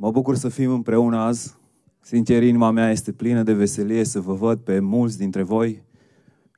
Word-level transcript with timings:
Mă 0.00 0.10
bucur 0.10 0.36
să 0.36 0.48
fim 0.48 0.70
împreună 0.70 1.16
azi. 1.16 1.56
Sincer, 2.00 2.42
inima 2.42 2.70
mea 2.70 2.90
este 2.90 3.12
plină 3.12 3.42
de 3.42 3.52
veselie 3.52 4.04
să 4.04 4.20
vă 4.20 4.34
văd 4.34 4.58
pe 4.58 4.78
mulți 4.78 5.18
dintre 5.18 5.42
voi 5.42 5.82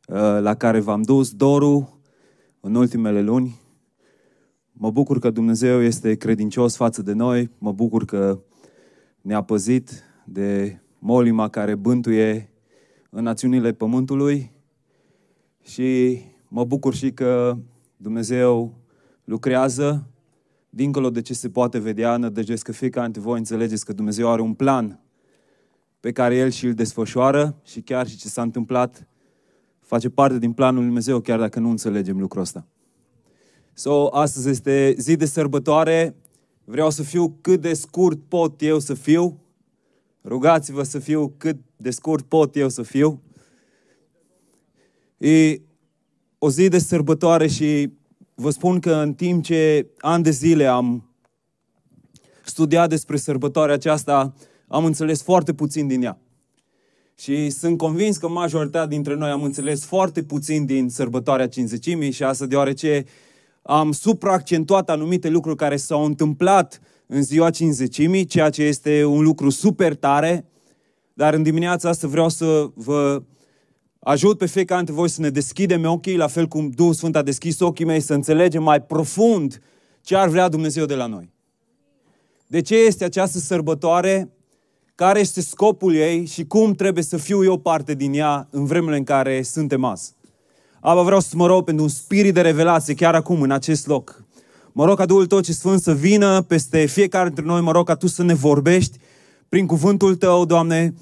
uh, 0.08 0.38
la 0.40 0.54
care 0.54 0.80
v-am 0.80 1.02
dus 1.02 1.32
dorul 1.32 2.00
în 2.60 2.74
ultimele 2.74 3.22
luni. 3.22 3.60
Mă 4.72 4.90
bucur 4.90 5.18
că 5.18 5.30
Dumnezeu 5.30 5.82
este 5.82 6.14
credincios 6.14 6.76
față 6.76 7.02
de 7.02 7.12
noi. 7.12 7.50
Mă 7.58 7.72
bucur 7.72 8.04
că 8.04 8.40
ne-a 9.20 9.42
păzit 9.42 10.02
de 10.24 10.80
molima 10.98 11.48
care 11.48 11.74
bântuie 11.74 12.52
în 13.10 13.22
națiunile 13.22 13.72
pământului 13.72 14.52
și 15.62 16.18
mă 16.48 16.64
bucur 16.64 16.94
și 16.94 17.12
că 17.12 17.58
Dumnezeu 17.96 18.74
lucrează 19.24 20.08
dincolo 20.70 21.10
de 21.10 21.20
ce 21.20 21.34
se 21.34 21.48
poate 21.48 21.78
vedea, 21.78 22.16
nădăjduiesc 22.16 22.64
că 22.64 22.72
fiecare 22.72 23.04
dintre 23.04 23.22
voi 23.22 23.38
înțelegeți 23.38 23.84
că 23.84 23.92
Dumnezeu 23.92 24.30
are 24.30 24.40
un 24.40 24.54
plan 24.54 25.00
pe 26.00 26.12
care 26.12 26.36
El 26.36 26.50
și 26.50 26.66
îl 26.66 26.74
desfășoară 26.74 27.60
și 27.64 27.80
chiar 27.80 28.08
și 28.08 28.16
ce 28.16 28.28
s-a 28.28 28.42
întâmplat 28.42 29.08
face 29.80 30.08
parte 30.08 30.38
din 30.38 30.52
planul 30.52 30.76
Lui 30.76 30.84
Dumnezeu, 30.84 31.20
chiar 31.20 31.38
dacă 31.38 31.60
nu 31.60 31.70
înțelegem 31.70 32.18
lucrul 32.18 32.42
ăsta. 32.42 32.66
So, 33.72 34.06
astăzi 34.10 34.48
este 34.48 34.94
zi 34.98 35.16
de 35.16 35.24
sărbătoare. 35.24 36.16
Vreau 36.64 36.90
să 36.90 37.02
fiu 37.02 37.38
cât 37.40 37.60
de 37.60 37.72
scurt 37.72 38.18
pot 38.28 38.62
eu 38.62 38.78
să 38.78 38.94
fiu. 38.94 39.40
Rugați-vă 40.24 40.82
să 40.82 40.98
fiu 40.98 41.34
cât 41.36 41.56
de 41.76 41.90
scurt 41.90 42.24
pot 42.24 42.56
eu 42.56 42.68
să 42.68 42.82
fiu. 42.82 43.22
E 45.18 45.60
o 46.38 46.50
zi 46.50 46.68
de 46.68 46.78
sărbătoare 46.78 47.46
și 47.46 47.92
vă 48.40 48.50
spun 48.50 48.80
că 48.80 48.92
în 48.94 49.14
timp 49.14 49.44
ce 49.44 49.86
ani 49.98 50.22
de 50.22 50.30
zile 50.30 50.66
am 50.66 51.10
studiat 52.44 52.88
despre 52.88 53.16
sărbătoarea 53.16 53.74
aceasta, 53.74 54.34
am 54.68 54.84
înțeles 54.84 55.22
foarte 55.22 55.54
puțin 55.54 55.86
din 55.86 56.02
ea. 56.02 56.18
Și 57.18 57.50
sunt 57.50 57.78
convins 57.78 58.16
că 58.16 58.28
majoritatea 58.28 58.86
dintre 58.86 59.14
noi 59.14 59.30
am 59.30 59.42
înțeles 59.42 59.84
foarte 59.84 60.22
puțin 60.22 60.66
din 60.66 60.88
sărbătoarea 60.88 61.48
cinzecimii 61.48 62.10
și 62.10 62.22
asta 62.22 62.46
deoarece 62.46 63.04
am 63.62 63.92
supraaccentuat 63.92 64.90
anumite 64.90 65.28
lucruri 65.28 65.56
care 65.56 65.76
s-au 65.76 66.04
întâmplat 66.04 66.80
în 67.06 67.22
ziua 67.22 67.50
cinzecimii, 67.50 68.24
ceea 68.24 68.50
ce 68.50 68.62
este 68.62 69.04
un 69.04 69.22
lucru 69.22 69.50
super 69.50 69.94
tare, 69.94 70.44
dar 71.12 71.34
în 71.34 71.42
dimineața 71.42 71.88
asta 71.88 72.08
vreau 72.08 72.28
să 72.28 72.70
vă 72.74 73.22
ajut 74.00 74.38
pe 74.38 74.46
fiecare 74.46 74.82
dintre 74.82 75.00
voi 75.00 75.08
să 75.08 75.20
ne 75.20 75.30
deschidem 75.30 75.84
ochii, 75.84 76.16
la 76.16 76.26
fel 76.26 76.46
cum 76.46 76.70
Duhul 76.70 76.94
Sfânt 76.94 77.16
a 77.16 77.22
deschis 77.22 77.60
ochii 77.60 77.84
mei, 77.84 78.00
să 78.00 78.14
înțelegem 78.14 78.62
mai 78.62 78.82
profund 78.82 79.62
ce 80.00 80.16
ar 80.16 80.28
vrea 80.28 80.48
Dumnezeu 80.48 80.84
de 80.84 80.94
la 80.94 81.06
noi. 81.06 81.32
De 82.46 82.60
ce 82.60 82.76
este 82.76 83.04
această 83.04 83.38
sărbătoare? 83.38 84.32
Care 84.94 85.20
este 85.20 85.40
scopul 85.40 85.94
ei 85.94 86.26
și 86.26 86.44
cum 86.44 86.74
trebuie 86.74 87.04
să 87.04 87.16
fiu 87.16 87.44
eu 87.44 87.58
parte 87.58 87.94
din 87.94 88.14
ea 88.14 88.48
în 88.50 88.64
vremurile 88.64 88.98
în 88.98 89.04
care 89.04 89.42
suntem 89.42 89.84
azi? 89.84 90.14
Aba, 90.80 91.02
vreau 91.02 91.20
să 91.20 91.36
mă 91.36 91.46
rog 91.46 91.64
pentru 91.64 91.84
un 91.84 91.90
spirit 91.90 92.34
de 92.34 92.40
revelație 92.40 92.94
chiar 92.94 93.14
acum, 93.14 93.42
în 93.42 93.50
acest 93.50 93.86
loc. 93.86 94.24
Mă 94.72 94.84
rog 94.84 94.96
ca 94.96 95.06
Duhul 95.06 95.26
Tău 95.26 95.40
ce 95.40 95.52
Sfânt 95.52 95.80
să 95.80 95.94
vină 95.94 96.42
peste 96.42 96.86
fiecare 96.86 97.26
dintre 97.26 97.44
noi, 97.44 97.60
mă 97.60 97.72
rog 97.72 97.86
ca 97.86 97.94
Tu 97.94 98.06
să 98.06 98.22
ne 98.22 98.34
vorbești 98.34 98.98
prin 99.48 99.66
cuvântul 99.66 100.16
Tău, 100.16 100.44
Doamne, 100.44 100.94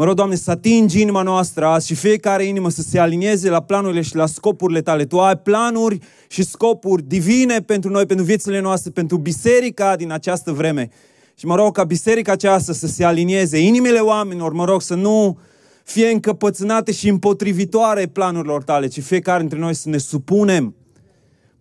Mă 0.00 0.06
rog, 0.06 0.14
Doamne, 0.14 0.34
să 0.34 0.50
atingi 0.50 1.00
inima 1.00 1.22
noastră 1.22 1.66
azi 1.66 1.86
și 1.86 1.94
fiecare 1.94 2.44
inimă 2.44 2.70
să 2.70 2.82
se 2.82 2.98
alinieze 2.98 3.50
la 3.50 3.62
planurile 3.62 4.00
și 4.00 4.16
la 4.16 4.26
scopurile 4.26 4.80
tale. 4.80 5.04
Tu 5.04 5.20
ai 5.20 5.38
planuri 5.38 5.98
și 6.28 6.42
scopuri 6.42 7.02
divine 7.02 7.60
pentru 7.60 7.90
noi, 7.90 8.06
pentru 8.06 8.24
viețile 8.24 8.60
noastre, 8.60 8.90
pentru 8.90 9.16
biserica 9.16 9.96
din 9.96 10.12
această 10.12 10.52
vreme. 10.52 10.90
Și 11.34 11.46
mă 11.46 11.54
rog 11.54 11.74
ca 11.74 11.84
biserica 11.84 12.32
aceasta 12.32 12.72
să 12.72 12.86
se 12.86 13.04
alinieze, 13.04 13.58
inimile 13.58 13.98
oamenilor, 13.98 14.52
mă 14.52 14.64
rog, 14.64 14.82
să 14.82 14.94
nu 14.94 15.38
fie 15.84 16.08
încăpățânate 16.08 16.92
și 16.92 17.08
împotrivitoare 17.08 18.06
planurilor 18.06 18.62
tale, 18.62 18.86
ci 18.86 19.02
fiecare 19.02 19.40
dintre 19.40 19.58
noi 19.58 19.74
să 19.74 19.88
ne 19.88 19.98
supunem 19.98 20.74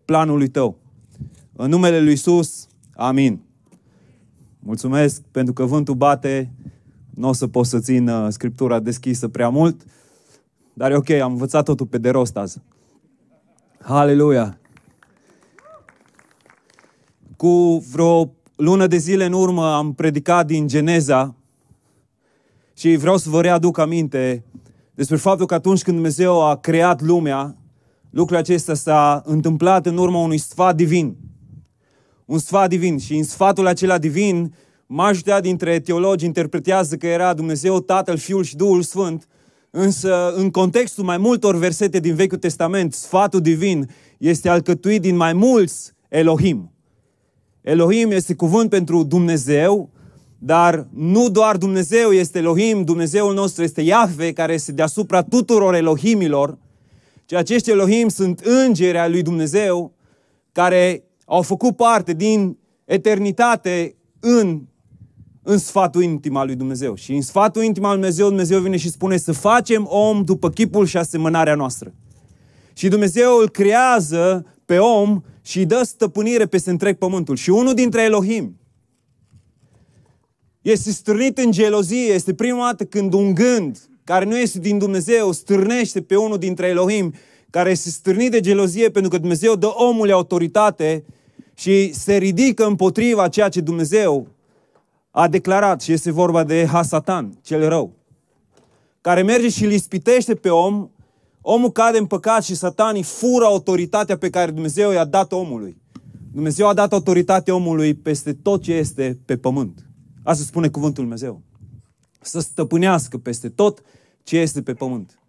planului 0.06 0.48
tău. 0.48 0.78
În 1.56 1.70
numele 1.70 2.02
lui 2.02 2.14
Isus, 2.14 2.68
amin. 2.96 3.42
Mulțumesc 4.60 5.22
pentru 5.32 5.54
că 5.54 5.64
vântul 5.64 5.96
bate 5.96 6.52
nu 7.19 7.28
o 7.28 7.34
să 7.34 7.47
pot 7.47 7.66
să 7.66 7.80
țin 7.80 8.07
uh, 8.07 8.28
Scriptura 8.30 8.80
deschisă 8.80 9.28
prea 9.28 9.50
mult, 9.50 9.81
dar 10.74 10.91
e 10.91 10.96
ok, 10.96 11.09
am 11.09 11.31
învățat 11.31 11.66
totul 11.66 11.85
pe 11.85 11.97
de 11.97 12.09
rost 12.09 12.38
azi. 12.38 12.62
Haleluia! 13.80 14.59
Cu 17.35 17.84
vreo 17.91 18.31
lună 18.56 18.88
de 18.88 18.97
zile 18.97 19.25
în 19.25 19.34
urmă 19.34 19.74
am 19.74 19.94
predicat 19.94 20.46
din 20.46 20.68
Geneza 20.68 21.35
și 22.74 22.96
vreau 22.96 23.18
să 23.18 23.30
vă 23.30 23.41
readuc 23.41 23.78
aminte 23.78 24.44
despre 24.94 25.16
faptul 25.16 25.46
că 25.46 25.53
atunci 25.53 25.81
când 25.81 25.96
Dumnezeu 25.96 26.47
a 26.47 26.56
creat 26.56 27.01
lumea, 27.01 27.56
lucrul 28.09 28.38
acesta 28.38 28.74
s-a 28.74 29.22
întâmplat 29.25 29.86
în 29.86 29.97
urma 29.97 30.19
unui 30.19 30.38
sfat 30.38 30.75
divin. 30.75 31.18
Un 32.25 32.38
sfat 32.38 32.69
divin 32.69 32.97
și 32.97 33.16
în 33.16 33.24
sfatul 33.24 33.68
acela 33.68 33.97
divin 33.97 34.53
Majoritatea 34.92 35.42
dintre 35.42 35.80
teologi 35.80 36.26
interpretează 36.26 36.96
că 36.96 37.08
era 37.08 37.34
Dumnezeu 37.34 37.80
Tatăl, 37.80 38.18
Fiul 38.18 38.44
și 38.44 38.56
Duhul 38.56 38.82
Sfânt, 38.82 39.28
însă 39.70 40.34
în 40.36 40.52
contextul 40.52 41.04
mai 41.04 41.18
multor 41.18 41.56
versete 41.56 42.00
din 42.00 42.16
Vechiul 42.16 42.38
Testament, 42.38 42.94
sfatul 42.94 43.42
divin 43.42 43.90
este 44.18 44.50
alcătuit 44.50 45.02
din 45.02 45.16
mai 45.16 45.34
mulți 45.34 45.92
Elohim. 46.08 46.72
Elohim 47.62 48.12
este 48.12 48.34
cuvânt 48.34 48.70
pentru 48.70 49.04
Dumnezeu, 49.04 49.90
dar 50.38 50.88
nu 50.94 51.30
doar 51.30 51.58
Dumnezeu 51.58 52.12
este 52.12 52.38
Elohim, 52.38 52.84
Dumnezeul 52.84 53.34
nostru 53.34 53.64
este 53.64 53.82
Iahve, 53.82 54.34
care 54.34 54.54
este 54.54 54.72
deasupra 54.72 55.24
tuturor 55.24 55.74
Elohimilor, 55.74 56.58
ci 57.26 57.34
acești 57.34 57.70
Elohim 57.70 58.08
sunt 58.08 58.40
îngeri 58.40 58.98
ai 58.98 59.10
lui 59.10 59.22
Dumnezeu, 59.22 59.94
care 60.52 61.04
au 61.26 61.42
făcut 61.42 61.76
parte 61.76 62.14
din 62.14 62.58
eternitate 62.86 63.96
în 64.20 64.68
în 65.42 65.58
sfatul 65.58 66.04
intim 66.04 66.36
al 66.36 66.46
lui 66.46 66.56
Dumnezeu. 66.56 66.96
Și 66.96 67.14
în 67.14 67.22
sfatul 67.22 67.64
intim 67.64 67.84
al 67.84 67.92
lui 67.92 68.00
Dumnezeu, 68.00 68.28
Dumnezeu 68.28 68.60
vine 68.60 68.78
și 68.78 68.90
spune 68.90 69.18
să 69.18 69.32
facem 69.32 69.88
om 69.90 70.24
după 70.24 70.50
chipul 70.50 70.86
și 70.86 70.98
asemănarea 70.98 71.56
noastră. 71.56 71.94
Și 72.74 72.88
Dumnezeu 72.88 73.38
îl 73.38 73.50
creează 73.50 74.46
pe 74.66 74.78
om 74.78 75.22
și 75.42 75.58
îi 75.58 75.66
dă 75.66 75.82
stăpânire 75.84 76.46
peste 76.46 76.70
întreg 76.70 76.98
pământul. 76.98 77.36
Și 77.36 77.50
unul 77.50 77.74
dintre 77.74 78.02
Elohim 78.02 78.60
este 80.62 80.92
stârnit 80.92 81.38
în 81.38 81.52
gelozie. 81.52 82.14
Este 82.14 82.34
prima 82.34 82.66
dată 82.66 82.84
când 82.84 83.14
un 83.14 83.34
gând 83.34 83.90
care 84.04 84.26
nu 84.26 84.38
este 84.38 84.60
din 84.60 84.78
Dumnezeu 84.78 85.32
stârnește 85.32 86.02
pe 86.02 86.16
unul 86.16 86.38
dintre 86.38 86.68
Elohim 86.68 87.14
care 87.50 87.70
este 87.70 87.90
stârnit 87.90 88.32
de 88.32 88.40
gelozie 88.40 88.90
pentru 88.90 89.12
că 89.12 89.18
Dumnezeu 89.18 89.56
dă 89.56 89.68
omului 89.68 90.12
autoritate 90.12 91.06
și 91.54 91.94
se 91.94 92.18
ridică 92.18 92.66
împotriva 92.66 93.28
ceea 93.28 93.50
ce 93.50 93.62
Dumnezeu 93.62 94.28
a 95.12 95.28
declarat, 95.28 95.81
și 95.81 95.92
este 95.92 96.12
vorba 96.12 96.44
de 96.44 96.66
Hasatan, 96.66 97.40
cel 97.42 97.70
rău, 97.70 97.96
care 99.02 99.22
merge 99.22 99.50
și 99.50 99.66
îl 99.66 99.72
ispitește 99.72 100.36
pe 100.36 100.50
om, 100.50 100.90
omul 101.42 101.72
cade 101.72 101.97
în 101.97 102.06
păcat 102.06 102.44
și 102.44 102.56
satanii 102.56 103.03
fură 103.03 103.46
autoritatea 103.46 104.18
pe 104.18 104.30
care 104.30 104.52
Dumnezeu 104.52 104.92
i-a 104.92 105.06
dat 105.06 105.31
omului. 105.31 105.81
Dumnezeu 106.31 106.68
a 106.68 106.74
dat 106.74 106.94
autoritatea 106.94 107.56
omului 107.56 107.94
peste 107.94 108.34
tot 108.34 108.62
ce 108.62 108.74
este 108.74 109.19
pe 109.25 109.38
pământ. 109.38 109.90
Asta 110.24 110.44
spune 110.44 110.69
cuvântul 110.69 111.03
Dumnezeu. 111.03 111.42
Să 112.22 112.40
stăpânească 112.40 113.18
peste 113.18 113.50
tot 113.50 113.81
ce 114.24 114.38
este 114.38 114.62
pe 114.62 114.74
pământ. 114.74 115.19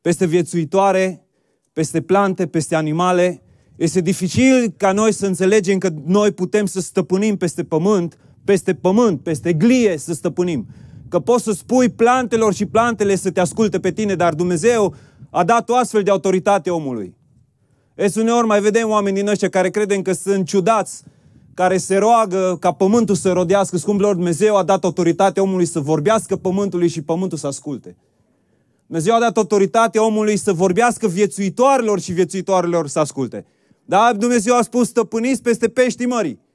Peste 0.00 0.26
viețuitoare, 0.26 1.26
peste 1.72 2.00
plante, 2.00 2.46
peste 2.46 2.74
animale. 2.74 3.42
Este 3.76 4.00
dificil 4.00 4.74
ca 4.76 4.92
noi 4.92 5.12
să 5.12 5.26
înțelegem 5.26 5.78
că 5.78 5.90
noi 6.04 6.32
putem 6.32 6.66
să 6.66 6.80
stăpânim 6.80 7.36
peste 7.36 7.64
pământ 7.64 8.18
peste 8.48 8.74
pământ, 8.74 9.20
peste 9.20 9.52
glie 9.52 9.96
să 9.98 10.12
stăpânim. 10.12 10.66
Că 11.08 11.18
poți 11.18 11.44
să 11.44 11.52
spui 11.52 11.88
plantelor 11.88 12.54
și 12.54 12.66
plantele 12.66 13.16
să 13.16 13.30
te 13.30 13.40
asculte 13.40 13.80
pe 13.80 13.92
tine, 13.92 14.14
dar 14.14 14.34
Dumnezeu 14.34 14.94
a 15.30 15.44
dat 15.44 15.68
o 15.68 15.76
astfel 15.76 16.02
de 16.02 16.10
autoritate 16.10 16.70
omului. 16.70 17.14
E 17.94 18.12
uneori 18.16 18.46
mai 18.46 18.60
vedem 18.60 18.88
oameni 18.88 19.16
din 19.16 19.28
ăștia 19.28 19.48
care 19.48 19.70
credem 19.70 20.02
că 20.02 20.12
sunt 20.12 20.46
ciudați, 20.46 21.02
care 21.54 21.76
se 21.76 21.96
roagă 21.96 22.56
ca 22.60 22.72
pământul 22.72 23.14
să 23.14 23.32
rodească. 23.32 23.76
Scumpilor, 23.76 24.14
Dumnezeu 24.14 24.56
a 24.56 24.62
dat 24.62 24.84
autoritate 24.84 25.40
omului 25.40 25.66
să 25.66 25.80
vorbească 25.80 26.36
pământului 26.36 26.88
și 26.88 27.02
pământul 27.02 27.38
să 27.38 27.46
asculte. 27.46 27.96
Dumnezeu 28.86 29.14
a 29.14 29.20
dat 29.20 29.36
autoritate 29.36 29.98
omului 29.98 30.36
să 30.36 30.52
vorbească 30.52 31.06
viețuitoarelor 31.06 32.00
și 32.00 32.12
viețuitoarelor 32.12 32.88
să 32.88 32.98
asculte. 32.98 33.46
Da, 33.84 34.12
Dumnezeu 34.16 34.56
a 34.56 34.62
spus, 34.62 34.88
stăpâniți 34.88 35.42
peste 35.42 35.68
peștii 35.68 36.06
mării. 36.06 36.46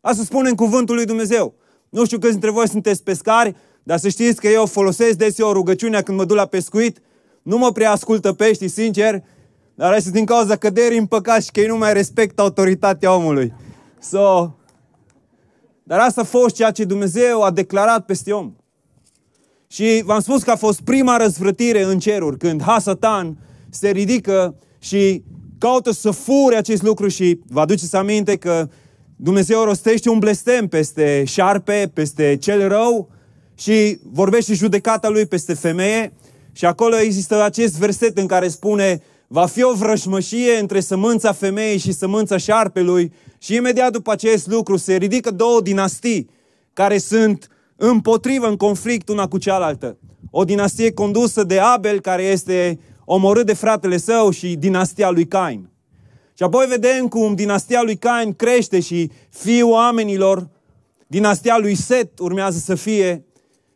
Asta 0.00 0.22
spune 0.22 0.48
în 0.48 0.54
cuvântul 0.54 0.94
lui 0.94 1.04
Dumnezeu. 1.04 1.54
Nu 1.88 2.04
știu 2.04 2.18
câți 2.18 2.32
dintre 2.32 2.50
voi 2.50 2.68
sunteți 2.68 3.02
pescari, 3.02 3.56
dar 3.82 3.98
să 3.98 4.08
știți 4.08 4.40
că 4.40 4.48
eu 4.48 4.66
folosesc 4.66 5.16
deseori 5.16 5.52
rugăciunea 5.52 6.02
când 6.02 6.18
mă 6.18 6.24
duc 6.24 6.36
la 6.36 6.46
pescuit. 6.46 6.98
Nu 7.42 7.58
mă 7.58 7.72
prea 7.72 7.90
ascultă 7.90 8.32
peștii, 8.32 8.68
sincer, 8.68 9.22
dar 9.74 9.92
asta 9.92 10.10
din 10.10 10.24
cauza 10.24 10.56
căderii 10.56 10.98
în 10.98 11.06
păcat 11.06 11.42
și 11.42 11.50
că 11.50 11.60
ei 11.60 11.66
nu 11.66 11.76
mai 11.76 11.92
respectă 11.92 12.42
autoritatea 12.42 13.14
omului. 13.14 13.52
So, 14.00 14.50
Dar 15.82 15.98
asta 15.98 16.20
a 16.20 16.24
fost 16.24 16.54
ceea 16.54 16.70
ce 16.70 16.84
Dumnezeu 16.84 17.42
a 17.42 17.50
declarat 17.50 18.04
peste 18.04 18.32
om. 18.32 18.52
Și 19.66 20.02
v-am 20.04 20.20
spus 20.20 20.42
că 20.42 20.50
a 20.50 20.56
fost 20.56 20.80
prima 20.80 21.16
răzvrătire 21.16 21.82
în 21.82 21.98
ceruri, 21.98 22.38
când 22.38 22.62
Hasatan 22.62 23.38
se 23.70 23.90
ridică 23.90 24.56
și 24.78 25.24
caută 25.58 25.90
să 25.90 26.10
fure 26.10 26.56
acest 26.56 26.82
lucru 26.82 27.08
și 27.08 27.40
vă 27.46 27.60
aduceți 27.60 27.96
aminte 27.96 28.36
că 28.36 28.68
Dumnezeu 29.22 29.64
rostește 29.64 30.08
un 30.08 30.18
blestem 30.18 30.66
peste 30.68 31.24
șarpe, 31.26 31.90
peste 31.94 32.36
cel 32.40 32.68
rău 32.68 33.10
și 33.54 33.98
vorbește 34.02 34.54
judecata 34.54 35.08
lui 35.08 35.26
peste 35.26 35.54
femeie 35.54 36.12
și 36.52 36.64
acolo 36.66 36.98
există 36.98 37.42
acest 37.42 37.78
verset 37.78 38.18
în 38.18 38.26
care 38.26 38.48
spune 38.48 39.02
va 39.26 39.46
fi 39.46 39.62
o 39.62 39.74
vrăjmășie 39.74 40.58
între 40.60 40.80
sămânța 40.80 41.32
femeii 41.32 41.78
și 41.78 41.92
sămânța 41.92 42.36
șarpelui 42.36 43.12
și 43.38 43.54
imediat 43.54 43.92
după 43.92 44.12
acest 44.12 44.46
lucru 44.46 44.76
se 44.76 44.96
ridică 44.96 45.30
două 45.30 45.60
dinastii 45.60 46.30
care 46.72 46.98
sunt 46.98 47.48
împotrivă, 47.76 48.48
în 48.48 48.56
conflict 48.56 49.08
una 49.08 49.28
cu 49.28 49.38
cealaltă. 49.38 49.98
O 50.30 50.44
dinastie 50.44 50.92
condusă 50.92 51.44
de 51.44 51.58
Abel, 51.58 52.00
care 52.00 52.22
este 52.22 52.78
omorât 53.04 53.46
de 53.46 53.54
fratele 53.54 53.96
său 53.96 54.30
și 54.30 54.56
dinastia 54.56 55.10
lui 55.10 55.26
Cain. 55.26 55.69
Și 56.40 56.46
apoi 56.46 56.66
vedem 56.66 57.08
cum 57.08 57.34
dinastia 57.34 57.82
lui 57.82 57.96
Cain 57.96 58.32
crește 58.32 58.80
și 58.80 59.10
fiul 59.30 59.70
oamenilor, 59.70 60.48
dinastia 61.06 61.58
lui 61.58 61.74
Set 61.74 62.18
urmează 62.18 62.58
să 62.58 62.74
fie, 62.74 63.24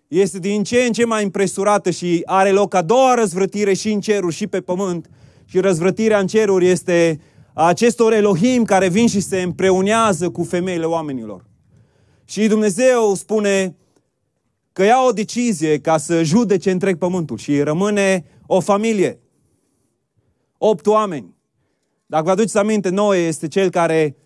este 0.09 0.39
din 0.39 0.63
ce 0.63 0.79
în 0.79 0.93
ce 0.93 1.05
mai 1.05 1.23
impresurată 1.23 1.91
și 1.91 2.23
are 2.25 2.51
loc 2.51 2.75
a 2.75 2.83
doua 2.83 3.15
răzvrătire 3.15 3.73
și 3.73 3.93
în 3.93 4.01
ceruri 4.01 4.35
și 4.35 4.47
pe 4.47 4.61
pământ. 4.61 5.11
Și 5.45 5.61
răzvrătirea 5.61 6.19
în 6.19 6.27
ceruri 6.27 6.69
este 6.69 7.21
a 7.55 7.67
acestor 7.67 8.13
Elohim 8.13 8.65
care 8.65 8.89
vin 8.89 9.07
și 9.07 9.21
se 9.21 9.43
împreunează 9.43 10.31
cu 10.31 10.43
femeile 10.43 10.85
oamenilor. 10.85 11.45
Și 12.25 12.47
Dumnezeu 12.47 13.15
spune 13.15 13.77
că 14.73 14.83
ia 14.83 15.05
o 15.09 15.13
decizie 15.13 15.79
ca 15.79 15.99
să 15.99 16.23
judece 16.23 16.71
întreg 16.71 16.99
pământul 16.99 17.39
și 17.39 17.61
rămâne 17.61 18.25
o 18.47 18.61
familie. 18.61 19.21
Opt 20.59 20.87
oameni. 20.87 21.35
Dacă 22.15 22.27
vă 22.27 22.31
aduceți 22.31 22.59
aminte, 22.59 22.89
Noe 22.89 23.19
este 23.19 23.49
cel 23.49 23.71
care 23.71 24.17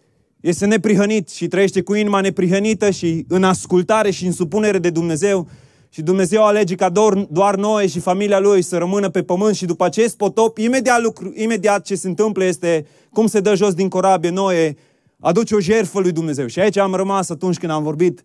este 0.41 0.67
neprihănit 0.67 1.29
și 1.29 1.49
trăiește 1.49 1.83
cu 1.83 1.95
inima 1.95 2.21
neprihănită 2.21 2.91
și 2.91 3.25
în 3.29 3.45
ascultare 3.45 4.11
și 4.11 4.27
în 4.27 4.33
supunere 4.33 4.79
de 4.79 4.91
Dumnezeu. 4.91 5.49
Și 5.89 6.03
Dumnezeu 6.03 6.45
alege 6.45 6.75
ca 6.75 6.89
doar, 6.89 7.15
doar 7.15 7.57
Noe 7.57 7.87
și 7.87 8.01
familia 8.01 8.39
lui 8.39 8.63
să 8.63 8.79
rămână 8.79 9.09
pe 9.09 9.23
pământ 9.23 9.55
și 9.55 9.67
după 9.67 9.85
acest 9.85 10.17
potop, 10.17 10.59
imediat, 10.59 11.03
lucru, 11.03 11.33
imediat 11.37 11.85
ce 11.85 11.95
se 11.95 12.09
întâmplă 12.09 12.45
este 12.45 12.87
cum 13.13 13.27
se 13.27 13.41
dă 13.41 13.55
jos 13.55 13.75
din 13.75 13.89
corabie 13.89 14.31
Noe, 14.31 14.77
aduce 15.21 15.55
o 15.55 15.61
jertfă 15.61 16.01
lui 16.01 16.13
Dumnezeu. 16.13 16.47
Și 16.47 16.61
aici 16.61 16.77
am 16.77 16.95
rămas 16.95 17.31
atunci 17.31 17.59
când 17.59 17.73
am 17.73 17.83
vorbit 17.83 18.23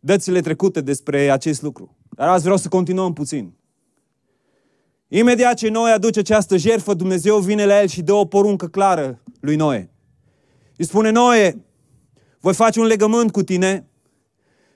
dățile 0.00 0.40
trecute 0.40 0.80
despre 0.80 1.30
acest 1.30 1.62
lucru. 1.62 1.96
Dar 2.10 2.28
azi 2.28 2.42
vreau 2.42 2.56
să 2.56 2.68
continuăm 2.68 3.12
puțin. 3.12 3.54
Imediat 5.08 5.56
ce 5.56 5.68
Noe 5.68 5.90
aduce 5.90 6.18
această 6.18 6.56
jertfă, 6.56 6.94
Dumnezeu 6.94 7.38
vine 7.38 7.66
la 7.66 7.80
el 7.80 7.88
și 7.88 8.02
dă 8.02 8.12
o 8.12 8.24
poruncă 8.24 8.66
clară 8.66 9.22
lui 9.40 9.56
Noe. 9.56 9.90
Îi 10.76 10.84
spune, 10.84 11.10
Noe, 11.10 11.64
voi 12.40 12.54
face 12.54 12.80
un 12.80 12.86
legământ 12.86 13.32
cu 13.32 13.42
tine 13.42 13.86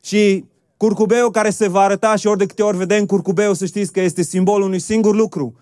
și 0.01 0.45
curcubeu 0.77 1.31
care 1.31 1.51
se 1.51 1.69
va 1.69 1.81
arăta 1.81 2.17
și 2.17 2.27
ori 2.27 2.39
de 2.39 2.47
câte 2.47 2.63
ori 2.63 2.77
vedem 2.77 3.07
curcubeu, 3.07 3.55
să 3.55 3.67
știți 3.67 3.93
că 3.93 4.01
este 4.01 4.23
simbolul 4.23 4.67
unui 4.67 4.79
singur 4.79 5.15
lucru, 5.15 5.55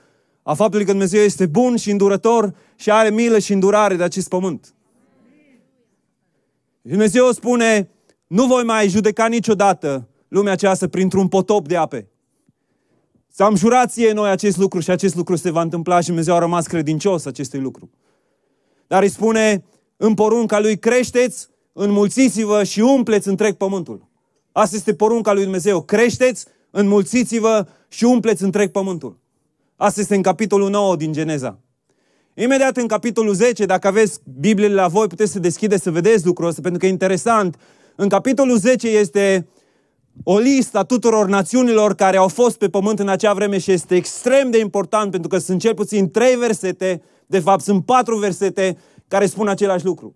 a 0.43 0.55
faptului 0.55 0.85
că 0.85 0.91
Dumnezeu 0.91 1.23
este 1.23 1.47
bun 1.47 1.76
și 1.76 1.91
îndurător 1.91 2.55
și 2.76 2.91
are 2.91 3.11
milă 3.11 3.38
și 3.38 3.53
îndurare 3.53 3.97
de 3.97 4.03
acest 4.03 4.29
pământ. 4.29 4.75
Dumnezeu 6.82 7.32
spune, 7.32 7.91
nu 8.26 8.47
voi 8.47 8.64
mai 8.64 8.88
judeca 8.88 9.26
niciodată 9.26 10.09
lumea 10.29 10.53
aceasta 10.53 10.88
printr-un 10.88 11.29
potop 11.29 11.69
de 11.69 11.76
ape. 11.76 12.09
Ți-am 13.38 13.56
jurat 13.56 13.90
ție 13.90 14.12
noi 14.12 14.31
acest 14.31 14.56
lucru 14.56 14.81
și 14.81 14.90
acest 14.90 15.14
lucru 15.14 15.37
se 15.37 15.50
va 15.50 15.62
întâmpla 15.62 16.00
și 16.00 16.06
Dumnezeu 16.06 16.35
a 16.35 16.38
rămas 16.38 16.67
credincios 16.67 17.25
acestui 17.26 17.61
lucru. 17.61 17.90
Dar 18.87 19.02
îi 19.02 19.08
spune 19.08 19.64
în 19.96 20.14
porunca 20.14 20.61
lui, 20.61 20.79
creșteți, 20.79 21.49
înmulțiți-vă 21.73 22.62
și 22.62 22.81
umpleți 22.81 23.29
întreg 23.29 23.55
pământul. 23.55 24.08
Asta 24.52 24.76
este 24.76 24.94
porunca 24.94 25.32
lui 25.32 25.43
Dumnezeu. 25.43 25.82
Creșteți, 25.82 26.46
înmulțiți-vă 26.70 27.67
și 27.88 28.05
umpleți 28.05 28.43
întreg 28.43 28.70
pământul. 28.70 29.19
Asta 29.76 30.00
este 30.00 30.14
în 30.14 30.23
capitolul 30.23 30.70
9 30.70 30.96
din 30.96 31.12
Geneza. 31.12 31.58
Imediat 32.35 32.76
în 32.76 32.87
capitolul 32.87 33.35
10, 33.35 33.64
dacă 33.64 33.87
aveți 33.87 34.20
Bibliile 34.40 34.75
la 34.75 34.88
voi, 34.88 35.06
puteți 35.06 35.32
să 35.32 35.38
deschideți 35.38 35.82
să 35.82 35.90
vedeți 35.90 36.26
lucrul 36.26 36.49
ăsta, 36.49 36.61
pentru 36.61 36.81
că 36.81 36.87
e 36.87 36.88
interesant. 36.88 37.56
În 37.96 38.08
capitolul 38.08 38.58
10 38.58 38.88
este 38.88 39.49
o 40.23 40.38
listă 40.38 40.79
a 40.79 40.82
tuturor 40.82 41.29
națiunilor 41.29 41.94
care 41.94 42.17
au 42.17 42.29
fost 42.29 42.59
pe 42.59 42.69
pământ 42.69 42.99
în 42.99 43.09
acea 43.09 43.32
vreme 43.32 43.59
și 43.59 43.73
este 43.73 43.94
extrem 43.94 44.50
de 44.50 44.59
important 44.59 45.11
pentru 45.11 45.29
că 45.29 45.38
sunt 45.38 45.61
cel 45.61 45.75
puțin 45.75 46.11
trei 46.11 46.37
versete, 46.37 47.03
de 47.26 47.38
fapt 47.38 47.62
sunt 47.62 47.85
patru 47.85 48.17
versete 48.17 48.79
care 49.09 49.26
spun 49.26 49.49
același 49.49 49.85
lucru. 49.85 50.15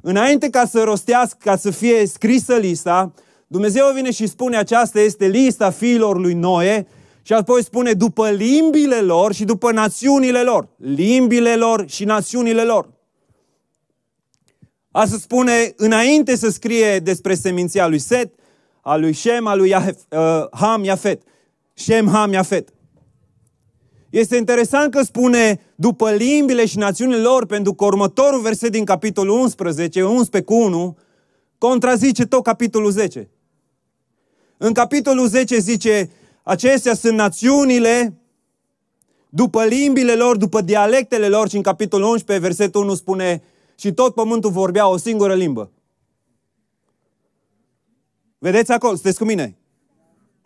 Înainte 0.00 0.48
ca 0.48 0.66
să 0.66 0.82
rostească, 0.82 1.38
ca 1.40 1.56
să 1.56 1.70
fie 1.70 2.06
scrisă 2.06 2.54
lista, 2.54 3.12
Dumnezeu 3.46 3.92
vine 3.94 4.10
și 4.10 4.26
spune 4.26 4.56
aceasta 4.56 5.00
este 5.00 5.26
lista 5.26 5.70
fiilor 5.70 6.18
lui 6.18 6.34
Noe 6.34 6.86
și 7.22 7.32
apoi 7.32 7.64
spune 7.64 7.92
după 7.92 8.30
limbile 8.30 9.00
lor 9.00 9.32
și 9.32 9.44
după 9.44 9.72
națiunile 9.72 10.42
lor. 10.42 10.68
Limbile 10.76 11.56
lor 11.56 11.84
și 11.88 12.04
națiunile 12.04 12.62
lor. 12.62 12.92
Asta 14.90 15.16
spune 15.16 15.72
înainte 15.76 16.36
să 16.36 16.50
scrie 16.50 16.98
despre 16.98 17.34
seminția 17.34 17.86
lui 17.86 17.98
Set, 17.98 18.34
a 18.84 18.96
lui 18.96 19.12
Shem, 19.12 19.46
a 19.46 19.54
lui 19.54 19.68
Iaf, 19.68 19.86
uh, 19.86 20.46
Ham, 20.50 20.84
Iafet. 20.84 21.22
Shem, 21.74 22.08
Ham, 22.08 22.32
Iafet. 22.32 22.68
Este 24.10 24.36
interesant 24.36 24.90
că 24.90 25.02
spune 25.02 25.60
după 25.74 26.10
limbile 26.10 26.66
și 26.66 26.78
națiunile 26.78 27.18
lor, 27.18 27.46
pentru 27.46 27.74
că 27.74 27.84
următorul 27.84 28.40
verset 28.40 28.70
din 28.70 28.84
capitolul 28.84 29.38
11, 29.38 30.02
11 30.02 30.52
cu 30.52 30.62
1, 30.62 30.96
contrazice 31.58 32.24
tot 32.26 32.42
capitolul 32.42 32.90
10. 32.90 33.28
În 34.56 34.72
capitolul 34.72 35.28
10 35.28 35.58
zice, 35.58 36.10
acestea 36.42 36.94
sunt 36.94 37.16
națiunile 37.16 38.18
după 39.28 39.64
limbile 39.64 40.14
lor, 40.14 40.36
după 40.36 40.60
dialectele 40.60 41.28
lor 41.28 41.48
și 41.48 41.56
în 41.56 41.62
capitolul 41.62 42.08
11, 42.08 42.46
versetul 42.46 42.82
1 42.82 42.94
spune, 42.94 43.42
și 43.78 43.92
tot 43.92 44.14
pământul 44.14 44.50
vorbea 44.50 44.88
o 44.88 44.96
singură 44.96 45.34
limbă. 45.34 45.70
Vedeți 48.44 48.72
acolo, 48.72 48.92
sunteți 48.92 49.18
cu 49.18 49.24
mine? 49.24 49.56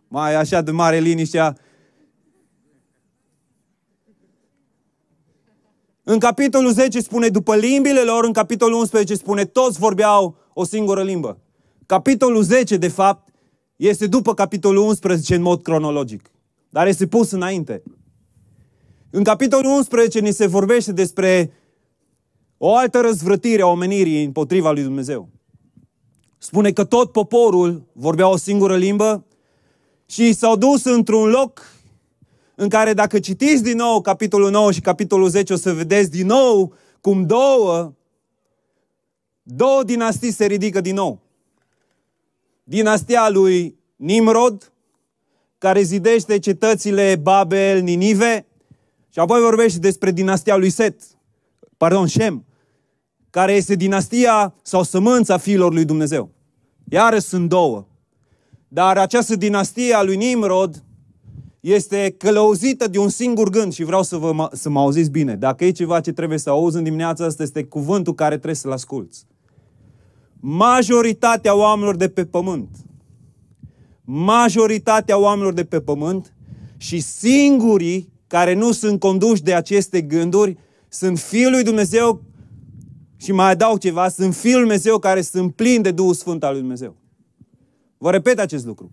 Mai 0.09 0.35
așa 0.35 0.61
de 0.61 0.71
mare 0.71 0.99
liniștea. 0.99 1.57
În 6.03 6.19
capitolul 6.19 6.73
10 6.73 7.01
spune 7.01 7.29
după 7.29 7.57
limbile 7.57 8.01
lor, 8.01 8.25
în 8.25 8.33
capitolul 8.33 8.79
11 8.79 9.15
spune 9.15 9.45
toți 9.45 9.79
vorbeau 9.79 10.37
o 10.53 10.65
singură 10.65 11.03
limbă. 11.03 11.39
Capitolul 11.87 12.43
10, 12.43 12.77
de 12.77 12.89
fapt, 12.89 13.29
este 13.77 14.07
după 14.07 14.35
capitolul 14.35 14.87
11 14.87 15.35
în 15.35 15.43
mod 15.43 15.63
cronologic. 15.63 16.31
Dar 16.69 16.87
este 16.87 17.07
pus 17.07 17.31
înainte. 17.31 17.83
În 19.11 19.25
capitolul 19.25 19.77
11 19.77 20.21
ni 20.21 20.33
se 20.33 20.47
vorbește 20.47 20.93
despre 20.93 21.53
o 22.57 22.75
altă 22.75 23.01
răzvrătire 23.01 23.63
a 23.63 23.67
omenirii 23.67 24.25
împotriva 24.25 24.71
lui 24.71 24.83
Dumnezeu 24.83 25.38
spune 26.39 26.73
că 26.73 26.85
tot 26.85 27.13
poporul 27.13 27.83
vorbea 27.93 28.29
o 28.29 28.37
singură 28.37 28.77
limbă 28.77 29.25
și 30.07 30.33
s-au 30.33 30.57
dus 30.57 30.85
într-un 30.85 31.29
loc 31.29 31.61
în 32.55 32.69
care 32.69 32.93
dacă 32.93 33.19
citiți 33.19 33.63
din 33.63 33.77
nou 33.77 34.01
capitolul 34.01 34.51
9 34.51 34.73
și 34.73 34.81
capitolul 34.81 35.29
10 35.29 35.53
o 35.53 35.57
să 35.57 35.73
vedeți 35.73 36.11
din 36.11 36.27
nou 36.27 36.73
cum 37.01 37.27
două 37.27 37.93
două 39.51 39.83
dinastii 39.85 40.33
se 40.33 40.47
ridică 40.47 40.81
din 40.81 40.95
nou. 40.95 41.21
Dinastia 42.65 43.29
lui 43.29 43.79
Nimrod, 43.97 44.73
care 45.59 45.83
zidește 45.83 46.39
cetățile 46.39 47.17
Babel, 47.17 47.81
Ninive, 47.81 48.47
și 49.13 49.19
apoi 49.19 49.41
vorbește 49.41 49.79
despre 49.79 50.11
dinastia 50.11 50.57
lui 50.57 50.71
Set, 50.71 51.01
pardon, 51.77 52.07
Shem, 52.07 52.45
care 53.31 53.53
este 53.53 53.75
dinastia 53.75 54.55
sau 54.63 54.83
sămânța 54.83 55.37
fiilor 55.37 55.73
lui 55.73 55.85
Dumnezeu. 55.85 56.31
Iară 56.89 57.19
sunt 57.19 57.49
două. 57.49 57.87
Dar 58.69 58.99
această 58.99 59.37
dinastie 59.37 59.95
a 59.95 60.03
lui 60.03 60.17
Nimrod 60.17 60.83
este 61.61 62.15
călăuzită 62.19 62.89
de 62.89 62.99
un 62.99 63.09
singur 63.09 63.51
gând 63.51 63.73
și 63.73 63.85
vreau 63.85 64.03
să, 64.03 64.17
vă, 64.17 64.49
să 64.53 64.69
mă 64.69 64.81
auziți 64.81 65.11
bine. 65.11 65.37
Dacă 65.37 65.65
e 65.65 65.71
ceva 65.71 66.01
ce 66.01 66.13
trebuie 66.13 66.39
să 66.39 66.51
auzi 66.51 66.77
în 66.77 66.83
dimineața 66.83 67.25
asta, 67.25 67.43
este 67.43 67.65
cuvântul 67.65 68.15
care 68.15 68.35
trebuie 68.35 68.55
să-l 68.55 68.73
asculți. 68.73 69.27
Majoritatea 70.41 71.57
oamenilor 71.57 71.97
de 71.97 72.09
pe 72.09 72.25
pământ, 72.25 72.69
majoritatea 74.05 75.19
oamenilor 75.19 75.53
de 75.53 75.65
pe 75.65 75.81
pământ 75.81 76.35
și 76.77 77.01
singurii 77.01 78.13
care 78.27 78.55
nu 78.55 78.73
sunt 78.73 79.01
conduși 79.01 79.43
de 79.43 79.55
aceste 79.55 80.01
gânduri 80.01 80.57
sunt 80.89 81.19
Fiul 81.19 81.51
lui 81.51 81.63
Dumnezeu 81.63 82.23
Și 83.21 83.33
mai 83.33 83.51
adaug 83.51 83.79
ceva, 83.79 84.09
sunt 84.09 84.35
Fiul 84.35 84.53
Lui 84.53 84.63
Dumnezeu 84.63 84.99
care 84.99 85.21
sunt 85.21 85.55
plini 85.55 85.83
de 85.83 85.91
Duhul 85.91 86.15
Sfânt 86.15 86.45
al 86.45 86.51
Lui 86.51 86.61
Dumnezeu. 86.61 86.97
Vă 87.99 88.11
repet 88.11 88.39
acest 88.39 88.67
lucru. 88.67 88.91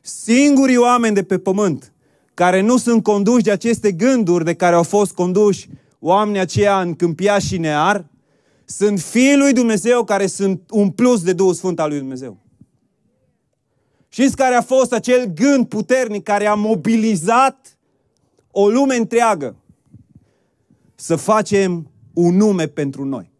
Singurii 0.00 0.76
oameni 0.76 1.14
de 1.14 1.22
pe 1.22 1.38
pământ 1.38 1.92
care 2.34 2.60
nu 2.60 2.76
sunt 2.76 3.02
conduși 3.02 3.44
de 3.44 3.50
aceste 3.50 3.92
gânduri 3.92 4.44
de 4.44 4.54
care 4.54 4.74
au 4.74 4.82
fost 4.82 5.12
conduși 5.12 5.68
oamenii 5.98 6.40
aceia 6.40 6.80
în 6.80 6.94
Câmpia 6.94 7.38
și 7.38 7.58
Near, 7.58 8.06
sunt 8.64 9.00
fiii 9.00 9.36
lui 9.36 9.52
Dumnezeu 9.52 10.04
care 10.04 10.26
sunt 10.26 10.62
un 10.70 10.90
plus 10.90 11.22
de 11.22 11.32
Duhul 11.32 11.54
Sfânt 11.54 11.80
al 11.80 11.88
lui 11.88 11.98
Dumnezeu. 11.98 12.38
Știți 14.08 14.36
care 14.36 14.54
a 14.54 14.62
fost 14.62 14.92
acel 14.92 15.24
gând 15.24 15.66
puternic 15.66 16.22
care 16.22 16.46
a 16.46 16.54
mobilizat 16.54 17.78
o 18.50 18.68
lume 18.68 18.96
întreagă 18.96 19.56
să 20.94 21.16
facem 21.16 21.90
un 22.12 22.36
nume 22.36 22.66
pentru 22.66 23.04
noi. 23.04 23.31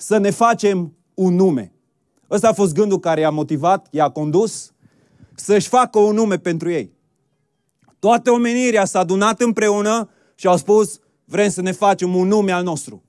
Să 0.00 0.18
ne 0.18 0.30
facem 0.30 0.96
un 1.14 1.34
nume. 1.34 1.72
Ăsta 2.30 2.48
a 2.48 2.52
fost 2.52 2.74
gândul 2.74 2.98
care 2.98 3.20
i-a 3.20 3.30
motivat, 3.30 3.86
i-a 3.90 4.08
condus 4.08 4.72
să-și 5.34 5.68
facă 5.68 5.98
un 5.98 6.14
nume 6.14 6.38
pentru 6.38 6.70
ei. 6.70 6.92
Toată 7.98 8.30
omenirea 8.30 8.84
s-a 8.84 8.98
adunat 8.98 9.40
împreună 9.40 10.10
și 10.34 10.46
au 10.46 10.56
spus, 10.56 11.00
vrem 11.24 11.50
să 11.50 11.60
ne 11.60 11.72
facem 11.72 12.14
un 12.14 12.28
nume 12.28 12.52
al 12.52 12.62
nostru. 12.62 13.02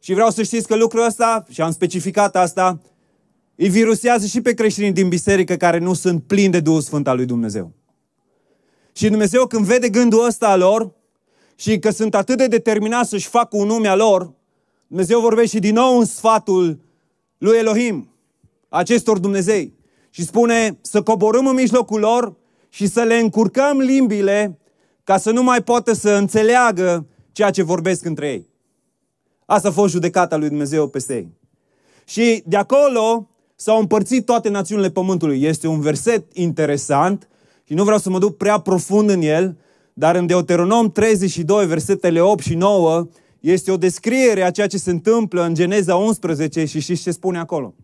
Și 0.00 0.12
vreau 0.12 0.30
să 0.30 0.42
știți 0.42 0.66
că 0.66 0.76
lucrul 0.76 1.04
ăsta, 1.04 1.44
și 1.50 1.60
am 1.60 1.70
specificat 1.70 2.36
asta, 2.36 2.80
îi 3.54 3.68
virusează 3.68 4.26
și 4.26 4.40
pe 4.40 4.54
creștinii 4.54 4.92
din 4.92 5.08
biserică 5.08 5.56
care 5.56 5.78
nu 5.78 5.94
sunt 5.94 6.22
plini 6.22 6.52
de 6.52 6.60
Duhul 6.60 6.80
Sfânt 6.80 7.08
al 7.08 7.16
lui 7.16 7.26
Dumnezeu. 7.26 7.72
Și 8.92 9.08
Dumnezeu 9.08 9.46
când 9.46 9.64
vede 9.64 9.88
gândul 9.88 10.24
ăsta 10.24 10.48
al 10.48 10.58
lor 10.58 10.94
și 11.54 11.78
că 11.78 11.90
sunt 11.90 12.14
atât 12.14 12.36
de 12.36 12.46
determinați 12.46 13.08
să-și 13.08 13.28
facă 13.28 13.56
un 13.56 13.66
nume 13.66 13.88
al 13.88 13.98
lor, 13.98 14.34
Dumnezeu 14.86 15.20
vorbește 15.20 15.58
din 15.58 15.74
nou 15.74 15.98
în 15.98 16.04
sfatul 16.04 16.80
lui 17.38 17.58
Elohim, 17.58 18.08
acestor 18.68 19.18
Dumnezei. 19.18 19.74
Și 20.10 20.22
spune 20.24 20.78
să 20.80 21.02
coborâm 21.02 21.46
în 21.46 21.54
mijlocul 21.54 22.00
lor 22.00 22.36
și 22.68 22.86
să 22.86 23.02
le 23.02 23.16
încurcăm 23.16 23.78
limbile 23.78 24.58
ca 25.04 25.16
să 25.16 25.30
nu 25.30 25.42
mai 25.42 25.62
poată 25.62 25.92
să 25.92 26.10
înțeleagă 26.10 27.06
ceea 27.32 27.50
ce 27.50 27.62
vorbesc 27.62 28.04
între 28.04 28.28
ei. 28.28 28.48
Asta 29.46 29.68
a 29.68 29.72
fost 29.72 29.92
judecata 29.92 30.36
lui 30.36 30.48
Dumnezeu 30.48 30.88
peste 30.88 31.14
ei. 31.14 31.28
Și 32.04 32.42
de 32.46 32.56
acolo 32.56 33.28
s-au 33.54 33.78
împărțit 33.78 34.24
toate 34.24 34.48
națiunile 34.48 34.90
pământului. 34.90 35.42
Este 35.42 35.66
un 35.66 35.80
verset 35.80 36.36
interesant 36.36 37.28
și 37.64 37.74
nu 37.74 37.84
vreau 37.84 37.98
să 37.98 38.10
mă 38.10 38.18
duc 38.18 38.36
prea 38.36 38.58
profund 38.58 39.10
în 39.10 39.22
el, 39.22 39.56
dar 39.92 40.16
în 40.16 40.26
Deuteronom 40.26 40.92
32, 40.92 41.66
versetele 41.66 42.20
8 42.20 42.42
și 42.42 42.54
9, 42.54 43.08
este 43.52 43.70
o 43.70 43.76
descriere 43.76 44.42
a 44.42 44.50
ceea 44.50 44.66
ce 44.66 44.78
se 44.78 44.90
întâmplă 44.90 45.42
în 45.42 45.54
Geneza 45.54 45.96
11 45.96 46.64
și 46.64 46.80
știți 46.80 47.02
ce 47.02 47.10
spune 47.10 47.38
acolo. 47.38 47.74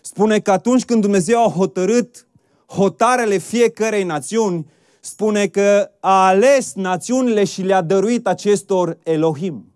Spune 0.00 0.38
că 0.38 0.50
atunci 0.50 0.84
când 0.84 1.00
Dumnezeu 1.00 1.44
a 1.44 1.50
hotărât 1.50 2.26
hotarele 2.66 3.38
fiecărei 3.38 4.04
națiuni, 4.04 4.66
spune 5.00 5.46
că 5.46 5.90
a 6.00 6.26
ales 6.26 6.72
națiunile 6.74 7.44
și 7.44 7.62
le-a 7.62 7.82
dăruit 7.82 8.26
acestor 8.26 8.98
Elohim. 9.02 9.72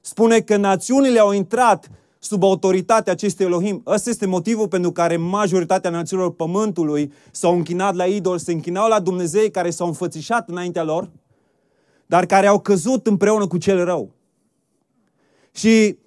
Spune 0.00 0.40
că 0.40 0.56
națiunile 0.56 1.18
au 1.18 1.32
intrat 1.32 1.90
sub 2.18 2.42
autoritatea 2.42 3.12
acestui 3.12 3.44
Elohim. 3.44 3.82
Ăsta 3.86 4.10
este 4.10 4.26
motivul 4.26 4.68
pentru 4.68 4.92
care 4.92 5.16
majoritatea 5.16 5.90
națiunilor 5.90 6.34
pământului 6.34 7.12
s-au 7.30 7.54
închinat 7.56 7.94
la 7.94 8.04
idol, 8.04 8.38
se 8.38 8.52
închinau 8.52 8.88
la 8.88 9.00
Dumnezei 9.00 9.50
care 9.50 9.70
s-au 9.70 9.86
înfățișat 9.86 10.48
înaintea 10.48 10.82
lor, 10.82 11.10
dar 12.06 12.26
care 12.26 12.46
au 12.46 12.60
căzut 12.60 13.06
împreună 13.06 13.46
cu 13.46 13.58
cel 13.58 13.84
rău. 13.84 14.18
Și 15.60 15.98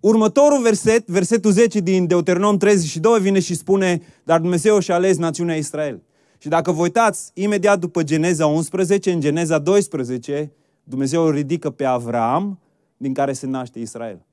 următorul 0.00 0.62
verset, 0.62 1.06
versetul 1.06 1.50
10 1.50 1.80
din 1.80 2.06
Deuteronom 2.06 2.56
32, 2.56 3.20
vine 3.20 3.40
și 3.40 3.54
spune, 3.54 4.02
dar 4.24 4.40
Dumnezeu 4.40 4.78
și-a 4.78 4.94
ales 4.94 5.16
națiunea 5.16 5.56
Israel. 5.56 6.02
Și 6.38 6.48
dacă 6.48 6.72
vă 6.72 6.82
uitați, 6.82 7.30
imediat 7.34 7.78
după 7.78 8.02
Geneza 8.02 8.46
11, 8.46 9.12
în 9.12 9.20
Geneza 9.20 9.58
12, 9.58 10.52
Dumnezeu 10.84 11.24
îl 11.24 11.32
ridică 11.32 11.70
pe 11.70 11.84
Avram, 11.84 12.58
din 12.96 13.14
care 13.14 13.32
se 13.32 13.46
naște 13.46 13.78
Israel. 13.78 14.26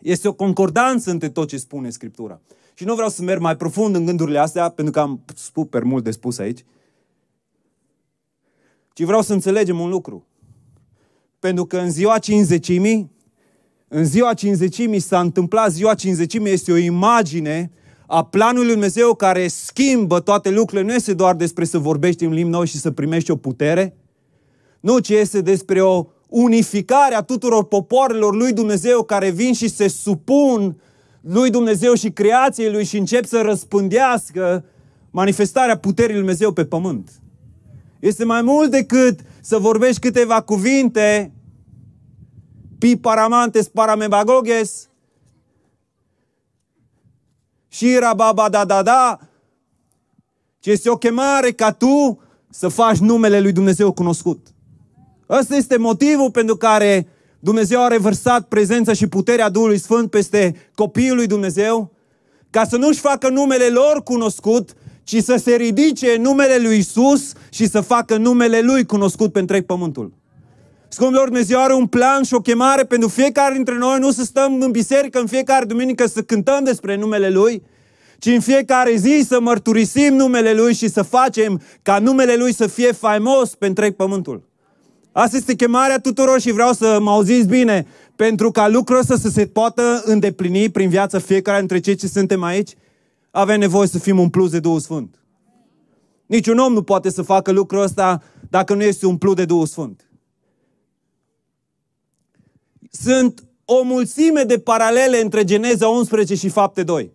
Este 0.00 0.28
o 0.28 0.32
concordanță 0.32 1.10
între 1.10 1.28
tot 1.28 1.48
ce 1.48 1.56
spune 1.56 1.90
Scriptura. 1.90 2.40
Și 2.74 2.84
nu 2.84 2.94
vreau 2.94 3.08
să 3.08 3.22
merg 3.22 3.40
mai 3.40 3.56
profund 3.56 3.94
în 3.94 4.04
gândurile 4.04 4.38
astea, 4.38 4.68
pentru 4.68 4.92
că 4.92 5.00
am 5.00 5.24
super 5.34 5.82
mult 5.82 6.04
de 6.04 6.10
spus 6.10 6.38
aici, 6.38 6.64
ci 8.92 9.02
vreau 9.02 9.22
să 9.22 9.32
înțelegem 9.32 9.80
un 9.80 9.88
lucru. 9.88 10.25
Pentru 11.38 11.64
că 11.64 11.78
în 11.78 11.90
ziua 11.90 12.18
cinzecimii, 12.18 13.10
în 13.88 14.04
ziua 14.04 14.34
cinzecimii 14.34 15.00
s-a 15.00 15.20
întâmplat, 15.20 15.72
ziua 15.72 15.94
cinzecimii 15.94 16.52
este 16.52 16.72
o 16.72 16.76
imagine 16.76 17.70
a 18.06 18.24
planului 18.24 18.64
Lui 18.64 18.72
Dumnezeu 18.72 19.14
care 19.14 19.48
schimbă 19.48 20.20
toate 20.20 20.50
lucrurile. 20.50 20.86
Nu 20.86 20.94
este 20.94 21.14
doar 21.14 21.34
despre 21.34 21.64
să 21.64 21.78
vorbești 21.78 22.24
în 22.24 22.32
limbi 22.32 22.50
noi 22.50 22.66
și 22.66 22.78
să 22.78 22.90
primești 22.90 23.30
o 23.30 23.36
putere, 23.36 23.96
nu, 24.80 24.98
ci 24.98 25.08
este 25.08 25.40
despre 25.40 25.82
o 25.82 26.06
unificare 26.28 27.14
a 27.14 27.22
tuturor 27.22 27.64
popoarelor 27.64 28.34
lui 28.34 28.52
Dumnezeu 28.52 29.02
care 29.02 29.30
vin 29.30 29.52
și 29.52 29.68
se 29.68 29.88
supun 29.88 30.80
lui 31.20 31.50
Dumnezeu 31.50 31.94
și 31.94 32.10
creației 32.10 32.70
lui 32.72 32.84
și 32.84 32.98
încep 32.98 33.24
să 33.24 33.40
răspândească 33.40 34.64
manifestarea 35.10 35.78
puterii 35.78 36.10
lui 36.10 36.20
Dumnezeu 36.20 36.52
pe 36.52 36.64
pământ. 36.64 37.10
Este 38.00 38.24
mai 38.24 38.42
mult 38.42 38.70
decât 38.70 39.20
să 39.20 39.26
vorbești 39.54 40.00
câteva 40.00 40.40
cuvinte. 40.40 41.32
Pi 42.78 42.96
paramantes 42.96 43.68
paramebagoges. 43.68 44.88
Și 47.68 47.96
rababa 47.98 48.48
da 48.48 48.64
da 48.64 48.82
da. 48.82 49.18
Ci 50.58 50.66
este 50.66 50.90
o 50.90 50.96
chemare 50.96 51.52
ca 51.52 51.72
tu 51.72 52.20
să 52.50 52.68
faci 52.68 52.98
numele 52.98 53.40
lui 53.40 53.52
Dumnezeu 53.52 53.92
cunoscut. 53.92 54.46
Ăsta 55.28 55.56
este 55.56 55.76
motivul 55.76 56.30
pentru 56.30 56.56
care 56.56 57.08
Dumnezeu 57.38 57.82
a 57.82 57.88
revărsat 57.88 58.48
prezența 58.48 58.92
și 58.92 59.06
puterea 59.06 59.48
Duhului 59.48 59.78
Sfânt 59.78 60.10
peste 60.10 60.70
copiii 60.74 61.14
lui 61.14 61.26
Dumnezeu, 61.26 61.92
ca 62.50 62.64
să 62.64 62.76
nu-și 62.76 63.00
facă 63.00 63.28
numele 63.28 63.68
lor 63.68 64.02
cunoscut, 64.02 64.74
ci 65.06 65.22
să 65.22 65.40
se 65.44 65.54
ridice 65.54 66.16
numele 66.20 66.58
lui 66.58 66.78
Isus 66.78 67.32
și 67.50 67.68
să 67.68 67.80
facă 67.80 68.16
numele 68.16 68.60
lui 68.60 68.86
cunoscut 68.86 69.32
pe 69.32 69.38
întreg 69.38 69.66
pământul. 69.66 70.12
Scumpilor, 70.88 71.24
Dumnezeu 71.24 71.62
are 71.62 71.74
un 71.74 71.86
plan 71.86 72.22
și 72.22 72.34
o 72.34 72.40
chemare 72.40 72.84
pentru 72.84 73.08
fiecare 73.08 73.54
dintre 73.54 73.76
noi, 73.76 73.98
nu 73.98 74.10
să 74.10 74.24
stăm 74.24 74.60
în 74.60 74.70
biserică 74.70 75.18
în 75.18 75.26
fiecare 75.26 75.64
duminică 75.64 76.06
să 76.06 76.22
cântăm 76.22 76.64
despre 76.64 76.96
numele 76.96 77.30
Lui, 77.30 77.62
ci 78.18 78.26
în 78.26 78.40
fiecare 78.40 78.96
zi 78.96 79.24
să 79.28 79.40
mărturisim 79.40 80.14
numele 80.14 80.52
Lui 80.52 80.74
și 80.74 80.88
să 80.88 81.02
facem 81.02 81.62
ca 81.82 81.98
numele 81.98 82.36
Lui 82.36 82.54
să 82.54 82.66
fie 82.66 82.92
faimos 82.92 83.54
pe 83.54 83.66
întreg 83.66 83.94
pământul. 83.94 84.42
Asta 85.12 85.36
este 85.36 85.54
chemarea 85.54 85.98
tuturor 85.98 86.40
și 86.40 86.52
vreau 86.52 86.72
să 86.72 86.98
mă 87.00 87.10
auziți 87.10 87.48
bine. 87.48 87.86
Pentru 88.16 88.50
ca 88.50 88.68
lucrul 88.68 88.98
ăsta 88.98 89.16
să 89.16 89.28
se 89.28 89.46
poată 89.46 90.02
îndeplini 90.04 90.70
prin 90.70 90.88
viața 90.88 91.18
fiecare 91.18 91.58
dintre 91.58 91.80
cei 91.80 91.94
ce 91.94 92.06
suntem 92.06 92.42
aici, 92.42 92.70
avem 93.36 93.58
nevoie 93.58 93.88
să 93.88 93.98
fim 93.98 94.18
un 94.18 94.30
plus 94.30 94.50
de 94.50 94.60
Duhul 94.60 94.80
Sfânt. 94.80 95.24
Niciun 96.26 96.58
om 96.58 96.72
nu 96.72 96.82
poate 96.82 97.10
să 97.10 97.22
facă 97.22 97.52
lucrul 97.52 97.82
ăsta 97.82 98.22
dacă 98.50 98.74
nu 98.74 98.82
este 98.82 99.06
un 99.06 99.18
plus 99.18 99.34
de 99.34 99.44
Duhul 99.44 99.66
Sfânt. 99.66 100.10
Sunt 102.90 103.46
o 103.64 103.82
mulțime 103.82 104.42
de 104.42 104.58
paralele 104.58 105.20
între 105.20 105.44
Geneza 105.44 105.88
11 105.88 106.34
și 106.34 106.48
Fapte 106.48 106.82
2. 106.82 107.12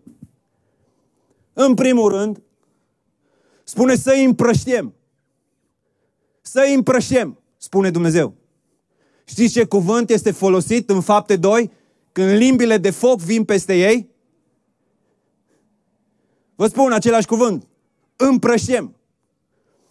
În 1.52 1.74
primul 1.74 2.10
rând, 2.10 2.42
spune 3.64 3.96
să 3.96 4.12
îi 4.14 4.24
împrăștiem. 4.24 4.94
Să 6.40 6.62
îi 6.66 6.74
împrăștiem 6.74 7.38
spune 7.56 7.90
Dumnezeu. 7.90 8.34
Știți 9.24 9.52
ce 9.52 9.64
cuvânt 9.64 10.10
este 10.10 10.30
folosit 10.30 10.90
în 10.90 11.00
fapte 11.00 11.36
2? 11.36 11.70
Când 12.12 12.30
limbile 12.30 12.78
de 12.78 12.90
foc 12.90 13.20
vin 13.20 13.44
peste 13.44 13.74
ei? 13.76 14.11
Vă 16.62 16.68
spun 16.68 16.92
același 16.92 17.26
cuvânt. 17.26 17.68
Împrăștem. 18.16 18.96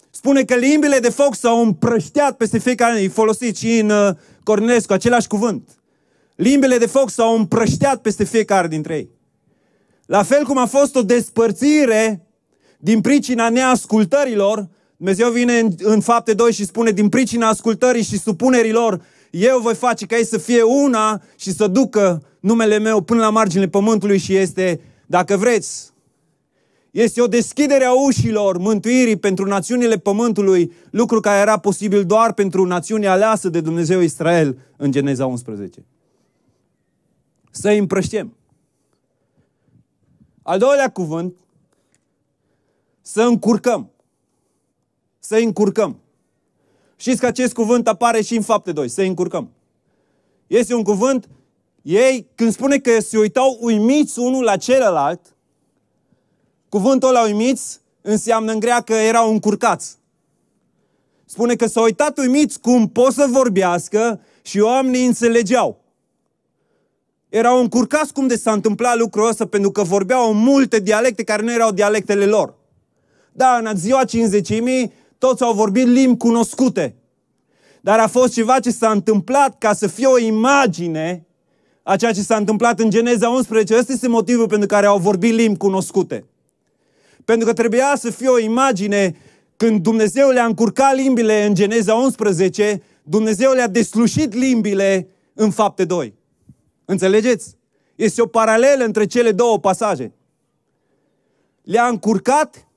Spune 0.10 0.44
că 0.44 0.56
limbile 0.56 1.00
de 1.00 1.10
foc 1.10 1.36
s-au 1.36 1.62
împrășteat 1.62 2.38
peste 2.38 2.58
fiecare. 2.58 3.02
E 3.02 3.08
folosit 3.08 3.58
și 3.58 3.80
în 3.80 3.90
uh, 3.90 4.10
Cornelescu 4.44 4.94
același 4.94 5.28
cuvânt. 5.28 5.70
Limbile 6.36 6.78
de 6.78 6.86
foc 6.86 7.10
s-au 7.10 7.36
împrășteat 7.36 8.02
peste 8.02 8.24
fiecare 8.24 8.68
dintre 8.68 8.96
ei. 8.96 9.10
La 10.06 10.24
fel 10.24 10.44
cum 10.44 10.58
a 10.58 10.66
fost 10.66 10.96
o 10.96 11.02
despărțire 11.02 12.28
din 12.80 13.02
pricina 13.02 13.50
neascultărilor 13.50 14.70
Dumnezeu 14.98 15.32
vine 15.32 15.60
în, 15.60 15.72
în 15.78 16.02
fapte 16.02 16.34
2 16.34 16.52
și 16.54 16.66
spune, 16.66 16.92
din 16.92 17.10
pricina 17.10 17.48
ascultării 17.48 18.04
și 18.04 18.20
supunerii 18.20 18.72
lor, 18.72 19.02
eu 19.32 19.60
voi 19.60 19.76
face 19.76 20.06
ca 20.06 20.18
ei 20.18 20.26
să 20.26 20.38
fie 20.38 20.62
una 20.62 21.22
și 21.36 21.54
să 21.54 21.68
ducă 21.68 22.24
numele 22.40 22.80
meu 22.80 23.02
până 23.02 23.20
la 23.20 23.30
marginile 23.30 23.70
pământului 23.70 24.18
și 24.18 24.36
este, 24.36 24.82
dacă 25.06 25.38
vreți, 25.38 25.91
este 26.92 27.22
o 27.22 27.28
deschidere 27.28 27.84
a 27.84 27.94
ușilor 27.94 28.58
mântuirii 28.58 29.16
pentru 29.16 29.46
națiunile 29.46 29.98
pământului, 29.98 30.74
lucru 30.90 31.20
care 31.20 31.40
era 31.40 31.58
posibil 31.58 32.06
doar 32.06 32.34
pentru 32.34 32.66
națiunea 32.66 33.12
aleasă 33.12 33.50
de 33.50 33.62
Dumnezeu 33.62 34.00
Israel 34.00 34.58
în 34.78 34.92
Geneza 34.92 35.26
11. 35.26 35.86
Să 37.52 37.70
îi 37.70 37.78
împrăștiem. 37.78 38.36
Al 40.42 40.60
doilea 40.60 40.90
cuvânt, 40.90 41.36
să 43.02 43.22
încurcăm. 43.22 43.92
Să 45.20 45.36
încurcăm. 45.36 46.00
Știți 46.96 47.20
că 47.20 47.26
acest 47.26 47.54
cuvânt 47.54 47.88
apare 47.88 48.22
și 48.22 48.36
în 48.36 48.42
fapte 48.42 48.72
2, 48.72 48.90
să 48.90 49.02
încurcăm. 49.02 49.52
Este 50.48 50.74
un 50.74 50.84
cuvânt, 50.84 51.30
ei, 51.82 52.28
când 52.36 52.52
spune 52.52 52.78
că 52.78 53.00
se 53.00 53.18
uitau 53.18 53.58
uimiți 53.62 54.20
unul 54.20 54.44
la 54.44 54.58
celălalt, 54.58 55.31
cuvântul 56.72 57.10
ăla 57.10 57.22
uimiți 57.22 57.80
înseamnă 58.02 58.52
în 58.52 58.60
greacă 58.60 58.94
erau 58.94 59.32
încurcați. 59.32 59.98
Spune 61.26 61.56
că 61.56 61.68
s-au 61.68 61.84
uitat 61.84 62.18
uimiți 62.18 62.60
cum 62.60 62.90
pot 62.90 63.14
să 63.14 63.28
vorbească 63.30 64.22
și 64.42 64.60
oamenii 64.60 65.06
înțelegeau. 65.06 65.82
Erau 67.30 67.60
încurcați 67.60 68.14
cum 68.14 68.28
de 68.28 68.36
s-a 68.36 68.52
întâmplat 68.52 68.98
lucrul 68.98 69.28
ăsta 69.28 69.46
pentru 69.46 69.72
că 69.72 69.84
vorbeau 69.84 70.34
multe 70.34 70.80
dialecte 70.80 71.24
care 71.24 71.42
nu 71.42 71.52
erau 71.52 71.72
dialectele 71.72 72.26
lor. 72.26 72.54
Da, 73.32 73.62
în 73.64 73.78
ziua 73.78 74.04
cinzecimii 74.04 74.94
toți 75.18 75.44
au 75.44 75.54
vorbit 75.54 75.88
limbi 75.88 76.18
cunoscute. 76.18 76.96
Dar 77.82 78.00
a 78.00 78.08
fost 78.08 78.34
ceva 78.34 78.60
ce 78.60 78.72
s-a 78.72 78.92
întâmplat 78.92 79.58
ca 79.58 79.74
să 79.74 79.88
fie 79.88 80.08
o 80.08 80.18
imagine 80.18 81.26
a 81.84 81.96
ceea 81.96 82.14
ce 82.14 82.22
s-a 82.22 82.36
întâmplat 82.36 82.80
în 82.80 82.90
Geneza 82.90 83.30
11. 83.30 83.78
Ăsta 83.78 83.92
este 83.92 84.08
motivul 84.08 84.48
pentru 84.48 84.68
care 84.68 84.86
au 84.86 84.98
vorbit 84.98 85.34
limbi 85.34 85.58
cunoscute. 85.58 86.26
Pentru 87.26 87.48
că 87.48 87.54
trebuia 87.54 87.94
să 87.98 88.10
fie 88.10 88.28
o 88.28 88.40
imagine 88.40 89.16
când 89.58 89.82
Dumnezeu 89.82 90.30
le-a 90.30 90.46
încurcat 90.46 90.96
limbile 90.96 91.46
în 91.46 91.54
Geneza 91.54 91.94
11, 91.94 92.82
Dumnezeu 93.04 93.52
le-a 93.52 93.68
deslușit 93.68 94.34
limbile 94.34 95.08
în 95.34 95.52
fapte 95.52 95.86
2. 95.86 96.14
Înțelegeți? 96.86 97.58
Este 97.96 98.22
o 98.22 98.26
paralelă 98.26 98.84
între 98.84 99.06
cele 99.06 99.32
două 99.32 99.60
pasaje. 99.60 100.14
Le-a 101.64 101.88
încurcat 101.88 102.68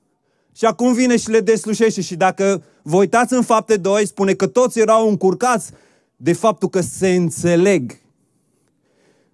și 0.55 0.65
acum 0.65 0.93
vine 0.93 1.17
și 1.17 1.29
le 1.29 1.39
deslușește. 1.39 2.01
Și 2.01 2.15
dacă 2.15 2.63
vă 2.81 2.97
uitați 2.97 3.33
în 3.33 3.41
fapte 3.41 3.77
2, 3.77 4.07
spune 4.07 4.33
că 4.33 4.47
toți 4.47 4.79
erau 4.79 5.09
încurcați 5.09 5.71
de 6.15 6.33
faptul 6.33 6.69
că 6.69 6.81
se 6.81 7.09
înțeleg. 7.09 7.99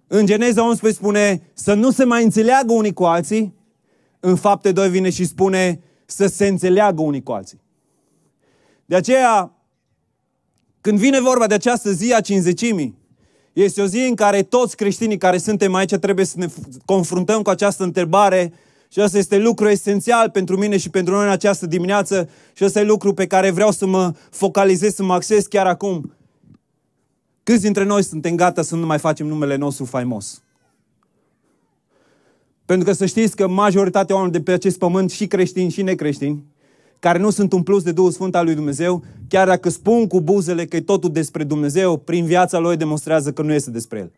În 0.06 0.26
Geneza 0.26 0.62
11 0.62 1.00
spune 1.00 1.42
să 1.52 1.74
nu 1.74 1.90
se 1.90 2.04
mai 2.04 2.24
înțeleagă 2.24 2.72
unii 2.72 2.92
cu 2.92 3.04
alții. 3.04 3.54
În 4.24 4.36
fapte 4.36 4.72
2 4.72 4.88
vine 4.88 5.10
și 5.10 5.24
spune 5.24 5.82
să 6.04 6.26
se 6.26 6.46
înțeleagă 6.46 7.02
unii 7.02 7.22
cu 7.22 7.32
alții. 7.32 7.60
De 8.84 8.96
aceea, 8.96 9.52
când 10.80 10.98
vine 10.98 11.20
vorba 11.20 11.46
de 11.46 11.54
această 11.54 11.92
zi 11.92 12.14
a 12.14 12.20
cinzecimii, 12.20 12.98
este 13.52 13.82
o 13.82 13.86
zi 13.86 13.98
în 13.98 14.14
care 14.14 14.42
toți 14.42 14.76
creștinii 14.76 15.18
care 15.18 15.38
suntem 15.38 15.74
aici 15.74 15.94
trebuie 15.94 16.24
să 16.24 16.38
ne 16.38 16.46
confruntăm 16.84 17.42
cu 17.42 17.50
această 17.50 17.82
întrebare 17.82 18.52
și 18.88 19.00
asta 19.00 19.18
este 19.18 19.38
lucru 19.38 19.68
esențial 19.68 20.30
pentru 20.30 20.56
mine 20.56 20.76
și 20.76 20.90
pentru 20.90 21.14
noi 21.14 21.24
în 21.24 21.30
această 21.30 21.66
dimineață 21.66 22.28
și 22.52 22.64
asta 22.64 22.80
e 22.80 22.84
lucru 22.84 23.14
pe 23.14 23.26
care 23.26 23.50
vreau 23.50 23.70
să 23.70 23.86
mă 23.86 24.14
focalizez, 24.30 24.94
să 24.94 25.02
mă 25.02 25.14
acces 25.14 25.46
chiar 25.46 25.66
acum. 25.66 26.14
Câți 27.42 27.62
dintre 27.62 27.84
noi 27.84 28.02
suntem 28.02 28.34
gata 28.34 28.62
să 28.62 28.76
nu 28.76 28.86
mai 28.86 28.98
facem 28.98 29.26
numele 29.26 29.56
nostru 29.56 29.84
faimos? 29.84 30.42
Pentru 32.72 32.90
că 32.90 32.96
să 32.96 33.06
știți 33.06 33.36
că 33.36 33.48
majoritatea 33.48 34.14
oamenilor 34.14 34.42
de 34.42 34.50
pe 34.50 34.56
acest 34.56 34.78
pământ, 34.78 35.10
și 35.10 35.26
creștini 35.26 35.70
și 35.70 35.82
necreștini, 35.82 36.44
care 36.98 37.18
nu 37.18 37.30
sunt 37.30 37.52
un 37.52 37.62
plus 37.62 37.82
de 37.82 37.92
Duhul 37.92 38.10
Sfânt 38.10 38.34
al 38.34 38.44
lui 38.44 38.54
Dumnezeu, 38.54 39.04
chiar 39.28 39.46
dacă 39.46 39.68
spun 39.68 40.06
cu 40.06 40.20
buzele 40.20 40.64
că 40.64 40.76
e 40.76 40.80
totul 40.80 41.12
despre 41.12 41.44
Dumnezeu, 41.44 41.96
prin 41.96 42.24
viața 42.24 42.58
lor 42.58 42.74
demonstrează 42.74 43.32
că 43.32 43.42
nu 43.42 43.52
este 43.52 43.70
despre 43.70 43.98
El. 43.98 44.12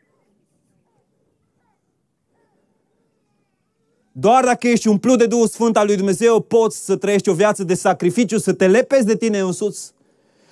Doar 4.12 4.44
dacă 4.44 4.68
ești 4.68 4.88
un 4.88 4.98
plus 4.98 5.16
de 5.16 5.26
Duhul 5.26 5.48
Sfânt 5.48 5.76
al 5.76 5.86
lui 5.86 5.96
Dumnezeu, 5.96 6.40
poți 6.40 6.84
să 6.84 6.96
trăiești 6.96 7.28
o 7.28 7.34
viață 7.34 7.64
de 7.64 7.74
sacrificiu, 7.74 8.38
să 8.38 8.52
te 8.52 8.66
lepezi 8.66 9.06
de 9.06 9.16
tine 9.16 9.38
însuți 9.38 9.92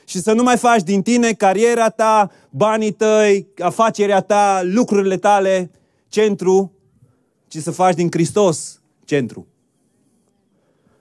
și 0.04 0.18
să 0.18 0.32
nu 0.32 0.42
mai 0.42 0.56
faci 0.56 0.82
din 0.82 1.02
tine 1.02 1.32
cariera 1.32 1.88
ta, 1.88 2.30
banii 2.50 2.92
tăi, 2.92 3.46
afacerea 3.58 4.20
ta, 4.20 4.60
lucrurile 4.64 5.16
tale, 5.16 5.70
centru, 6.08 6.72
ci 7.52 7.58
să 7.58 7.70
faci 7.70 7.94
din 7.94 8.08
Hristos 8.10 8.80
centru. 9.04 9.46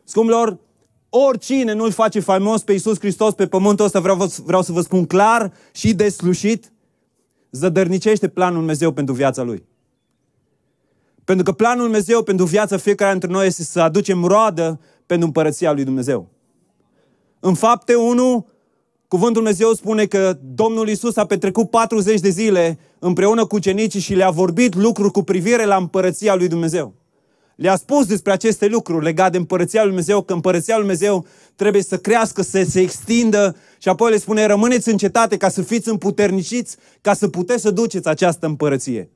Scumpilor, 0.04 0.60
oricine 1.10 1.74
nu-L 1.74 1.92
face 1.92 2.20
faimos 2.20 2.64
pe 2.64 2.72
Iisus 2.72 3.00
Hristos 3.00 3.34
pe 3.34 3.48
pământul 3.48 3.86
ăsta, 3.86 4.00
vreau, 4.00 4.32
vreau 4.46 4.62
să 4.62 4.72
vă 4.72 4.82
spun 4.82 5.06
clar 5.06 5.54
și 5.74 5.94
deslușit, 5.94 6.72
zădărnicește 7.52 8.28
planul 8.28 8.58
Dumnezeu 8.58 8.92
pentru 8.92 9.14
viața 9.14 9.44
Lui. 9.44 9.64
Pentru 11.24 11.44
că 11.44 11.52
planul 11.52 11.84
Dumnezeu 11.84 12.24
pentru 12.24 12.46
viața 12.46 12.78
fiecare 12.78 13.12
dintre 13.12 13.30
noi 13.30 13.48
este 13.48 13.64
să 13.64 13.82
aducem 13.82 14.24
roadă 14.24 14.80
pentru 15.06 15.26
împărăția 15.26 15.72
lui 15.72 15.84
Dumnezeu. 15.84 16.30
În 17.40 17.54
fapte 17.54 17.96
1, 17.96 18.48
cuvântul 19.12 19.42
Dumnezeu 19.42 19.74
spune 19.74 20.06
că 20.06 20.38
Domnul 20.56 20.90
Isus 20.90 21.16
a 21.16 21.26
petrecut 21.26 21.70
40 21.70 22.20
de 22.20 22.30
zile 22.30 22.80
împreună 23.00 23.46
cu 23.46 23.60
cenicii 23.60 24.00
și 24.00 24.14
le-a 24.14 24.30
vorbit 24.30 24.76
lucruri 24.76 25.12
cu 25.12 25.24
privire 25.24 25.66
la 25.66 25.76
împărăția 25.76 26.36
lui 26.36 26.48
Dumnezeu. 26.48 26.94
Le-a 27.56 27.76
spus 27.76 28.06
despre 28.06 28.32
aceste 28.32 28.68
lucruri 28.68 29.04
legate 29.04 29.30
de 29.30 29.38
împărăția 29.38 29.80
lui 29.80 29.90
Dumnezeu, 29.90 30.22
că 30.22 30.34
împărăția 30.34 30.78
lui 30.78 30.84
Dumnezeu 30.84 31.26
trebuie 31.56 31.84
să 31.84 31.98
crească, 31.98 32.42
să 32.42 32.64
se 32.70 32.80
extindă 32.80 33.56
și 33.78 33.90
apoi 33.90 34.12
le 34.12 34.18
spune, 34.18 34.46
rămâneți 34.46 34.90
în 34.90 34.98
cetate 34.98 35.38
ca 35.38 35.50
să 35.50 35.62
fiți 35.62 35.90
împuterniciți, 35.90 36.76
ca 37.02 37.14
să 37.14 37.28
puteți 37.28 37.62
să 37.62 37.72
duceți 37.72 38.08
această 38.08 38.46
împărăție. 38.46 39.10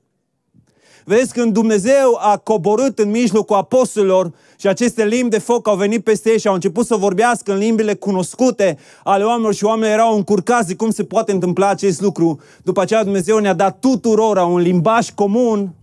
Vezi, 1.08 1.34
când 1.34 1.54
Dumnezeu 1.54 2.18
a 2.20 2.38
coborât 2.38 3.00
în 3.00 3.10
mijlocul 3.10 3.56
apostolilor 3.56 4.32
și 4.60 4.68
aceste 4.68 5.06
limbi 5.06 5.30
de 5.30 5.38
foc 5.38 5.68
au 5.68 5.76
venit 5.76 6.04
peste 6.04 6.30
ei 6.30 6.40
și 6.40 6.48
au 6.48 6.54
început 6.54 6.86
să 6.86 6.96
vorbească 6.96 7.52
în 7.52 7.58
limbile 7.58 7.94
cunoscute 7.94 8.78
ale 9.04 9.24
oamenilor 9.24 9.54
și 9.54 9.64
oamenii 9.64 9.94
erau 9.94 10.16
încurcați 10.16 10.68
de 10.68 10.76
cum 10.76 10.90
se 10.90 11.04
poate 11.04 11.32
întâmpla 11.32 11.70
acest 11.70 12.02
lucru. 12.02 12.40
După 12.64 12.82
aceea 12.82 13.04
Dumnezeu 13.04 13.38
ne-a 13.38 13.54
dat 13.54 13.80
tuturor 13.80 14.38
un 14.38 14.60
limbaj 14.60 15.10
comun 15.10 15.74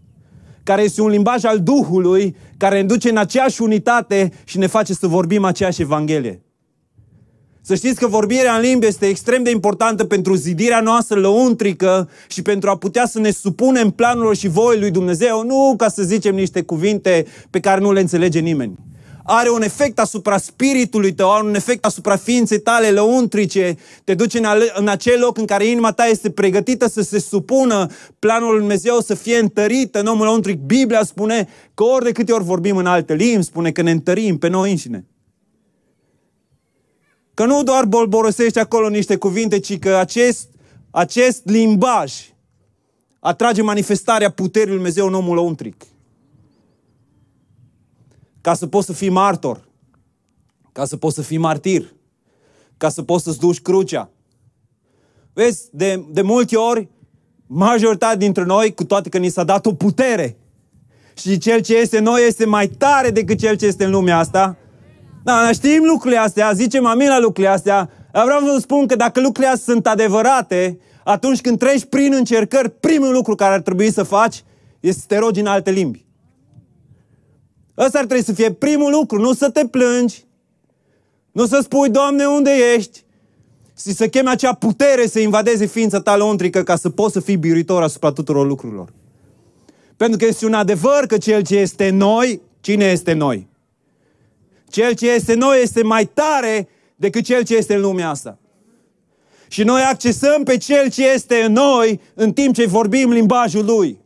care 0.63 0.83
este 0.83 1.01
un 1.01 1.09
limbaj 1.09 1.45
al 1.45 1.61
Duhului, 1.61 2.37
care 2.57 2.81
ne 2.81 2.87
duce 2.87 3.09
în 3.09 3.17
aceeași 3.17 3.63
unitate 3.63 4.33
și 4.45 4.59
ne 4.59 4.67
face 4.67 4.95
să 4.95 5.07
vorbim 5.07 5.45
aceeași 5.45 5.83
Evanghelie. 5.83 6.43
Să 7.65 7.75
știți 7.75 8.01
că 8.01 8.07
vorbirea 8.07 8.55
în 8.55 8.61
limbi 8.61 8.87
este 8.87 9.07
extrem 9.07 9.43
de 9.43 9.51
importantă 9.51 10.05
pentru 10.05 10.35
zidirea 10.35 10.81
noastră 10.81 11.21
lăuntrică 11.21 12.09
și 12.29 12.43
pentru 12.43 12.71
a 12.71 12.77
putea 12.77 13.07
să 13.07 13.19
ne 13.19 13.31
supunem 13.31 13.91
planurilor 13.91 14.37
și 14.37 14.49
voii 14.49 14.81
lui 14.81 14.91
Dumnezeu, 14.91 15.45
nu 15.45 15.75
ca 15.77 15.89
să 15.89 16.03
zicem 16.03 16.35
niște 16.35 16.63
cuvinte 16.63 17.27
pe 17.51 17.61
care 17.61 17.81
nu 17.81 17.93
le 17.93 18.01
înțelege 18.01 18.39
nimeni. 18.39 18.75
Are 19.25 19.51
un 19.51 19.63
efect 19.63 19.99
asupra 19.99 20.39
spiritului 20.39 21.13
tău, 21.13 21.33
are 21.33 21.45
un 21.45 21.55
efect 21.55 21.85
asupra 21.85 22.17
ființei 22.17 22.61
tale 22.61 22.91
lăuntrice, 22.91 23.77
te 24.05 24.15
duce 24.15 24.39
în, 24.39 24.45
ale, 24.45 24.73
în 24.75 24.89
acel 24.89 25.21
loc 25.21 25.39
în 25.39 25.45
care 25.45 25.67
inima 25.67 25.93
ta 25.93 26.05
este 26.05 26.31
pregătită 26.31 26.89
să 26.89 27.03
se 27.03 27.19
supună 27.19 27.87
planul 28.19 28.51
lui 28.51 28.59
Dumnezeu, 28.59 29.01
să 29.01 29.15
fie 29.15 29.39
întărită 29.39 30.01
în 30.01 30.07
omul 30.07 30.25
lăuntric. 30.25 30.59
Biblia 30.59 31.05
spune 31.05 31.49
că 31.75 31.85
ori 31.85 32.05
de 32.05 32.13
câte 32.13 32.33
ori 32.33 32.45
vorbim 32.45 32.77
în 32.77 32.87
alte 32.87 33.15
limbi, 33.15 33.45
spune 33.45 33.71
că 33.71 33.83
ne 33.83 33.91
întărim 33.91 34.39
pe 34.39 34.49
noi 34.49 34.71
înșine. 34.71 35.07
Că 37.35 37.45
nu 37.45 37.63
doar 37.63 37.85
bolborosești 37.85 38.59
acolo 38.59 38.89
niște 38.89 39.17
cuvinte, 39.17 39.59
ci 39.59 39.79
că 39.79 39.95
acest, 39.95 40.49
acest 40.91 41.45
limbaj 41.45 42.13
atrage 43.21 43.63
manifestarea 43.63 44.31
puterii 44.31 44.67
lui 44.67 44.77
Dumnezeu 44.77 45.07
în 45.07 45.15
omul 45.15 45.35
lăuntric. 45.35 45.85
Ca 48.41 48.55
să 48.55 48.67
poți 48.67 48.87
să 48.87 48.93
fii 48.93 49.09
martor, 49.09 49.69
ca 50.73 50.85
să 50.85 50.97
poți 50.97 51.15
să 51.15 51.23
fii 51.23 51.39
martir, 51.39 51.95
ca 52.77 52.89
să 52.89 53.03
poți 53.03 53.25
să-ți 53.25 53.39
duci 53.39 53.61
crucea. 53.61 54.11
Vezi, 55.33 55.69
de, 55.71 56.05
de 56.11 56.23
multe 56.23 56.57
ori, 56.57 56.89
majoritatea 57.47 58.17
dintre 58.17 58.45
noi, 58.45 58.75
cu 58.75 58.85
toate 58.85 59.09
că 59.09 59.19
ni 59.19 59.29
s-a 59.29 59.45
dat 59.45 59.67
o 59.67 59.75
putere, 59.75 60.37
și 61.19 61.39
cel 61.39 61.61
ce 61.61 61.77
este 61.77 61.99
noi 61.99 62.27
este 62.27 62.45
mai 62.45 62.69
tare 62.69 63.11
decât 63.11 63.39
cel 63.39 63.57
ce 63.57 63.67
este 63.67 63.85
în 63.85 63.91
lumea 63.91 64.19
asta, 64.19 64.57
da, 65.23 65.53
știm 65.53 65.85
lucrurile 65.85 66.21
astea, 66.21 66.53
zicem 66.53 66.87
amin 66.87 67.09
la 67.09 67.19
lucrurile 67.19 67.53
astea, 67.53 67.91
dar 68.13 68.25
vreau 68.25 68.41
să 68.41 68.51
vă 68.53 68.59
spun 68.59 68.87
că 68.87 68.97
dacă 68.97 69.21
lucrurile 69.21 69.53
astea 69.53 69.73
sunt 69.73 69.87
adevărate, 69.87 70.79
atunci 71.05 71.41
când 71.41 71.59
treci 71.59 71.85
prin 71.85 72.13
încercări, 72.13 72.71
primul 72.71 73.13
lucru 73.13 73.35
care 73.35 73.55
ar 73.55 73.61
trebui 73.61 73.93
să 73.93 74.03
faci 74.03 74.45
este 74.81 75.01
să 75.01 75.07
te 75.09 75.19
rogi 75.19 75.41
în 75.41 75.47
alte 75.47 75.71
limbi. 75.71 76.05
Ăsta 77.79 77.99
ar 77.99 78.05
trebui 78.05 78.25
să 78.25 78.33
fie 78.33 78.53
primul 78.53 78.91
lucru, 78.91 79.19
nu 79.21 79.33
să 79.33 79.51
te 79.51 79.67
plângi, 79.67 80.25
nu 81.33 81.47
să 81.47 81.61
spui, 81.63 81.91
Doamne, 81.91 82.25
unde 82.25 82.51
ești? 82.77 83.05
Și 83.79 83.93
să 83.93 84.09
chemi 84.09 84.29
acea 84.29 84.53
putere 84.53 85.07
să 85.07 85.19
invadeze 85.19 85.67
ființa 85.67 86.01
ta 86.01 86.17
lăuntrică 86.17 86.63
ca 86.63 86.77
să 86.77 86.91
poți 86.91 87.13
să 87.13 87.21
fii 87.21 87.37
biruitor 87.37 87.83
asupra 87.83 88.13
tuturor 88.13 88.47
lucrurilor. 88.47 88.93
Pentru 89.97 90.19
că 90.19 90.25
este 90.25 90.47
un 90.47 90.53
adevăr 90.53 91.07
că 91.07 91.19
cel 91.19 91.43
ce 91.43 91.57
este 91.57 91.91
noi, 91.91 92.41
cine 92.61 92.85
este 92.85 93.13
noi? 93.13 93.49
Cel 94.73 94.95
ce 94.95 95.11
este 95.11 95.35
noi 95.35 95.63
este 95.63 95.83
mai 95.83 96.07
tare 96.07 96.69
decât 96.97 97.25
cel 97.25 97.45
ce 97.45 97.57
este 97.57 97.75
în 97.75 97.81
lumea 97.81 98.09
asta. 98.09 98.39
Și 99.49 99.63
noi 99.63 99.83
accesăm 99.83 100.43
pe 100.43 100.57
cel 100.57 100.91
ce 100.91 101.09
este 101.09 101.43
în 101.43 101.53
noi 101.53 102.01
în 102.15 102.33
timp 102.33 102.55
ce 102.55 102.67
vorbim 102.67 103.11
limbajul 103.11 103.65
lui. 103.65 104.01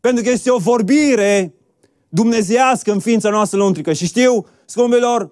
Pentru 0.00 0.22
că 0.22 0.30
este 0.30 0.50
o 0.50 0.58
vorbire 0.58 1.54
dumnezească 2.08 2.92
în 2.92 2.98
ființa 2.98 3.30
noastră 3.30 3.58
lăuntrică. 3.58 3.92
Și 3.92 4.06
știu, 4.06 4.46
scumpilor, 4.64 5.30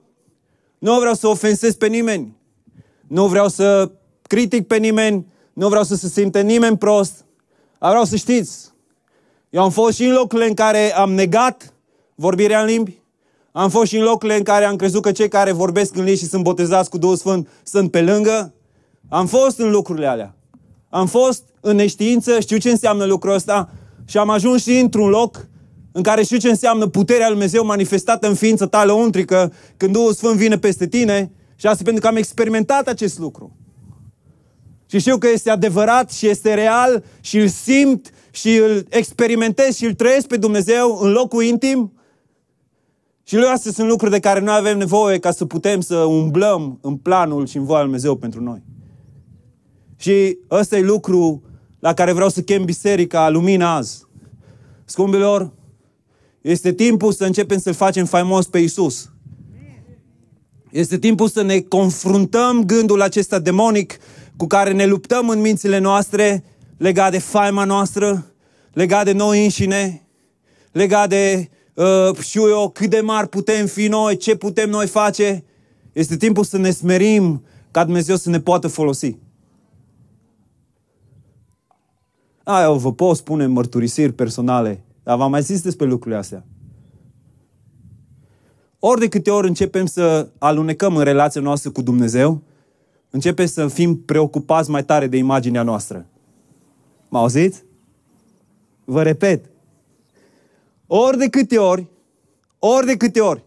nu 0.79 0.99
vreau 0.99 1.15
să 1.15 1.27
ofensez 1.27 1.75
pe 1.75 1.87
nimeni. 1.87 2.37
Nu 3.07 3.27
vreau 3.27 3.49
să 3.49 3.91
critic 4.23 4.67
pe 4.67 4.77
nimeni. 4.77 5.27
Nu 5.53 5.69
vreau 5.69 5.85
să 5.85 5.97
se 5.97 6.09
simte 6.09 6.41
nimeni 6.41 6.79
prost. 6.79 7.25
Dar 7.79 7.91
vreau 7.91 8.05
să 8.05 8.17
știți, 8.17 8.73
eu 9.51 9.63
am 9.63 9.71
fost 9.71 9.97
și 9.97 10.05
în 10.05 10.13
locurile 10.13 10.49
în 10.49 10.55
care 10.55 10.95
am 10.95 11.13
negat 11.13 11.75
vorbirea 12.15 12.61
în 12.61 12.67
limbi. 12.67 13.02
Am 13.53 13.71
fost 13.71 13.87
și 13.87 13.97
în 13.97 14.03
locurile 14.03 14.37
în 14.37 14.43
care 14.43 14.65
am 14.65 14.77
crezut 14.77 15.03
că 15.03 15.13
cei 15.13 15.29
care 15.29 15.53
vorbesc 15.53 15.97
în 15.97 16.05
limbi 16.05 16.19
și 16.19 16.27
sunt 16.27 16.43
botezați 16.43 16.91
cu 16.91 16.99
Duhul 16.99 17.17
Sfânt 17.17 17.49
sunt 17.63 17.91
pe 17.91 18.03
lângă. 18.03 18.55
Am 19.09 19.27
fost 19.27 19.59
în 19.59 19.71
lucrurile 19.71 20.07
alea. 20.07 20.35
Am 20.89 21.07
fost 21.07 21.43
în 21.61 21.77
neștiință, 21.77 22.41
știu 22.41 22.57
ce 22.57 22.71
înseamnă 22.71 23.05
lucrul 23.05 23.35
ăsta 23.35 23.71
și 24.05 24.19
am 24.19 24.31
ajuns 24.31 24.63
și 24.63 24.79
într-un 24.79 25.09
loc 25.09 25.47
în 25.93 26.03
care 26.03 26.23
știu 26.23 26.37
ce 26.37 26.49
înseamnă 26.49 26.87
puterea 26.87 27.27
Lui 27.27 27.35
Dumnezeu 27.35 27.65
manifestată 27.65 28.29
în 28.29 28.35
ființă 28.35 28.67
ta 28.67 28.85
lăuntrică 28.85 29.53
când 29.77 29.93
Duhul 29.93 30.13
Sfânt 30.13 30.37
vine 30.37 30.59
peste 30.59 30.87
tine 30.87 31.33
și 31.57 31.67
asta 31.67 31.83
pentru 31.85 32.03
că 32.03 32.09
am 32.09 32.17
experimentat 32.17 32.89
acest 32.89 33.19
lucru. 33.19 33.57
Și 34.87 34.99
știu 34.99 35.19
că 35.19 35.29
este 35.29 35.51
adevărat 35.51 36.11
și 36.11 36.29
este 36.29 36.55
real 36.55 37.05
și 37.21 37.39
îl 37.39 37.49
simt 37.49 38.11
și 38.31 38.57
îl 38.57 38.87
experimentez 38.89 39.77
și 39.77 39.85
îl 39.85 39.95
trăiesc 39.95 40.27
pe 40.27 40.37
Dumnezeu 40.37 40.99
în 41.01 41.11
locul 41.11 41.43
intim. 41.43 41.93
Și 43.25 43.37
lui 43.37 43.47
astea 43.47 43.73
sunt 43.73 43.89
lucruri 43.89 44.13
de 44.13 44.21
care 44.21 44.41
noi 44.41 44.55
avem 44.55 44.79
nevoie 44.79 45.19
ca 45.19 45.31
să 45.31 45.45
putem 45.45 45.81
să 45.81 45.97
umblăm 45.97 46.79
în 46.83 46.97
planul 46.97 47.47
și 47.47 47.57
în 47.57 47.65
voia 47.65 47.79
Lui 47.79 47.87
Dumnezeu 47.87 48.17
pentru 48.17 48.43
noi. 48.43 48.63
Și 49.97 50.39
ăsta 50.51 50.77
e 50.77 50.81
lucru 50.81 51.43
la 51.79 51.95
care 51.95 52.13
vreau 52.13 52.29
să 52.29 52.41
chem 52.41 52.65
biserica 52.65 53.29
lumina 53.29 53.75
azi. 53.75 54.07
Scumbilor, 54.85 55.53
este 56.41 56.73
timpul 56.73 57.13
să 57.13 57.25
începem 57.25 57.59
să-L 57.59 57.75
facem 57.75 58.05
faimos 58.05 58.47
pe 58.47 58.59
Isus. 58.59 59.11
Este 60.71 60.99
timpul 60.99 61.29
să 61.29 61.43
ne 61.43 61.61
confruntăm 61.61 62.65
gândul 62.65 63.03
acesta 63.03 63.39
demonic 63.39 63.97
cu 64.37 64.47
care 64.47 64.73
ne 64.73 64.87
luptăm 64.87 65.29
în 65.29 65.41
mințile 65.41 65.79
noastre 65.79 66.45
legat 66.77 67.11
de 67.11 67.19
faima 67.19 67.65
noastră, 67.65 68.33
legat 68.73 69.05
de 69.05 69.13
noi 69.13 69.43
înșine, 69.43 70.07
legat 70.73 71.09
de, 71.09 71.49
uh, 71.75 72.17
știu 72.21 72.49
eu, 72.49 72.71
cât 72.71 72.91
de 72.91 73.01
mari 73.01 73.29
putem 73.29 73.67
fi 73.67 73.87
noi, 73.87 74.17
ce 74.17 74.37
putem 74.37 74.71
noi 74.71 74.87
face. 74.87 75.45
Este 75.93 76.17
timpul 76.17 76.45
să 76.45 76.59
ne 76.59 76.71
smerim 76.71 77.45
ca 77.71 77.85
Dumnezeu 77.85 78.17
să 78.17 78.31
ne 78.31 78.41
poată 78.41 78.69
folosi. 78.69 79.17
A, 82.45 82.63
eu 82.63 82.77
vă 82.77 82.93
pot 82.93 83.17
spune 83.17 83.47
mărturisiri 83.47 84.13
personale, 84.13 84.85
dar 85.03 85.17
v-am 85.17 85.31
mai 85.31 85.43
zis 85.43 85.63
despre 85.63 85.87
lucrurile 85.87 86.21
astea. 86.21 86.45
Ori 88.79 89.01
de 89.01 89.09
câte 89.09 89.31
ori 89.31 89.49
începem 89.49 89.87
să 89.87 90.29
alunecăm 90.39 90.97
în 90.97 91.05
relația 91.05 91.41
noastră 91.41 91.71
cu 91.71 91.83
Dumnezeu, 91.83 92.43
începem 93.11 93.47
să 93.47 93.69
fim 93.69 93.97
preocupați 93.97 94.71
mai 94.71 94.85
tare 94.85 95.07
de 95.07 95.17
imaginea 95.17 95.63
noastră. 95.63 96.07
Mă 97.09 97.19
auziți? 97.19 97.65
Vă 98.85 99.03
repet. 99.03 99.52
Ori 100.95 101.19
de 101.19 101.29
câte 101.29 101.59
ori, 101.59 101.87
ori 102.59 102.87
de 102.87 102.97
câte 102.97 103.21
ori, 103.21 103.45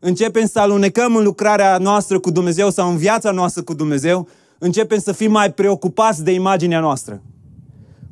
începem 0.00 0.46
să 0.46 0.58
alunecăm 0.58 1.16
în 1.16 1.24
lucrarea 1.24 1.78
noastră 1.78 2.18
cu 2.18 2.30
Dumnezeu 2.30 2.70
sau 2.70 2.90
în 2.90 2.96
viața 2.96 3.30
noastră 3.30 3.62
cu 3.62 3.74
Dumnezeu, 3.74 4.28
începem 4.58 4.98
să 4.98 5.12
fim 5.12 5.30
mai 5.30 5.52
preocupați 5.52 6.24
de 6.24 6.30
imaginea 6.30 6.80
noastră 6.80 7.22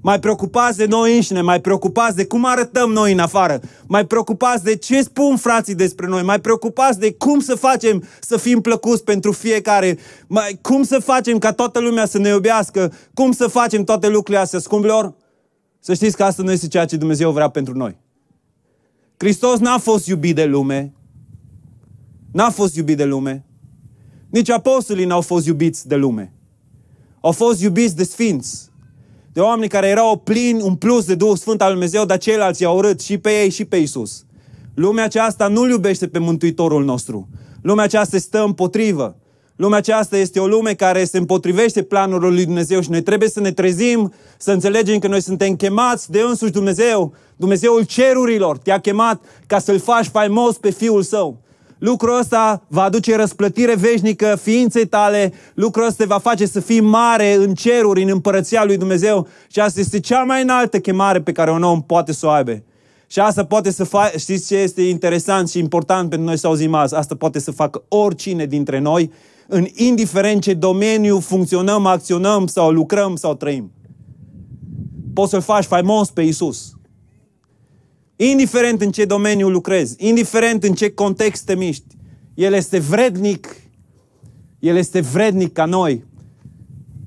mai 0.01 0.21
preocupați 0.21 0.77
de 0.77 0.87
noi 0.87 1.15
înșine, 1.15 1.41
mai 1.41 1.61
preocupați 1.61 2.17
de 2.17 2.27
cum 2.27 2.45
arătăm 2.45 2.91
noi 2.91 3.13
în 3.13 3.19
afară, 3.19 3.61
mai 3.87 4.07
preocupați 4.07 4.65
de 4.65 4.77
ce 4.77 5.03
spun 5.03 5.37
frații 5.37 5.75
despre 5.75 6.07
noi, 6.07 6.23
mai 6.23 6.41
preocupați 6.41 6.99
de 6.99 7.13
cum 7.13 7.41
să 7.41 7.55
facem 7.55 8.05
să 8.21 8.37
fim 8.37 8.61
plăcuți 8.61 9.05
pentru 9.05 9.33
fiecare, 9.33 9.99
mai, 10.27 10.59
cum 10.63 10.83
să 10.83 10.99
facem 10.99 11.39
ca 11.39 11.53
toată 11.53 11.81
lumea 11.81 12.07
să 12.07 12.19
ne 12.19 12.29
iubească, 12.29 12.93
cum 13.15 13.33
să 13.33 13.47
facem 13.47 13.85
toate 13.85 14.09
lucrurile 14.09 14.43
astea, 14.43 14.59
scumpilor, 14.59 15.15
să 15.81 15.95
știți 15.95 16.17
că 16.17 16.25
asta 16.25 16.43
nu 16.43 16.53
este 16.53 16.69
ceea 16.69 16.85
ce 16.85 16.97
Dumnezeu 16.97 17.31
vrea 17.31 17.49
pentru 17.49 17.77
noi. 17.77 18.05
Hristos 19.16 19.59
n-a 19.59 19.79
fost 19.79 20.07
iubit 20.07 20.35
de 20.35 20.44
lume, 20.44 20.94
n-a 22.33 22.50
fost 22.50 22.76
iubit 22.76 22.96
de 22.96 23.05
lume, 23.05 23.44
nici 24.31 24.50
apostolii 24.50 25.05
n-au 25.05 25.20
fost 25.20 25.46
iubiți 25.46 25.88
de 25.88 25.94
lume. 25.94 26.33
Au 27.20 27.33
fost 27.33 27.62
iubiți 27.62 27.96
de 27.96 28.05
sfinți, 28.05 28.70
de 29.33 29.40
oameni 29.40 29.68
care 29.68 29.88
erau 29.88 30.16
plini, 30.16 30.62
un 30.62 30.74
plus 30.74 31.05
de 31.05 31.14
Duhul 31.14 31.37
Sfânt 31.37 31.61
al 31.61 31.66
Lui 31.66 31.76
Dumnezeu, 31.76 32.05
dar 32.05 32.18
ceilalți 32.18 32.62
i-au 32.62 32.76
urât 32.76 33.00
și 33.00 33.18
pe 33.18 33.31
ei 33.31 33.50
și 33.50 33.64
pe 33.64 33.76
Isus. 33.76 34.24
Lumea 34.74 35.05
aceasta 35.05 35.48
nu-L 35.48 35.70
iubește 35.70 36.09
pe 36.09 36.18
Mântuitorul 36.18 36.85
nostru. 36.85 37.29
Lumea 37.62 37.85
aceasta 37.85 38.18
stă 38.18 38.44
împotrivă. 38.44 39.16
Lumea 39.57 39.79
aceasta 39.79 40.16
este 40.16 40.40
o 40.40 40.47
lume 40.47 40.75
care 40.75 41.05
se 41.05 41.19
împotrivește 41.19 41.83
planurilor 41.83 42.33
lui 42.33 42.45
Dumnezeu 42.45 42.81
și 42.81 42.90
noi 42.90 43.03
trebuie 43.03 43.29
să 43.29 43.40
ne 43.40 43.53
trezim, 43.53 44.12
să 44.38 44.53
înțelegem 44.53 44.99
că 44.99 45.09
noi 45.09 45.23
suntem 45.23 45.57
chemați 45.57 46.11
de 46.11 46.21
însuși 46.21 46.53
Dumnezeu. 46.53 47.14
Dumnezeul 47.37 47.83
cerurilor 47.83 48.59
te-a 48.59 48.81
chemat 48.81 49.23
ca 49.47 49.59
să-L 49.59 49.79
faci 49.79 50.07
faimos 50.07 50.57
pe 50.57 50.71
Fiul 50.71 51.03
Său. 51.03 51.40
Lucrul 51.79 52.19
ăsta 52.19 52.62
va 52.69 52.83
aduce 52.83 53.16
răsplătire 53.16 53.75
veșnică 53.75 54.38
ființei 54.42 54.87
tale, 54.87 55.33
lucrul 55.55 55.87
ăsta 55.87 56.03
te 56.03 56.09
va 56.09 56.19
face 56.19 56.47
să 56.47 56.61
fii 56.61 56.81
mare 56.81 57.35
în 57.35 57.55
ceruri, 57.55 58.03
în 58.03 58.09
împărăția 58.09 58.64
lui 58.64 58.77
Dumnezeu 58.77 59.29
și 59.49 59.61
asta 59.61 59.81
este 59.81 60.01
cea 60.01 60.23
mai 60.23 60.42
înaltă 60.42 60.79
chemare 60.79 61.21
pe 61.21 61.33
care 61.33 61.51
un 61.51 61.62
om 61.62 61.83
poate 61.83 62.12
să 62.12 62.27
o 62.27 62.31
aibă. 62.31 62.62
Și 63.07 63.21
asta 63.21 63.45
poate 63.45 63.71
să 63.71 63.85
facă, 63.85 64.19
știți 64.19 64.47
ce 64.47 64.57
este 64.57 64.83
interesant 64.83 65.49
și 65.49 65.59
important 65.59 66.09
pentru 66.09 66.27
noi 66.27 66.38
să 66.38 66.47
auzim 66.47 66.75
azi? 66.75 66.95
Asta 66.95 67.14
poate 67.14 67.38
să 67.38 67.51
facă 67.51 67.83
oricine 67.88 68.47
dintre 68.47 68.79
noi, 68.79 69.11
în 69.49 69.67
indiferent 69.75 70.43
ce 70.43 70.55
domeniu 70.55 71.21
funcționăm, 71.21 71.87
acționăm 71.87 72.47
sau 72.47 72.71
lucrăm 72.71 73.17
sau 73.17 73.35
trăim. 73.35 73.73
Poți 75.13 75.31
să-L 75.31 75.41
faci 75.41 75.65
faimos 75.65 76.11
pe 76.11 76.23
Isus. 76.23 76.71
Indiferent 78.17 78.81
în 78.81 78.91
ce 78.91 79.05
domeniu 79.05 79.49
lucrezi, 79.49 79.95
indiferent 79.99 80.65
în 80.65 80.75
ce 80.75 80.91
context 80.91 81.45
te 81.45 81.55
miști, 81.55 81.97
El 82.35 82.53
este 82.53 82.79
vrednic, 82.79 83.57
El 84.59 84.77
este 84.77 85.01
vrednic 85.01 85.53
ca 85.53 85.65
noi 85.65 86.05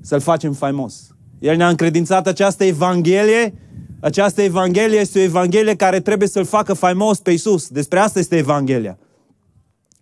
să-L 0.00 0.20
facem 0.20 0.52
faimos. 0.52 1.14
El 1.38 1.56
ne-a 1.56 1.68
încredințat 1.68 2.26
această 2.26 2.64
Evanghelie, 2.64 3.54
această 4.00 4.42
Evanghelie 4.42 4.98
este 4.98 5.18
o 5.18 5.22
Evanghelie 5.22 5.74
care 5.74 6.00
trebuie 6.00 6.28
să-L 6.28 6.44
facă 6.44 6.74
faimos 6.74 7.18
pe 7.18 7.30
Isus. 7.30 7.68
Despre 7.68 7.98
asta 7.98 8.18
este 8.18 8.36
Evanghelia. 8.36 8.98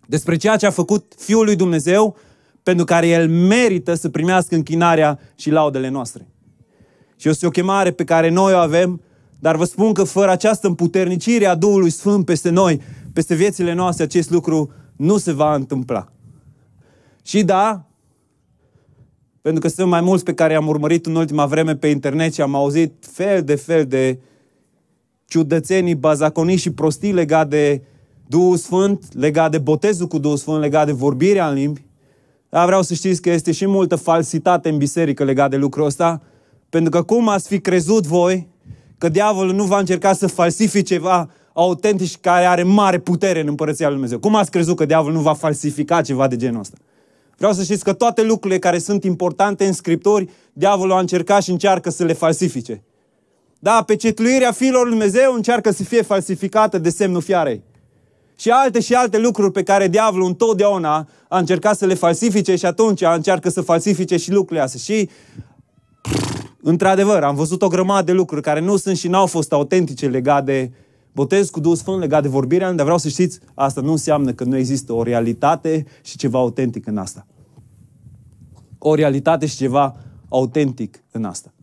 Despre 0.07 0.35
ceea 0.37 0.55
ce 0.55 0.65
a 0.65 0.71
făcut 0.71 1.13
Fiul 1.17 1.45
lui 1.45 1.55
Dumnezeu, 1.55 2.17
pentru 2.69 2.85
care 2.85 3.07
El 3.07 3.29
merită 3.29 3.93
să 3.93 4.09
primească 4.09 4.55
închinarea 4.55 5.19
și 5.35 5.49
laudele 5.49 5.89
noastre. 5.89 6.27
Și 7.15 7.29
este 7.29 7.45
o 7.45 7.49
chemare 7.49 7.91
pe 7.91 8.03
care 8.03 8.29
noi 8.29 8.53
o 8.53 8.57
avem 8.57 9.01
dar 9.39 9.55
vă 9.55 9.63
spun 9.63 9.93
că 9.93 10.03
fără 10.03 10.31
această 10.31 10.67
împuternicire 10.67 11.45
a 11.45 11.55
Duhului 11.55 11.89
Sfânt 11.89 12.25
peste 12.25 12.49
noi, 12.49 12.81
peste 13.13 13.35
viețile 13.35 13.73
noastre, 13.73 14.03
acest 14.03 14.29
lucru 14.29 14.71
nu 14.95 15.17
se 15.17 15.31
va 15.31 15.55
întâmpla. 15.55 16.11
Și 17.23 17.43
da, 17.43 17.85
pentru 19.41 19.61
că 19.61 19.67
sunt 19.67 19.89
mai 19.89 20.01
mulți 20.01 20.23
pe 20.23 20.33
care 20.33 20.55
am 20.55 20.67
urmărit 20.67 21.05
în 21.05 21.15
ultima 21.15 21.45
vreme 21.45 21.75
pe 21.75 21.87
internet 21.87 22.33
și 22.33 22.41
am 22.41 22.55
auzit 22.55 23.05
fel 23.11 23.43
de 23.43 23.55
fel 23.55 23.85
de 23.85 24.19
ciudățenii, 25.25 25.95
bazaconii 25.95 26.55
și 26.55 26.71
prostii 26.71 27.13
legat 27.13 27.49
de 27.49 27.81
Duhul 28.27 28.57
Sfânt, 28.57 29.13
legat 29.13 29.51
de 29.51 29.57
botezul 29.57 30.07
cu 30.07 30.17
Duhul 30.17 30.37
Sfânt, 30.37 30.59
legat 30.59 30.85
de 30.85 30.91
vorbirea 30.91 31.49
în 31.49 31.53
limbi. 31.53 31.87
Dar 32.49 32.65
vreau 32.65 32.81
să 32.81 32.93
știți 32.93 33.21
că 33.21 33.29
este 33.29 33.51
și 33.51 33.67
multă 33.67 33.95
falsitate 33.95 34.69
în 34.69 34.77
biserică 34.77 35.23
legat 35.23 35.49
de 35.49 35.55
lucrul 35.55 35.85
ăsta, 35.85 36.21
pentru 36.69 36.89
că 36.89 37.01
cum 37.01 37.27
ați 37.27 37.47
fi 37.47 37.59
crezut 37.59 38.07
voi 38.07 38.47
că 38.97 39.09
diavolul 39.09 39.53
nu 39.53 39.63
va 39.63 39.79
încerca 39.79 40.13
să 40.13 40.27
falsifice 40.27 40.93
ceva 40.93 41.29
autentic 41.53 42.07
și 42.07 42.17
care 42.17 42.45
are 42.45 42.63
mare 42.63 42.99
putere 42.99 43.39
în 43.39 43.47
împărăția 43.47 43.85
lui 43.85 43.95
Dumnezeu. 43.95 44.19
Cum 44.19 44.35
ați 44.35 44.51
crezut 44.51 44.75
că 44.75 44.85
diavolul 44.85 45.15
nu 45.15 45.21
va 45.21 45.33
falsifica 45.33 46.01
ceva 46.01 46.27
de 46.27 46.35
genul 46.35 46.59
ăsta? 46.59 46.77
Vreau 47.37 47.53
să 47.53 47.63
știți 47.63 47.83
că 47.83 47.93
toate 47.93 48.23
lucrurile 48.23 48.59
care 48.59 48.77
sunt 48.77 49.03
importante 49.03 49.65
în 49.65 49.73
Scripturi, 49.73 50.29
diavolul 50.53 50.93
a 50.93 50.99
încercat 50.99 51.43
și 51.43 51.51
încearcă 51.51 51.89
să 51.89 52.03
le 52.03 52.13
falsifice. 52.13 52.83
Da, 53.59 53.83
pecetluirea 53.85 54.51
fiilor 54.51 54.81
lui 54.81 54.89
Dumnezeu 54.89 55.33
încearcă 55.33 55.71
să 55.71 55.83
fie 55.83 56.01
falsificată 56.01 56.77
de 56.77 56.89
semnul 56.89 57.21
fiarei. 57.21 57.63
Și 58.39 58.49
alte 58.49 58.79
și 58.79 58.93
alte 58.93 59.17
lucruri 59.19 59.51
pe 59.51 59.63
care 59.63 59.87
diavolul 59.87 60.27
întotdeauna 60.27 61.07
a 61.27 61.37
încercat 61.37 61.77
să 61.77 61.85
le 61.85 61.93
falsifice 61.93 62.55
și 62.55 62.65
atunci 62.65 63.01
a 63.01 63.13
încearcă 63.13 63.49
să 63.49 63.61
falsifice 63.61 64.17
și 64.17 64.31
lucrurile 64.31 64.65
astea. 64.65 64.79
Și 64.79 65.09
Într-adevăr, 66.61 67.23
am 67.23 67.35
văzut 67.35 67.61
o 67.61 67.67
grămadă 67.67 68.03
de 68.03 68.11
lucruri 68.11 68.41
care 68.41 68.59
nu 68.59 68.77
sunt 68.77 68.97
și 68.97 69.07
n-au 69.07 69.25
fost 69.25 69.51
autentice 69.51 70.07
legate 70.07 70.51
de 70.51 70.71
botez 71.11 71.49
cu 71.49 71.59
Duhul 71.59 71.77
Sfânt, 71.77 71.99
legat 71.99 72.21
de 72.21 72.27
vorbirea, 72.27 72.71
dar 72.71 72.83
vreau 72.83 72.97
să 72.97 73.09
știți, 73.09 73.39
asta 73.53 73.81
nu 73.81 73.91
înseamnă 73.91 74.31
că 74.33 74.43
nu 74.43 74.57
există 74.57 74.93
o 74.93 75.03
realitate 75.03 75.85
și 76.03 76.17
ceva 76.17 76.39
autentic 76.39 76.87
în 76.87 76.97
asta. 76.97 77.27
O 78.77 78.95
realitate 78.95 79.45
și 79.45 79.55
ceva 79.55 79.95
autentic 80.29 81.03
în 81.11 81.23
asta. 81.23 81.53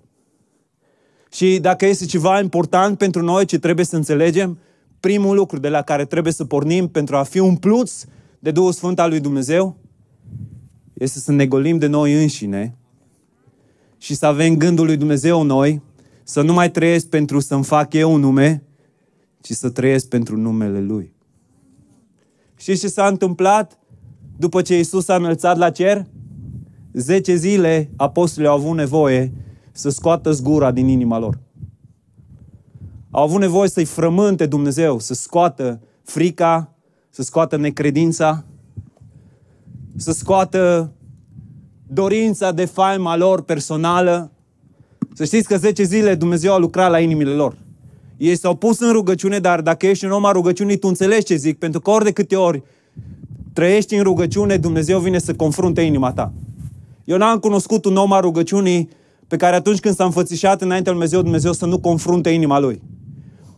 Și 1.32 1.58
dacă 1.58 1.86
este 1.86 2.04
ceva 2.04 2.40
important 2.40 2.98
pentru 2.98 3.22
noi 3.22 3.44
ce 3.44 3.58
trebuie 3.58 3.84
să 3.84 3.96
înțelegem, 3.96 4.58
primul 5.06 5.36
lucru 5.36 5.58
de 5.58 5.68
la 5.68 5.82
care 5.82 6.04
trebuie 6.04 6.32
să 6.32 6.44
pornim 6.44 6.88
pentru 6.88 7.16
a 7.16 7.22
fi 7.22 7.38
umpluți 7.38 8.06
de 8.38 8.50
Duhul 8.50 8.72
Sfânt 8.72 8.98
al 8.98 9.08
lui 9.08 9.20
Dumnezeu 9.20 9.76
este 10.92 11.18
să 11.18 11.32
ne 11.32 11.46
golim 11.46 11.78
de 11.78 11.86
noi 11.86 12.22
înșine 12.22 12.76
și 13.98 14.14
să 14.14 14.26
avem 14.26 14.56
gândul 14.56 14.86
lui 14.86 14.96
Dumnezeu 14.96 15.40
în 15.40 15.46
noi, 15.46 15.82
să 16.22 16.42
nu 16.42 16.52
mai 16.52 16.70
trăiesc 16.70 17.06
pentru 17.06 17.40
să-mi 17.40 17.64
fac 17.64 17.92
eu 17.92 18.12
un 18.12 18.20
nume, 18.20 18.62
ci 19.40 19.50
să 19.50 19.70
trăiesc 19.70 20.08
pentru 20.08 20.36
numele 20.36 20.80
Lui. 20.80 21.14
Știți 22.56 22.80
ce 22.80 22.88
s-a 22.88 23.06
întâmplat 23.06 23.78
după 24.36 24.62
ce 24.62 24.78
Isus 24.78 25.04
s-a 25.04 25.14
înălțat 25.14 25.56
la 25.56 25.70
cer? 25.70 26.06
Zece 26.92 27.34
zile 27.34 27.90
apostolii 27.96 28.48
au 28.48 28.56
avut 28.56 28.76
nevoie 28.76 29.32
să 29.72 29.88
scoată 29.88 30.30
zgura 30.30 30.70
din 30.70 30.88
inima 30.88 31.18
lor. 31.18 31.44
Au 33.16 33.22
avut 33.22 33.40
nevoie 33.40 33.68
să-i 33.68 33.84
frământe 33.84 34.46
Dumnezeu, 34.46 34.98
să 34.98 35.14
scoată 35.14 35.80
frica, 36.02 36.74
să 37.10 37.22
scoată 37.22 37.56
necredința, 37.56 38.44
să 39.96 40.12
scoată 40.12 40.92
dorința 41.86 42.52
de 42.52 42.64
faima 42.64 43.16
lor 43.16 43.42
personală. 43.42 44.30
Să 45.12 45.24
știți 45.24 45.48
că 45.48 45.56
10 45.56 45.82
zile 45.82 46.14
Dumnezeu 46.14 46.52
a 46.52 46.58
lucrat 46.58 46.90
la 46.90 47.00
inimile 47.00 47.30
lor. 47.30 47.56
Ei 48.16 48.36
s-au 48.36 48.54
pus 48.54 48.80
în 48.80 48.92
rugăciune, 48.92 49.38
dar 49.38 49.60
dacă 49.60 49.86
ești 49.86 50.04
un 50.04 50.10
om 50.10 50.24
a 50.24 50.32
rugăciunii, 50.32 50.76
tu 50.76 50.88
înțelegi 50.88 51.24
ce 51.24 51.34
zic, 51.34 51.58
pentru 51.58 51.80
că 51.80 51.90
ori 51.90 52.04
de 52.04 52.12
câte 52.12 52.36
ori 52.36 52.62
trăiești 53.52 53.94
în 53.94 54.02
rugăciune, 54.02 54.56
Dumnezeu 54.56 54.98
vine 54.98 55.18
să 55.18 55.34
confrunte 55.34 55.80
inima 55.80 56.12
ta. 56.12 56.32
Eu 57.04 57.16
n-am 57.16 57.38
cunoscut 57.38 57.84
un 57.84 57.96
om 57.96 58.12
a 58.12 58.20
rugăciunii 58.20 58.88
pe 59.26 59.36
care 59.36 59.56
atunci 59.56 59.80
când 59.80 59.94
s-a 59.94 60.04
înfățișat 60.04 60.62
înaintea 60.62 60.92
lui 60.92 61.00
Dumnezeu, 61.00 61.22
Dumnezeu 61.22 61.52
să 61.52 61.66
nu 61.66 61.78
confrunte 61.78 62.30
inima 62.30 62.58
lui. 62.58 62.82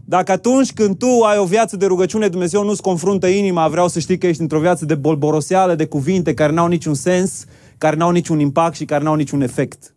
Dacă 0.08 0.32
atunci 0.32 0.72
când 0.72 0.98
tu 0.98 1.06
ai 1.06 1.38
o 1.38 1.44
viață 1.44 1.76
de 1.76 1.86
rugăciune, 1.86 2.28
Dumnezeu 2.28 2.64
nu-ți 2.64 2.82
confruntă 2.82 3.26
inima, 3.26 3.68
vreau 3.68 3.88
să 3.88 3.98
știi 3.98 4.18
că 4.18 4.26
ești 4.26 4.40
într-o 4.40 4.60
viață 4.60 4.84
de 4.84 4.94
bolboroseală, 4.94 5.74
de 5.74 5.86
cuvinte 5.86 6.34
care 6.34 6.52
n-au 6.52 6.66
niciun 6.66 6.94
sens, 6.94 7.44
care 7.78 7.96
n-au 7.96 8.10
niciun 8.10 8.38
impact 8.38 8.74
și 8.74 8.84
care 8.84 9.04
n-au 9.04 9.14
niciun 9.14 9.40
efect. 9.40 9.94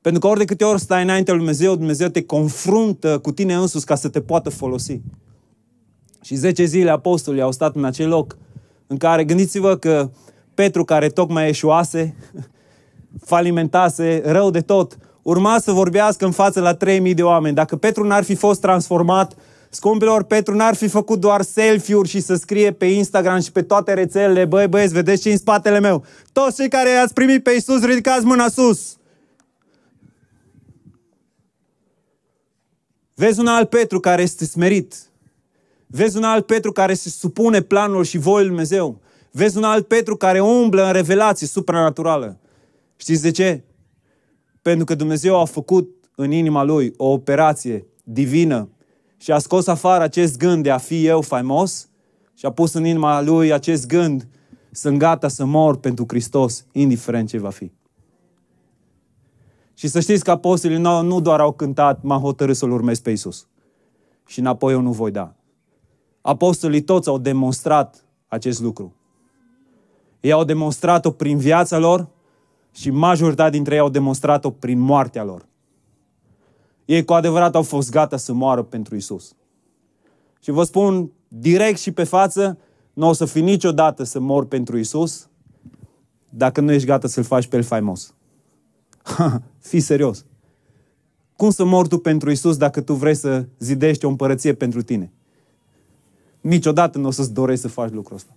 Pentru 0.00 0.20
că 0.20 0.26
ori 0.26 0.38
de 0.38 0.44
câte 0.44 0.64
ori 0.64 0.80
stai 0.80 1.02
înaintea 1.02 1.34
lui 1.34 1.42
Dumnezeu, 1.42 1.74
Dumnezeu 1.74 2.08
te 2.08 2.22
confruntă 2.22 3.18
cu 3.18 3.32
tine 3.32 3.54
însuți 3.54 3.86
ca 3.86 3.94
să 3.94 4.08
te 4.08 4.20
poată 4.20 4.50
folosi. 4.50 5.00
Și 6.22 6.34
10 6.34 6.64
zile 6.64 6.90
apostolii 6.90 7.42
au 7.42 7.52
stat 7.52 7.76
în 7.76 7.84
acel 7.84 8.08
loc 8.08 8.36
în 8.86 8.96
care, 8.96 9.24
gândiți-vă 9.24 9.76
că 9.76 10.10
Petru, 10.54 10.84
care 10.84 11.08
tocmai 11.08 11.48
eșuase, 11.48 12.14
falimentase, 13.32 14.22
rău 14.24 14.50
de 14.50 14.60
tot, 14.60 14.98
urma 15.28 15.58
să 15.58 15.72
vorbească 15.72 16.24
în 16.24 16.30
față 16.30 16.60
la 16.60 16.74
3000 16.74 17.14
de 17.14 17.22
oameni. 17.22 17.54
Dacă 17.54 17.76
Petru 17.76 18.04
n-ar 18.04 18.24
fi 18.24 18.34
fost 18.34 18.60
transformat, 18.60 19.34
scumpilor, 19.70 20.22
Petru 20.22 20.54
n-ar 20.54 20.74
fi 20.74 20.88
făcut 20.88 21.20
doar 21.20 21.42
selfie-uri 21.42 22.08
și 22.08 22.20
să 22.20 22.34
scrie 22.34 22.72
pe 22.72 22.86
Instagram 22.86 23.40
și 23.40 23.52
pe 23.52 23.62
toate 23.62 23.94
rețelele, 23.94 24.44
băi 24.44 24.68
băieți, 24.68 24.92
vedeți 24.92 25.22
ce 25.22 25.30
în 25.30 25.36
spatele 25.36 25.80
meu. 25.80 26.04
Toți 26.32 26.56
cei 26.56 26.68
care 26.68 26.90
i-ați 26.90 27.12
primit 27.12 27.42
pe 27.42 27.50
Iisus, 27.50 27.84
ridicați 27.84 28.24
mâna 28.24 28.48
sus. 28.48 28.96
Vezi 33.14 33.40
un 33.40 33.46
alt 33.46 33.68
Petru 33.68 34.00
care 34.00 34.22
este 34.22 34.44
smerit. 34.44 34.94
Vezi 35.86 36.16
un 36.16 36.24
alt 36.24 36.46
Petru 36.46 36.72
care 36.72 36.94
se 36.94 37.08
supune 37.08 37.60
planul 37.60 38.04
și 38.04 38.18
voii 38.18 38.38
lui 38.38 38.48
Dumnezeu. 38.48 39.00
Vezi 39.30 39.56
un 39.56 39.64
alt 39.64 39.86
Petru 39.86 40.16
care 40.16 40.40
umblă 40.40 40.86
în 40.86 40.92
revelație 40.92 41.46
supranaturală. 41.46 42.38
Știți 42.96 43.22
de 43.22 43.30
ce? 43.30 43.62
Pentru 44.68 44.86
că 44.86 44.94
Dumnezeu 44.94 45.40
a 45.40 45.44
făcut 45.44 45.88
în 46.14 46.30
inima 46.30 46.62
lui 46.62 46.92
o 46.96 47.06
operație 47.06 47.86
divină 48.04 48.68
și 49.16 49.32
a 49.32 49.38
scos 49.38 49.66
afară 49.66 50.02
acest 50.02 50.36
gând 50.36 50.62
de 50.62 50.70
a 50.70 50.78
fi 50.78 51.06
eu 51.06 51.20
faimos 51.20 51.88
și 52.34 52.46
a 52.46 52.50
pus 52.50 52.72
în 52.72 52.84
inima 52.84 53.20
lui 53.20 53.52
acest 53.52 53.86
gând 53.86 54.28
sunt 54.70 54.98
gata 54.98 55.28
să 55.28 55.44
mor 55.44 55.76
pentru 55.76 56.04
Hristos, 56.08 56.66
indiferent 56.72 57.28
ce 57.28 57.38
va 57.38 57.50
fi. 57.50 57.72
Și 59.74 59.88
să 59.88 60.00
știți 60.00 60.24
că 60.24 60.30
apostolii 60.30 60.78
nu, 60.78 61.02
nu 61.02 61.20
doar 61.20 61.40
au 61.40 61.52
cântat, 61.52 62.02
m-am 62.02 62.20
hotărât 62.20 62.56
să-L 62.56 62.70
urmez 62.70 63.00
pe 63.00 63.10
Isus. 63.10 63.46
Și 64.26 64.38
înapoi 64.38 64.72
eu 64.72 64.80
nu 64.80 64.92
voi 64.92 65.10
da. 65.10 65.34
Apostolii 66.20 66.82
toți 66.82 67.08
au 67.08 67.18
demonstrat 67.18 68.04
acest 68.26 68.60
lucru. 68.60 68.94
Ei 70.20 70.32
au 70.32 70.44
demonstrat-o 70.44 71.10
prin 71.10 71.38
viața 71.38 71.78
lor 71.78 72.16
și 72.78 72.90
majoritatea 72.90 73.50
dintre 73.50 73.74
ei 73.74 73.80
au 73.80 73.88
demonstrat-o 73.88 74.50
prin 74.50 74.78
moartea 74.78 75.24
lor. 75.24 75.46
Ei 76.84 77.04
cu 77.04 77.12
adevărat 77.12 77.54
au 77.54 77.62
fost 77.62 77.90
gata 77.90 78.16
să 78.16 78.32
moară 78.32 78.62
pentru 78.62 78.96
Isus. 78.96 79.34
Și 80.40 80.50
vă 80.50 80.62
spun 80.62 81.10
direct 81.28 81.78
și 81.78 81.92
pe 81.92 82.04
față, 82.04 82.58
nu 82.92 83.08
o 83.08 83.12
să 83.12 83.24
fi 83.24 83.40
niciodată 83.40 84.02
să 84.02 84.20
mor 84.20 84.46
pentru 84.46 84.78
Isus 84.78 85.28
dacă 86.28 86.60
nu 86.60 86.72
ești 86.72 86.86
gata 86.86 87.08
să-L 87.08 87.22
faci 87.22 87.46
pe 87.46 87.56
El 87.56 87.62
faimos. 87.62 88.14
Fii 89.58 89.80
serios. 89.80 90.24
Cum 91.36 91.50
să 91.50 91.64
mor 91.64 91.86
tu 91.86 91.98
pentru 91.98 92.30
Isus 92.30 92.56
dacă 92.56 92.80
tu 92.80 92.94
vrei 92.94 93.14
să 93.14 93.46
zidești 93.58 94.04
o 94.04 94.08
împărăție 94.08 94.54
pentru 94.54 94.82
tine? 94.82 95.12
Niciodată 96.40 96.98
nu 96.98 97.06
o 97.06 97.10
să-ți 97.10 97.32
dorești 97.32 97.62
să 97.62 97.68
faci 97.68 97.90
lucrul 97.90 98.16
ăsta. 98.16 98.36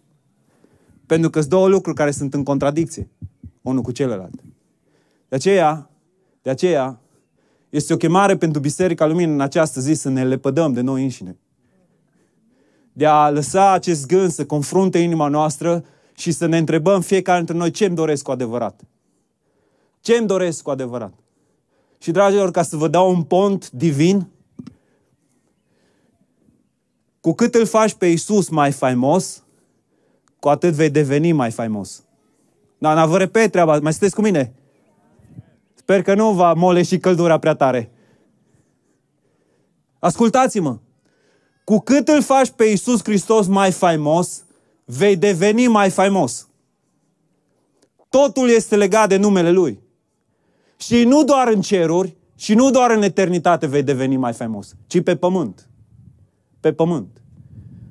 Pentru 1.06 1.30
că 1.30 1.40
sunt 1.40 1.52
două 1.52 1.68
lucruri 1.68 1.98
care 1.98 2.12
sunt 2.12 2.34
în 2.34 2.44
contradicție, 2.44 3.10
unul 3.62 3.82
cu 3.82 3.92
celălalt. 3.92 4.42
De 5.28 5.36
aceea, 5.36 5.90
de 6.42 6.50
aceea, 6.50 7.00
este 7.70 7.94
o 7.94 7.98
chemare 7.98 8.38
pentru 8.38 8.60
Biserica 8.60 9.06
Lumină 9.06 9.32
în 9.32 9.42
această 9.42 9.80
zi 9.80 9.94
să 9.94 10.10
ne 10.10 10.24
lepădăm 10.24 10.74
de 10.74 10.82
noi 10.82 11.04
înșine. 11.04 11.38
De 12.94 13.06
a 13.06 13.30
lăsa 13.30 13.72
acest 13.72 14.06
gând 14.06 14.32
să 14.32 14.46
confrunte 14.46 14.98
inima 14.98 15.28
noastră 15.28 15.86
și 16.14 16.32
să 16.32 16.46
ne 16.46 16.58
întrebăm 16.58 17.02
fiecare 17.02 17.38
dintre 17.38 17.56
noi 17.56 17.72
ce 17.72 17.86
îmi 17.86 17.96
doresc 17.96 18.24
cu 18.24 18.32
adevărat. 18.32 18.82
Ce 20.00 20.16
îmi 20.16 20.28
doresc 20.28 20.62
cu 20.62 20.70
adevărat? 20.70 21.14
Și, 21.98 22.12
dragilor, 22.12 22.52
ca 22.52 22.62
să 22.62 22.76
vă 22.76 22.88
dau 22.88 23.10
un 23.10 23.24
pont 23.24 23.70
divin, 23.70 24.28
cu 27.22 27.34
cât 27.34 27.56
îl 27.56 27.66
faci 27.66 27.94
pe 27.94 28.06
Isus 28.06 28.50
mai 28.50 28.72
faimos, 28.72 29.44
cu 30.40 30.50
atât 30.50 30.74
vei 30.74 30.90
deveni 30.90 31.32
mai 31.32 31.52
faimos. 31.52 32.04
Da, 32.82 32.96
dar 32.96 33.08
vă 33.08 33.18
repet 33.18 33.52
treaba, 33.52 33.80
mai 33.80 33.92
sunteți 33.92 34.16
cu 34.16 34.22
mine? 34.22 34.54
Sper 35.74 36.02
că 36.02 36.16
nu 36.16 36.32
va 36.32 36.54
mole 36.54 36.84
și 36.84 36.98
căldura 36.98 37.38
prea 37.38 37.54
tare. 37.54 37.92
Ascultați-mă! 40.00 40.78
Cu 41.64 41.80
cât 41.80 42.08
îl 42.08 42.22
faci 42.22 42.50
pe 42.50 42.64
Isus 42.64 43.04
Hristos 43.04 43.48
mai 43.48 43.72
faimos, 43.72 44.44
vei 44.86 45.16
deveni 45.16 45.68
mai 45.68 45.90
faimos. 45.90 46.48
Totul 48.10 48.50
este 48.50 48.76
legat 48.76 49.10
de 49.10 49.18
numele 49.18 49.52
Lui. 49.52 49.80
Și 50.78 51.04
nu 51.04 51.24
doar 51.24 51.48
în 51.48 51.62
ceruri, 51.62 52.18
și 52.36 52.54
nu 52.54 52.72
doar 52.72 52.92
în 52.92 53.02
eternitate 53.02 53.68
vei 53.68 53.84
deveni 53.84 54.18
mai 54.18 54.34
faimos, 54.34 54.76
ci 54.88 55.04
pe 55.04 55.16
pământ. 55.16 55.70
Pe 56.60 56.74
pământ. 56.74 57.22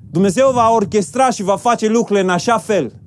Dumnezeu 0.09 0.51
va 0.51 0.69
orchestra 0.69 1.29
și 1.29 1.43
va 1.43 1.57
face 1.57 1.87
lucrurile 1.87 2.23
în 2.23 2.29
așa 2.29 2.57
fel 2.57 3.01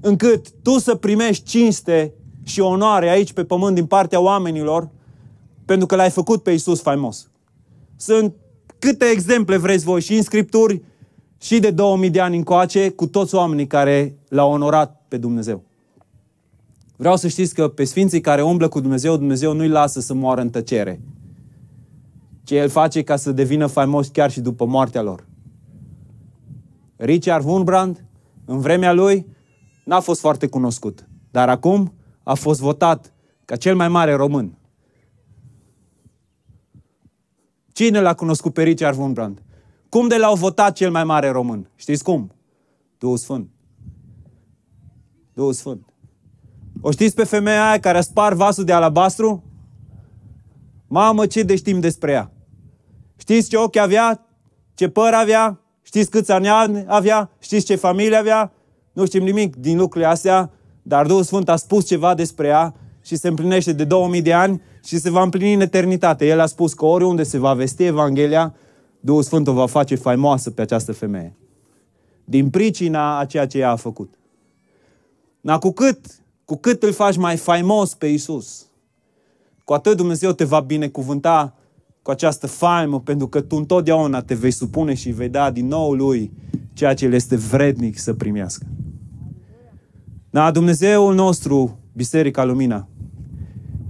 încât 0.00 0.50
tu 0.62 0.78
să 0.78 0.94
primești 0.94 1.44
cinste 1.44 2.12
și 2.42 2.60
onoare 2.60 3.08
aici 3.08 3.32
pe 3.32 3.44
pământ 3.44 3.74
din 3.74 3.86
partea 3.86 4.20
oamenilor 4.20 4.90
pentru 5.64 5.86
că 5.86 5.96
l-ai 5.96 6.10
făcut 6.10 6.42
pe 6.42 6.50
Isus 6.50 6.80
faimos. 6.80 7.30
Sunt 7.96 8.34
câte 8.78 9.04
exemple 9.04 9.56
vreți 9.56 9.84
voi 9.84 10.00
și 10.00 10.14
în 10.14 10.22
Scripturi 10.22 10.82
și 11.40 11.58
de 11.58 11.70
2000 11.70 12.10
de 12.10 12.20
ani 12.20 12.36
încoace 12.36 12.88
cu 12.90 13.06
toți 13.06 13.34
oamenii 13.34 13.66
care 13.66 14.16
l-au 14.28 14.50
onorat 14.50 15.02
pe 15.08 15.16
Dumnezeu. 15.16 15.62
Vreau 16.96 17.16
să 17.16 17.28
știți 17.28 17.54
că 17.54 17.68
pe 17.68 17.84
sfinții 17.84 18.20
care 18.20 18.42
umblă 18.42 18.68
cu 18.68 18.80
Dumnezeu, 18.80 19.16
Dumnezeu 19.16 19.52
nu-i 19.52 19.68
lasă 19.68 20.00
să 20.00 20.14
moară 20.14 20.40
în 20.40 20.50
tăcere. 20.50 21.00
Ce 22.44 22.56
El 22.56 22.68
face 22.68 23.02
ca 23.02 23.16
să 23.16 23.32
devină 23.32 23.66
faimos 23.66 24.08
chiar 24.08 24.30
și 24.30 24.40
după 24.40 24.64
moartea 24.64 25.02
lor. 25.02 25.26
Richard 26.96 27.44
Wurmbrand, 27.44 28.04
în 28.44 28.60
vremea 28.60 28.92
lui, 28.92 29.26
n-a 29.88 30.00
fost 30.00 30.20
foarte 30.20 30.46
cunoscut. 30.46 31.08
Dar 31.30 31.48
acum 31.48 31.94
a 32.22 32.34
fost 32.34 32.60
votat 32.60 33.12
ca 33.44 33.56
cel 33.56 33.76
mai 33.76 33.88
mare 33.88 34.14
român. 34.14 34.58
Cine 37.72 38.00
l-a 38.00 38.14
cunoscut 38.14 38.52
pe 38.52 38.62
Richard 38.62 38.98
Wurmbrand? 38.98 39.42
Cum 39.88 40.08
de 40.08 40.16
l-au 40.16 40.34
votat 40.34 40.72
cel 40.72 40.90
mai 40.90 41.04
mare 41.04 41.28
român? 41.28 41.70
Știți 41.74 42.04
cum? 42.04 42.32
Duhul 42.98 43.16
Sfânt. 43.16 43.50
Duhul 45.32 45.52
Sfânt. 45.52 45.86
O 46.80 46.90
știți 46.90 47.14
pe 47.14 47.24
femeia 47.24 47.68
aia 47.68 47.80
care 47.80 47.98
a 47.98 48.00
spart 48.00 48.36
vasul 48.36 48.64
de 48.64 48.72
alabastru? 48.72 49.44
Mamă, 50.86 51.26
ce 51.26 51.42
de 51.42 51.56
știm 51.56 51.80
despre 51.80 52.12
ea? 52.12 52.32
Știți 53.16 53.48
ce 53.48 53.56
ochi 53.56 53.76
avea? 53.76 54.26
Ce 54.74 54.88
păr 54.88 55.12
avea? 55.12 55.60
Știți 55.82 56.10
câți 56.10 56.32
ani 56.32 56.84
avea? 56.86 57.30
Știți 57.38 57.64
ce 57.64 57.76
familie 57.76 58.16
avea? 58.16 58.52
Nu 58.98 59.06
știm 59.06 59.22
nimic 59.22 59.56
din 59.56 59.78
lucrurile 59.78 60.10
astea, 60.10 60.50
dar 60.82 61.06
Duhul 61.06 61.22
Sfânt 61.22 61.48
a 61.48 61.56
spus 61.56 61.86
ceva 61.86 62.14
despre 62.14 62.46
ea 62.46 62.74
și 63.02 63.16
se 63.16 63.28
împlinește 63.28 63.72
de 63.72 63.84
2000 63.84 64.22
de 64.22 64.32
ani 64.32 64.62
și 64.84 64.98
se 64.98 65.10
va 65.10 65.22
împlini 65.22 65.54
în 65.54 65.60
eternitate. 65.60 66.26
El 66.26 66.40
a 66.40 66.46
spus 66.46 66.74
că 66.74 66.84
oriunde 66.84 67.22
se 67.22 67.38
va 67.38 67.54
vesti 67.54 67.84
Evanghelia, 67.84 68.54
Duhul 69.00 69.22
Sfânt 69.22 69.48
o 69.48 69.52
va 69.52 69.66
face 69.66 69.94
faimoasă 69.94 70.50
pe 70.50 70.62
această 70.62 70.92
femeie. 70.92 71.36
Din 72.24 72.50
pricina 72.50 73.18
a 73.18 73.24
ceea 73.24 73.46
ce 73.46 73.58
ea 73.58 73.70
a 73.70 73.76
făcut. 73.76 74.14
Na, 75.40 75.58
cu 75.58 75.70
cât, 75.70 75.98
cu 76.44 76.56
cât 76.56 76.82
îl 76.82 76.92
faci 76.92 77.16
mai 77.16 77.36
faimos 77.36 77.94
pe 77.94 78.06
Isus, 78.06 78.66
cu 79.64 79.72
atât 79.72 79.96
Dumnezeu 79.96 80.32
te 80.32 80.44
va 80.44 80.60
binecuvânta 80.60 81.54
cu 82.02 82.10
această 82.10 82.46
faimă, 82.46 83.00
pentru 83.00 83.28
că 83.28 83.40
tu 83.40 83.56
întotdeauna 83.56 84.22
te 84.22 84.34
vei 84.34 84.50
supune 84.50 84.94
și 84.94 85.10
vei 85.10 85.28
da 85.28 85.50
din 85.50 85.66
nou 85.66 85.92
Lui 85.92 86.32
ceea 86.78 86.94
ce 86.94 87.04
El 87.04 87.12
este 87.12 87.36
vrednic 87.36 87.98
să 87.98 88.14
primească. 88.14 88.66
Da, 90.30 90.50
Dumnezeul 90.50 91.14
nostru, 91.14 91.78
Biserica 91.92 92.44
Lumina, 92.44 92.88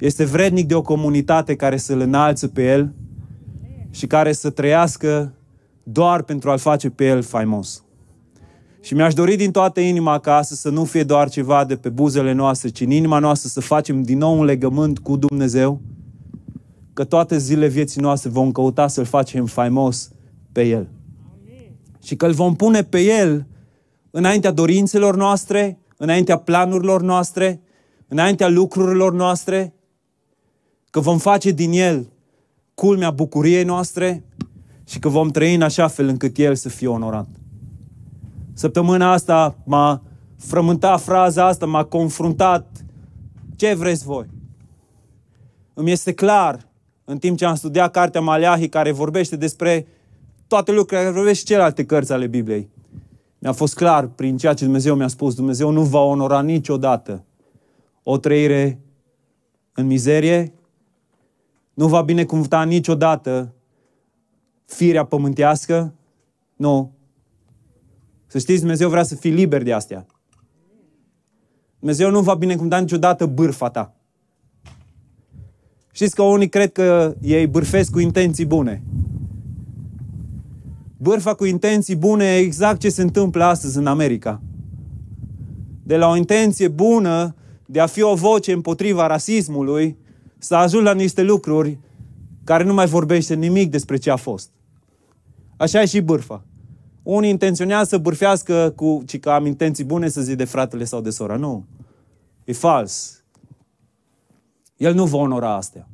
este 0.01 0.25
vrednic 0.25 0.67
de 0.67 0.75
o 0.75 0.83
comunitate 0.83 1.55
care 1.57 1.77
să-L 1.77 2.01
înalță 2.01 2.49
pe 2.49 2.67
El 2.67 2.95
și 3.91 4.07
care 4.07 4.33
să 4.33 4.51
trăiască 4.51 5.33
doar 5.83 6.23
pentru 6.23 6.51
a-L 6.51 6.59
face 6.59 6.91
pe 6.91 7.07
El 7.07 7.23
faimos. 7.23 7.83
Și 8.81 8.95
mi-aș 8.95 9.15
dori 9.15 9.37
din 9.37 9.51
toată 9.51 9.81
inima 9.81 10.13
acasă 10.13 10.55
să 10.55 10.71
nu 10.71 10.85
fie 10.85 11.05
doar 11.05 11.29
ceva 11.29 11.65
de 11.65 11.77
pe 11.77 11.89
buzele 11.89 12.33
noastre, 12.33 12.69
ci 12.69 12.81
în 12.81 12.91
inima 12.91 13.19
noastră 13.19 13.49
să 13.49 13.61
facem 13.61 14.03
din 14.03 14.19
nou 14.19 14.39
un 14.39 14.45
legământ 14.45 14.99
cu 14.99 15.17
Dumnezeu, 15.17 15.81
că 16.93 17.05
toate 17.05 17.39
zilele 17.39 17.67
vieții 17.67 18.01
noastre 18.01 18.31
vom 18.31 18.53
căuta 18.53 18.89
să-L 18.89 19.05
facem 19.05 19.47
faimos 19.47 20.11
pe 20.53 20.63
El. 20.63 20.89
Și 22.03 22.17
că 22.17 22.27
îl 22.27 22.33
vom 22.33 22.57
pune 22.57 22.83
pe 22.83 23.01
El 23.01 23.47
înaintea 24.11 24.51
dorințelor 24.51 25.17
noastre, 25.17 25.79
înaintea 25.99 26.39
planurilor 26.39 27.03
noastre, 27.03 27.61
înaintea 28.09 28.49
lucrurilor 28.49 29.13
noastre, 29.13 29.75
că 30.91 31.01
vom 31.01 31.19
face 31.19 31.51
din 31.51 31.73
El 31.73 32.13
culmea 32.75 33.11
bucuriei 33.11 33.65
noastre 33.65 34.25
și 34.85 34.99
că 34.99 35.09
vom 35.09 35.29
trăi 35.29 35.55
în 35.55 35.63
așa 35.63 35.89
fel 35.89 36.09
încât 36.09 36.39
El 36.39 36.55
să 36.55 36.69
fie 36.69 36.89
onorat. 36.89 37.29
Săptămâna 38.53 39.13
asta 39.13 39.57
m-a 39.65 40.03
frământat 40.37 41.01
fraza 41.01 41.47
asta, 41.47 41.67
m-a 41.67 41.85
confruntat. 41.85 42.85
Ce 43.57 43.75
vreți 43.75 44.05
voi? 44.05 44.27
Îmi 45.75 45.91
este 45.91 46.13
clar, 46.13 46.69
în 47.05 47.19
timp 47.19 47.39
ce 47.39 47.45
am 47.45 47.55
studiat 47.55 47.91
cartea 47.91 48.21
Maleahi, 48.21 48.69
care 48.69 48.93
vorbește 48.93 49.37
despre 49.37 49.87
toate 50.47 50.73
lucrurile, 50.73 51.01
care 51.03 51.15
vorbește 51.15 51.39
și 51.39 51.45
celelalte 51.45 51.85
cărți 51.85 52.13
ale 52.13 52.27
Bibliei. 52.27 52.69
Mi-a 53.39 53.53
fost 53.53 53.75
clar 53.75 54.07
prin 54.07 54.37
ceea 54.37 54.55
ce 54.55 54.65
Dumnezeu 54.65 54.95
mi-a 54.95 55.09
spus. 55.09 55.35
Dumnezeu 55.35 55.71
nu 55.71 55.83
va 55.83 56.01
onora 56.01 56.43
niciodată 56.43 57.25
o 58.03 58.19
trăire 58.19 58.81
în 59.73 59.87
mizerie, 59.87 60.53
nu 61.75 61.89
va 61.89 62.03
binecuvânta 62.03 62.63
niciodată 62.63 63.55
firea 64.65 65.05
pământească, 65.05 65.95
nu. 66.57 66.93
Să 68.27 68.39
știți, 68.39 68.61
Dumnezeu 68.61 68.89
vrea 68.89 69.03
să 69.03 69.15
fii 69.15 69.31
liber 69.31 69.63
de 69.63 69.73
astea. 69.73 70.07
Dumnezeu 71.79 72.11
nu 72.11 72.21
va 72.21 72.35
binecuvânta 72.35 72.79
niciodată 72.79 73.27
bârfa 73.27 73.71
ta. 73.71 73.95
Știți 75.93 76.15
că 76.15 76.23
unii 76.23 76.49
cred 76.49 76.73
că 76.73 77.15
ei 77.21 77.47
bârfesc 77.47 77.91
cu 77.91 77.99
intenții 77.99 78.47
bune. 78.47 78.83
Bârfa 81.01 81.35
cu 81.35 81.45
intenții 81.45 81.97
bune 81.97 82.25
e 82.25 82.39
exact 82.39 82.81
ce 82.81 82.89
se 82.89 83.03
întâmplă 83.03 83.45
astăzi 83.45 83.79
în 83.79 83.87
America. 83.87 84.41
De 85.83 85.97
la 85.97 86.09
o 86.09 86.17
intenție 86.17 86.69
bună 86.69 87.35
de 87.67 87.81
a 87.81 87.87
fi 87.87 88.03
o 88.03 88.15
voce 88.15 88.53
împotriva 88.53 89.07
rasismului, 89.07 89.97
să 90.39 90.55
ajung 90.55 90.85
la 90.85 90.95
niște 90.95 91.23
lucruri 91.23 91.79
care 92.45 92.65
nu 92.65 92.75
mai 92.75 92.87
vorbește 92.87 93.35
nimic 93.35 93.71
despre 93.71 93.97
ce 93.97 94.11
a 94.11 94.17
fost. 94.17 94.51
Așa 95.57 95.83
e 95.83 95.87
și 95.87 96.01
bârfa. 96.01 96.45
Unii 97.03 97.31
intenționează 97.31 97.85
să 97.85 97.99
bârfească 97.99 98.73
cu, 98.77 99.03
ci 99.07 99.21
că 99.21 99.31
am 99.31 99.47
intenții 99.47 99.85
bune 99.85 100.09
să 100.09 100.21
zic 100.21 100.37
de 100.37 100.45
fratele 100.45 100.85
sau 100.85 101.01
de 101.01 101.11
sora. 101.11 101.37
Nu. 101.37 101.65
E 102.45 102.53
fals. 102.53 103.23
El 104.77 104.95
nu 104.95 105.07
va 105.07 105.17
onora 105.17 105.55
astea. 105.55 105.89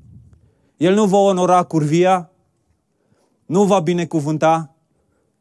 El 0.77 0.95
nu 0.95 1.05
va 1.05 1.17
onora 1.17 1.63
curvia, 1.63 2.31
nu 3.47 3.65
va 3.65 3.81
binecuvânta 3.81 4.74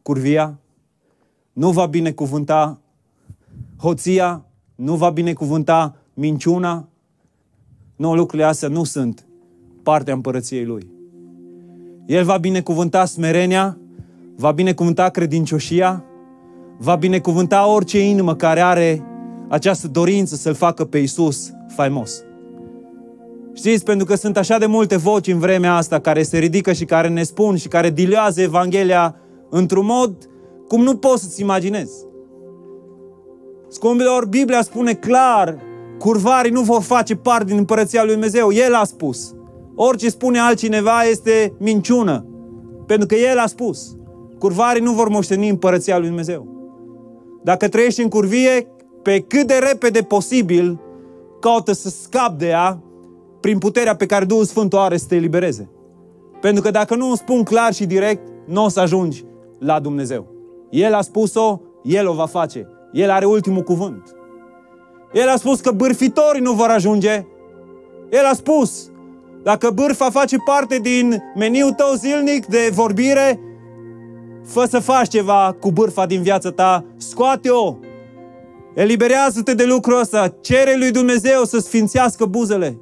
curvia, 0.04 0.60
nu 1.54 1.72
va 1.72 1.86
binecuvânta 1.86 2.80
hoția, 3.78 4.46
nu 4.76 4.96
va 4.96 5.10
binecuvânta 5.10 5.96
minciuna. 6.14 6.88
Nu, 7.96 8.16
lucrurile 8.16 8.48
astea 8.48 8.70
nu 8.70 8.84
sunt 8.84 9.26
partea 9.84 10.14
împărăției 10.14 10.66
Lui. 10.66 10.88
El 12.06 12.24
va 12.24 12.38
binecuvânta 12.38 13.06
smerenia, 13.06 13.78
va 14.36 14.52
binecuvânta 14.52 15.10
credincioșia, 15.10 16.04
va 16.78 16.96
binecuvânta 16.96 17.68
orice 17.68 18.00
inimă 18.00 18.36
care 18.36 18.62
are 18.62 19.04
această 19.48 19.88
dorință 19.88 20.36
să-L 20.36 20.54
facă 20.54 20.86
pe 20.86 20.98
Isus 20.98 21.52
faimos. 21.68 22.24
Știți, 23.54 23.84
pentru 23.84 24.06
că 24.06 24.16
sunt 24.16 24.38
așa 24.38 24.58
de 24.58 24.66
multe 24.66 24.98
voci 24.98 25.28
în 25.28 25.40
vremea 25.40 25.76
asta 25.76 26.00
care 26.00 26.24
se 26.24 26.38
ridică 26.38 26.74
și 26.74 26.86
care 26.86 27.08
ne 27.08 27.24
spun 27.24 27.56
și 27.56 27.68
care 27.68 27.90
diluează 27.90 28.42
Evanghelia 28.42 29.16
într-un 29.56 29.86
mod 29.86 30.30
cum 30.68 30.82
nu 30.82 30.96
poți 30.96 31.24
să-ți 31.24 31.42
imaginezi. 31.42 32.06
Scumpilor, 33.68 34.26
Biblia 34.28 34.62
spune 34.62 34.94
clar, 34.94 35.58
curvarii 36.00 36.52
nu 36.52 36.62
vor 36.62 36.82
face 36.82 37.16
parte 37.16 37.46
din 37.46 37.58
împărăția 37.58 38.04
lui 38.04 38.12
Dumnezeu. 38.12 38.52
El 38.52 38.74
a 38.74 38.84
spus. 38.84 39.36
Orice 39.76 40.10
spune 40.10 40.40
altcineva 40.40 41.04
este 41.04 41.54
minciună. 41.60 42.26
Pentru 42.86 43.08
că 43.08 43.16
El 43.16 43.38
a 43.38 43.46
spus. 43.46 43.96
Curvarii 44.40 44.82
nu 44.82 44.92
vor 44.92 45.10
moșteni 45.10 45.50
împărăția 45.50 45.98
lui 45.98 46.08
Dumnezeu. 46.08 46.48
Dacă 47.44 47.68
trăiești 47.68 48.02
în 48.02 48.10
curvie, 48.10 48.68
pe 49.02 49.20
cât 49.20 49.48
de 49.48 49.60
repede 49.70 50.02
posibil, 50.02 50.80
caută 51.40 51.72
să 51.72 51.90
scapi 51.90 52.38
de 52.38 52.48
ea 52.48 52.84
prin 53.40 53.58
puterea 53.58 53.96
pe 53.96 54.06
care 54.06 54.26
Duhul 54.26 54.46
Sfânt 54.46 54.74
o 54.74 54.80
are 54.80 54.98
să 54.98 55.06
te 55.08 55.16
elibereze. 55.16 55.70
Pentru 56.42 56.62
că 56.62 56.72
dacă 56.72 56.96
nu 56.96 57.12
o 57.12 57.16
spun 57.16 57.44
clar 57.44 57.74
și 57.74 57.86
direct, 57.86 58.28
nu 58.46 58.64
o 58.64 58.70
să 58.70 58.80
ajungi 58.80 59.26
la 59.66 59.80
Dumnezeu. 59.80 60.28
El 60.70 60.94
a 60.94 61.02
spus-o, 61.02 61.62
El 61.84 62.08
o 62.08 62.14
va 62.14 62.26
face. 62.26 62.68
El 62.92 63.10
are 63.10 63.26
ultimul 63.26 63.62
cuvânt. 63.62 64.16
El 65.14 65.30
a 65.30 65.36
spus 65.36 65.60
că 65.60 65.72
bârfitorii 65.72 66.42
nu 66.42 66.52
vor 66.52 66.70
ajunge. 66.70 67.26
El 68.10 68.26
a 68.32 68.34
spus, 68.34 68.92
dacă 69.44 69.70
bârfa 69.70 70.10
face 70.10 70.36
parte 70.46 70.78
din 70.78 71.24
meniul 71.36 71.72
tău 71.72 71.94
zilnic 71.96 72.46
de 72.46 72.70
vorbire, 72.74 73.40
fă 74.46 74.66
să 74.70 74.80
faci 74.80 75.08
ceva 75.08 75.56
cu 75.60 75.72
bârfa 75.72 76.06
din 76.06 76.22
viața 76.22 76.52
ta, 76.52 76.86
scoate-o, 76.98 77.76
eliberează-te 78.74 79.54
de 79.54 79.64
lucrul 79.66 80.00
ăsta, 80.00 80.36
cere 80.42 80.76
lui 80.78 80.92
Dumnezeu 80.92 81.44
să 81.44 81.60
sfințească 81.60 82.26
buzele. 82.26 82.78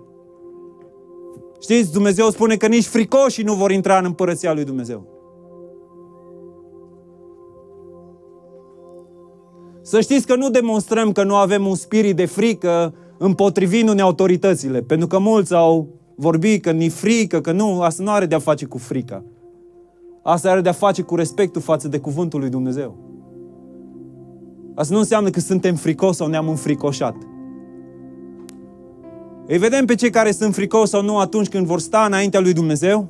Știți, 1.62 1.92
Dumnezeu 1.92 2.30
spune 2.30 2.56
că 2.56 2.68
nici 2.68 2.86
fricoșii 2.86 3.44
nu 3.44 3.54
vor 3.54 3.72
intra 3.72 3.98
în 3.98 4.06
împărăția 4.06 4.54
lui 4.54 4.64
Dumnezeu. 4.64 5.11
Să 9.82 10.02
știți 10.02 10.28
că 10.28 10.36
nu 10.36 10.50
demonstrăm 10.50 11.12
că 11.12 11.24
nu 11.24 11.36
avem 11.36 11.68
un 11.68 11.76
spirit 11.76 12.16
de 12.16 12.26
frică 12.26 12.94
împotrivindu-ne 13.18 14.02
autoritățile, 14.02 14.82
pentru 14.82 15.08
că 15.08 15.20
mulți 15.20 15.54
au 15.54 15.88
vorbit 16.16 16.62
că 16.62 16.72
ni 16.72 16.90
frică, 16.90 17.42
că 17.42 17.52
nu, 17.52 17.82
asta 17.82 18.04
nu 18.04 18.10
are 18.10 18.26
de-a 18.26 18.40
face 18.40 18.66
cu 18.66 18.78
frica. 18.78 19.24
Asta 20.24 20.50
are 20.50 20.62
de-a 20.62 20.72
face 20.72 21.02
cu 21.02 21.16
respectul 21.16 21.62
față 21.62 21.88
de 21.88 22.00
cuvântul 22.00 22.40
lui 22.40 22.50
Dumnezeu. 22.50 22.98
Asta 24.76 24.94
nu 24.94 25.00
înseamnă 25.00 25.30
că 25.30 25.40
suntem 25.40 25.76
fricos 25.76 26.16
sau 26.16 26.28
ne-am 26.28 26.48
înfricoșat. 26.50 27.16
Îi 29.48 29.58
vedem 29.58 29.86
pe 29.86 29.96
cei 29.96 30.10
care 30.10 30.32
sunt 30.32 30.54
fricos 30.54 30.90
sau 30.90 31.02
nu 31.02 31.18
atunci 31.18 31.48
când 31.48 31.66
vor 31.66 31.80
sta 31.80 32.04
înaintea 32.08 32.40
lui 32.40 32.54
Dumnezeu 32.54 33.08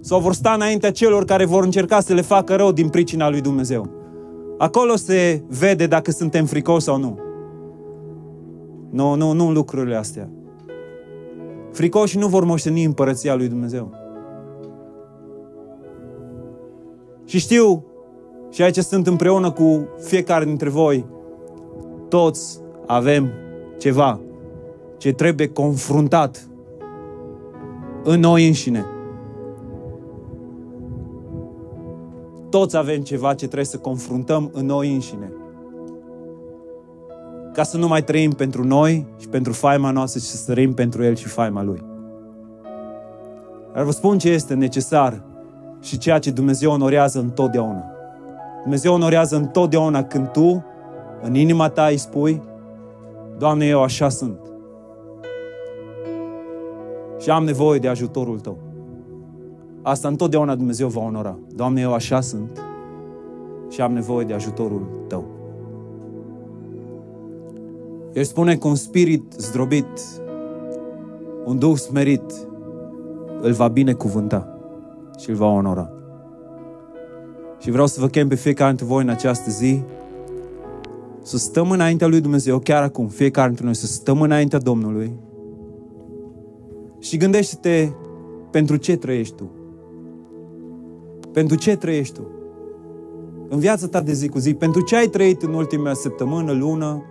sau 0.00 0.20
vor 0.20 0.34
sta 0.34 0.52
înaintea 0.52 0.92
celor 0.92 1.24
care 1.24 1.44
vor 1.44 1.64
încerca 1.64 2.00
să 2.00 2.14
le 2.14 2.20
facă 2.20 2.54
rău 2.54 2.72
din 2.72 2.88
pricina 2.88 3.30
lui 3.30 3.40
Dumnezeu. 3.40 4.01
Acolo 4.62 4.96
se 4.96 5.42
vede 5.48 5.86
dacă 5.86 6.10
suntem 6.10 6.44
fricoși 6.44 6.84
sau 6.84 6.98
nu. 6.98 7.18
Nu, 8.90 9.14
nu, 9.14 9.32
nu 9.32 9.46
în 9.46 9.52
lucrurile 9.52 9.96
astea. 9.96 10.28
Fricoși 11.72 12.18
nu 12.18 12.26
vor 12.26 12.44
moșteni 12.44 12.84
împărăția 12.84 13.34
lui 13.34 13.48
Dumnezeu. 13.48 13.94
Și 17.24 17.38
știu, 17.38 17.84
și 18.50 18.62
aici 18.62 18.76
sunt 18.76 19.06
împreună 19.06 19.50
cu 19.50 19.88
fiecare 19.98 20.44
dintre 20.44 20.68
voi, 20.68 21.06
toți 22.08 22.58
avem 22.86 23.30
ceva 23.78 24.20
ce 24.96 25.12
trebuie 25.12 25.48
confruntat 25.48 26.48
în 28.02 28.20
noi 28.20 28.46
înșine. 28.46 28.84
Toți 32.52 32.76
avem 32.76 33.02
ceva 33.02 33.28
ce 33.28 33.44
trebuie 33.44 33.64
să 33.64 33.78
confruntăm 33.78 34.50
în 34.52 34.66
noi 34.66 34.92
înșine. 34.92 35.32
Ca 37.52 37.62
să 37.62 37.76
nu 37.76 37.88
mai 37.88 38.04
trăim 38.04 38.30
pentru 38.30 38.64
noi 38.64 39.06
și 39.20 39.28
pentru 39.28 39.52
faima 39.52 39.90
noastră, 39.90 40.20
ci 40.20 40.22
să 40.22 40.52
trăim 40.52 40.74
pentru 40.74 41.04
El 41.04 41.14
și 41.14 41.26
faima 41.26 41.62
Lui. 41.62 41.84
Dar 43.74 43.84
vă 43.84 43.90
spun 43.90 44.18
ce 44.18 44.30
este 44.30 44.54
necesar 44.54 45.22
și 45.80 45.98
ceea 45.98 46.18
ce 46.18 46.30
Dumnezeu 46.30 46.70
onorează 46.70 47.18
întotdeauna. 47.18 47.84
Dumnezeu 48.62 48.94
onorează 48.94 49.36
întotdeauna 49.36 50.04
când 50.04 50.28
tu, 50.28 50.64
în 51.22 51.34
inima 51.34 51.68
ta, 51.68 51.86
îi 51.86 51.96
spui, 51.96 52.42
Doamne, 53.38 53.66
eu 53.66 53.82
așa 53.82 54.08
sunt. 54.08 54.38
Și 57.18 57.30
am 57.30 57.44
nevoie 57.44 57.78
de 57.78 57.88
ajutorul 57.88 58.40
Tău. 58.40 58.71
Asta 59.82 60.08
întotdeauna 60.08 60.54
Dumnezeu 60.54 60.88
va 60.88 61.00
onora. 61.00 61.38
Doamne, 61.54 61.80
eu 61.80 61.92
așa 61.92 62.20
sunt 62.20 62.62
și 63.70 63.80
am 63.80 63.92
nevoie 63.92 64.24
de 64.24 64.32
ajutorul 64.32 65.04
Tău. 65.08 65.24
El 68.12 68.24
spune 68.24 68.56
că 68.56 68.68
un 68.68 68.74
spirit 68.74 69.32
zdrobit, 69.36 70.00
un 71.44 71.58
duh 71.58 71.76
smerit, 71.76 72.32
îl 73.40 73.52
va 73.52 73.68
binecuvânta 73.68 74.58
și 75.18 75.30
îl 75.30 75.36
va 75.36 75.46
onora. 75.46 75.92
Și 77.58 77.70
vreau 77.70 77.86
să 77.86 78.00
vă 78.00 78.06
chem 78.06 78.28
pe 78.28 78.34
fiecare 78.34 78.68
dintre 78.68 78.86
voi 78.86 79.02
în 79.02 79.08
această 79.08 79.50
zi 79.50 79.82
să 81.22 81.38
stăm 81.38 81.70
înaintea 81.70 82.06
lui 82.06 82.20
Dumnezeu, 82.20 82.58
chiar 82.58 82.82
acum, 82.82 83.08
fiecare 83.08 83.46
dintre 83.46 83.64
noi, 83.64 83.74
să 83.74 83.86
stăm 83.86 84.20
înaintea 84.20 84.58
Domnului 84.58 85.12
și 86.98 87.16
gândește-te 87.16 87.88
pentru 88.50 88.76
ce 88.76 88.96
trăiești 88.96 89.34
tu. 89.34 89.50
Pentru 91.32 91.56
ce 91.56 91.76
trăiești 91.76 92.14
tu? 92.14 92.26
În 93.48 93.58
viața 93.58 93.86
ta 93.86 94.00
de 94.00 94.12
zi 94.12 94.28
cu 94.28 94.38
zi, 94.38 94.54
pentru 94.54 94.80
ce 94.80 94.96
ai 94.96 95.06
trăit 95.06 95.42
în 95.42 95.54
ultima 95.54 95.92
săptămână, 95.92 96.52
lună, 96.52 97.02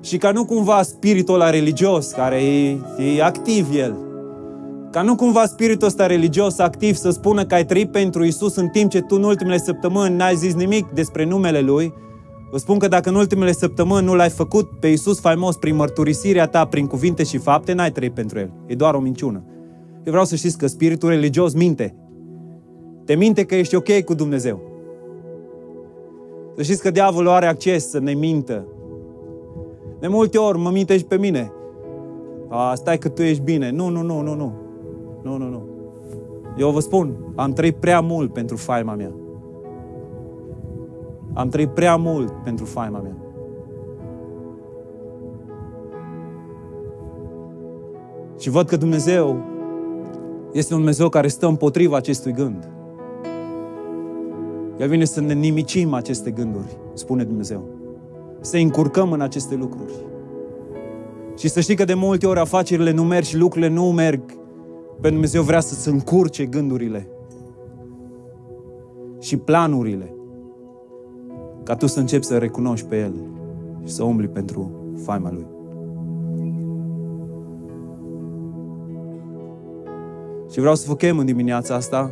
și 0.00 0.16
ca 0.16 0.30
nu 0.30 0.44
cumva 0.44 0.82
spiritul 0.82 1.34
ăla 1.34 1.50
religios, 1.50 2.10
care 2.10 2.42
e, 2.42 2.78
e 3.16 3.22
activ 3.22 3.68
el, 3.74 3.96
ca 4.90 5.02
nu 5.02 5.14
cumva 5.14 5.46
spiritul 5.46 5.86
ăsta 5.86 6.06
religios 6.06 6.58
activ 6.58 6.94
să 6.94 7.10
spună 7.10 7.44
că 7.44 7.54
ai 7.54 7.64
trăit 7.64 7.90
pentru 7.90 8.24
Isus 8.24 8.56
în 8.56 8.68
timp 8.68 8.90
ce 8.90 9.00
tu 9.00 9.14
în 9.14 9.22
ultimele 9.22 9.58
săptămâni 9.58 10.16
n-ai 10.16 10.36
zis 10.36 10.54
nimic 10.54 10.86
despre 10.90 11.24
numele 11.24 11.60
Lui, 11.60 11.92
Vă 12.50 12.58
spun 12.58 12.78
că 12.78 12.88
dacă 12.88 13.08
în 13.08 13.14
ultimele 13.14 13.52
săptămâni 13.52 14.04
nu 14.04 14.14
l-ai 14.14 14.30
făcut 14.30 14.70
pe 14.80 14.86
Isus 14.88 15.20
faimos 15.20 15.56
prin 15.56 15.76
mărturisirea 15.76 16.46
ta, 16.46 16.64
prin 16.64 16.86
cuvinte 16.86 17.22
și 17.22 17.38
fapte, 17.38 17.72
n-ai 17.72 17.92
trăit 17.92 18.14
pentru 18.14 18.38
El. 18.38 18.52
E 18.66 18.74
doar 18.74 18.94
o 18.94 19.00
minciună. 19.00 19.44
Eu 20.06 20.12
vreau 20.12 20.24
să 20.24 20.36
știți 20.36 20.58
că 20.58 20.66
spiritul 20.66 21.08
religios 21.08 21.54
minte. 21.54 21.94
Te 23.04 23.14
minte 23.14 23.44
că 23.44 23.54
ești 23.54 23.76
ok 23.76 24.00
cu 24.04 24.14
Dumnezeu. 24.14 24.60
Să 26.56 26.62
știți 26.62 26.82
că 26.82 26.90
diavolul 26.90 27.30
are 27.30 27.46
acces 27.46 27.88
să 27.88 27.98
ne 27.98 28.12
mintă, 28.12 28.66
de 29.98 30.06
multe 30.06 30.38
ori 30.38 30.58
mă 30.58 30.70
minte 30.70 30.96
și 30.96 31.04
pe 31.04 31.16
mine. 31.16 31.52
A, 32.48 32.74
stai 32.74 32.98
că 32.98 33.08
tu 33.08 33.22
ești 33.22 33.42
bine. 33.42 33.70
Nu, 33.70 33.88
nu, 33.88 34.02
nu, 34.02 34.20
nu, 34.20 34.34
nu. 34.34 34.52
Nu, 35.22 35.36
nu, 35.36 35.48
nu. 35.48 35.62
Eu 36.56 36.70
vă 36.70 36.80
spun, 36.80 37.16
am 37.34 37.52
trăit 37.52 37.76
prea 37.76 38.00
mult 38.00 38.32
pentru 38.32 38.56
faima 38.56 38.94
mea. 38.94 39.12
Am 41.32 41.48
trăit 41.48 41.68
prea 41.68 41.96
mult 41.96 42.30
pentru 42.30 42.64
faima 42.64 43.00
mea. 43.00 43.16
Și 48.38 48.50
văd 48.50 48.66
că 48.66 48.76
Dumnezeu 48.76 49.54
este 50.58 50.72
un 50.72 50.78
Dumnezeu 50.78 51.08
care 51.08 51.28
stă 51.28 51.46
împotriva 51.46 51.96
acestui 51.96 52.32
gând. 52.32 52.68
El 54.78 54.88
vine 54.88 55.04
să 55.04 55.20
ne 55.20 55.32
nimicim 55.32 55.94
aceste 55.94 56.30
gânduri, 56.30 56.78
spune 56.94 57.24
Dumnezeu 57.24 57.76
să 58.40 58.56
încurcăm 58.56 59.12
în 59.12 59.20
aceste 59.20 59.54
lucruri. 59.54 59.92
Și 61.36 61.48
să 61.48 61.60
știi 61.60 61.76
că 61.76 61.84
de 61.84 61.94
multe 61.94 62.26
ori 62.26 62.38
afacerile 62.38 62.90
nu 62.90 63.04
merg 63.04 63.24
și 63.24 63.36
lucrurile 63.36 63.70
nu 63.70 63.92
merg 63.92 64.20
pentru 64.90 65.10
Dumnezeu 65.10 65.42
vrea 65.42 65.60
să-ți 65.60 65.88
încurce 65.88 66.44
gândurile 66.46 67.08
și 69.20 69.36
planurile 69.36 70.14
ca 71.62 71.74
tu 71.74 71.86
să 71.86 72.00
începi 72.00 72.24
să 72.24 72.38
recunoști 72.38 72.86
pe 72.86 72.98
El 72.98 73.14
și 73.84 73.92
să 73.92 74.02
umbli 74.02 74.28
pentru 74.28 74.70
faima 75.04 75.32
Lui. 75.32 75.55
Și 80.50 80.60
vreau 80.60 80.74
să 80.74 80.84
vă 80.88 80.96
chem 80.96 81.18
în 81.18 81.26
dimineața 81.26 81.74
asta 81.74 82.10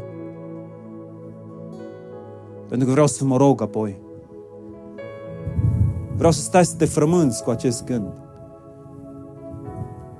pentru 2.68 2.86
că 2.86 2.92
vreau 2.92 3.06
să 3.06 3.24
mă 3.24 3.36
rog 3.36 3.60
apoi 3.62 4.02
Vreau 6.16 6.32
să 6.32 6.40
stai 6.40 6.64
să 6.64 6.76
te 6.76 6.84
frămânți 6.84 7.44
cu 7.44 7.50
acest 7.50 7.84
gând. 7.84 8.12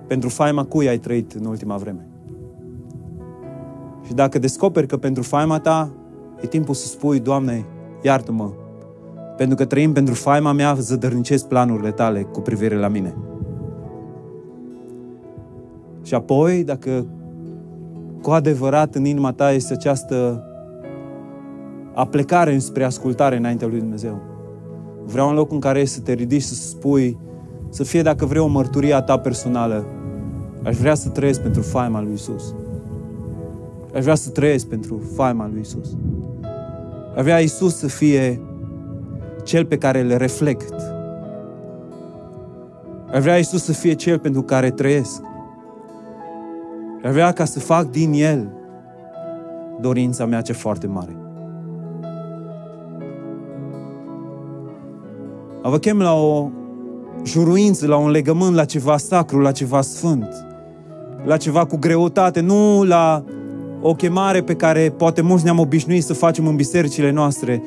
Pentru 0.06 0.28
faima 0.28 0.64
cui 0.64 0.88
ai 0.88 0.98
trăit 0.98 1.32
în 1.32 1.44
ultima 1.44 1.76
vreme. 1.76 2.08
Și 4.06 4.14
dacă 4.14 4.38
descoperi 4.38 4.86
că 4.86 4.96
pentru 4.96 5.22
faima 5.22 5.58
ta 5.58 5.90
e 6.40 6.46
timpul 6.46 6.74
să 6.74 6.86
spui, 6.86 7.20
Doamne, 7.20 7.66
iartă-mă, 8.02 8.50
pentru 9.36 9.56
că 9.56 9.64
trăim 9.64 9.92
pentru 9.92 10.14
faima 10.14 10.52
mea, 10.52 10.74
zădărnicesc 10.74 11.46
planurile 11.46 11.90
tale 11.90 12.22
cu 12.22 12.40
privire 12.40 12.76
la 12.76 12.88
mine. 12.88 13.16
Și 16.02 16.14
apoi, 16.14 16.64
dacă 16.64 17.06
cu 18.24 18.30
adevărat 18.30 18.94
în 18.94 19.04
inima 19.04 19.32
ta 19.32 19.52
este 19.52 19.72
această 19.72 20.44
aplecare 21.94 22.52
înspre 22.52 22.84
ascultare 22.84 23.36
înaintea 23.36 23.66
lui 23.66 23.78
Dumnezeu, 23.78 24.22
Vreau 25.04 25.28
un 25.28 25.34
loc 25.34 25.52
în 25.52 25.58
care 25.60 25.84
să 25.84 26.00
te 26.00 26.12
ridici 26.12 26.42
să 26.42 26.54
spui, 26.54 27.18
să 27.68 27.82
fie 27.82 28.02
dacă 28.02 28.26
vrei 28.26 28.40
o 28.40 28.46
mărturie 28.46 28.94
a 28.94 29.02
ta 29.02 29.18
personală. 29.18 29.86
Aș 30.62 30.76
vrea 30.76 30.94
să 30.94 31.08
trăiesc 31.08 31.40
pentru 31.40 31.62
faima 31.62 32.02
lui 32.02 32.12
Isus. 32.12 32.54
Aș 33.94 34.02
vrea 34.02 34.14
să 34.14 34.30
trăiesc 34.30 34.66
pentru 34.66 35.02
faima 35.14 35.48
lui 35.52 35.60
Isus. 35.60 35.96
Aș 37.16 37.22
vrea 37.22 37.38
Isus 37.38 37.76
să 37.76 37.86
fie 37.86 38.40
cel 39.42 39.64
pe 39.64 39.78
care 39.78 40.02
le 40.02 40.16
reflect. 40.16 40.74
Aș 43.12 43.22
vrea 43.22 43.36
Isus 43.36 43.62
să 43.64 43.72
fie 43.72 43.92
cel 43.92 44.18
pentru 44.18 44.42
care 44.42 44.70
trăiesc. 44.70 45.22
Aș 47.04 47.12
vrea 47.12 47.32
ca 47.32 47.44
să 47.44 47.60
fac 47.60 47.90
din 47.90 48.12
El 48.12 48.48
dorința 49.80 50.26
mea 50.26 50.40
ce 50.40 50.52
foarte 50.52 50.86
mare. 50.86 51.16
Vă 55.62 55.78
chem 55.78 55.98
la 55.98 56.14
o 56.14 56.50
juruință, 57.24 57.86
la 57.86 57.96
un 57.96 58.10
legământ, 58.10 58.54
la 58.54 58.64
ceva 58.64 58.96
sacru, 58.96 59.38
la 59.38 59.52
ceva 59.52 59.80
sfânt, 59.80 60.46
la 61.24 61.36
ceva 61.36 61.64
cu 61.64 61.76
greutate, 61.76 62.40
nu 62.40 62.82
la 62.82 63.24
o 63.80 63.94
chemare 63.94 64.42
pe 64.42 64.54
care 64.54 64.94
poate 64.96 65.20
mulți 65.20 65.44
ne-am 65.44 65.58
obișnuit 65.58 66.04
să 66.04 66.12
facem 66.12 66.46
în 66.46 66.56
bisericile 66.56 67.10
noastre, 67.10 67.62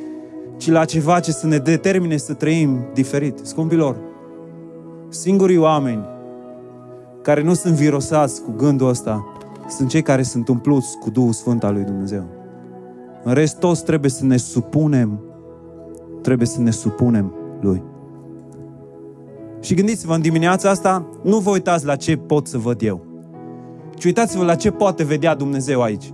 ci 0.57 0.69
la 0.69 0.85
ceva 0.85 1.19
ce 1.19 1.31
să 1.31 1.47
ne 1.47 1.57
determine 1.57 2.17
să 2.17 2.33
trăim 2.33 2.85
diferit. 2.93 3.39
Scumpilor, 3.43 3.97
singurii 5.09 5.57
oameni 5.57 6.16
care 7.27 7.43
nu 7.43 7.53
sunt 7.53 7.73
virosați 7.73 8.41
cu 8.41 8.51
gândul 8.57 8.87
ăsta 8.89 9.25
sunt 9.69 9.89
cei 9.89 10.01
care 10.01 10.21
sunt 10.21 10.47
umpluți 10.47 10.97
cu 10.97 11.09
Duhul 11.09 11.31
Sfânt 11.31 11.63
al 11.63 11.73
lui 11.73 11.83
Dumnezeu. 11.83 12.23
În 13.23 13.33
rest, 13.33 13.59
toți 13.59 13.83
trebuie 13.83 14.11
să 14.11 14.25
ne 14.25 14.37
supunem, 14.37 15.19
trebuie 16.21 16.47
să 16.47 16.61
ne 16.61 16.71
supunem 16.71 17.33
lui. 17.61 17.83
Și 19.59 19.73
gândiți-vă 19.73 20.13
în 20.13 20.21
dimineața 20.21 20.69
asta, 20.69 21.05
nu 21.23 21.37
vă 21.37 21.49
uitați 21.49 21.85
la 21.85 21.95
ce 21.95 22.17
pot 22.17 22.47
să 22.47 22.57
văd 22.57 22.81
eu, 22.81 23.05
ci 23.95 24.05
uitați-vă 24.05 24.43
la 24.43 24.55
ce 24.55 24.71
poate 24.71 25.03
vedea 25.03 25.35
Dumnezeu 25.35 25.81
aici. 25.81 26.13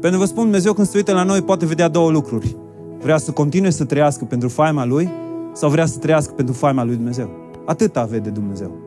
Pentru 0.00 0.10
că 0.10 0.16
vă 0.16 0.24
spun, 0.24 0.42
Dumnezeu 0.42 0.72
când 0.72 0.86
se 0.86 0.96
uită 0.96 1.12
la 1.12 1.22
noi 1.22 1.42
poate 1.42 1.66
vedea 1.66 1.88
două 1.88 2.10
lucruri. 2.10 2.56
Vrea 2.98 3.16
să 3.16 3.30
continue 3.30 3.70
să 3.70 3.84
trăiască 3.84 4.24
pentru 4.24 4.48
faima 4.48 4.84
Lui 4.84 5.10
sau 5.52 5.70
vrea 5.70 5.86
să 5.86 5.98
trăiască 5.98 6.32
pentru 6.32 6.54
faima 6.54 6.84
Lui 6.84 6.94
Dumnezeu. 6.94 7.30
Atâta 7.64 8.04
vede 8.04 8.30
Dumnezeu. 8.30 8.85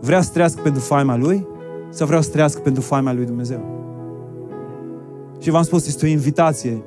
Vrea 0.00 0.20
să 0.20 0.30
trăiască 0.32 0.60
pentru 0.62 0.80
faima 0.80 1.16
Lui 1.16 1.46
sau 1.90 2.06
vrea 2.06 2.20
să 2.20 2.30
trăiască 2.30 2.60
pentru 2.60 2.82
faima 2.82 3.12
Lui 3.12 3.24
Dumnezeu. 3.24 3.76
Și 5.40 5.50
v-am 5.50 5.62
spus, 5.62 5.86
este 5.86 6.06
o 6.06 6.08
invitație. 6.08 6.82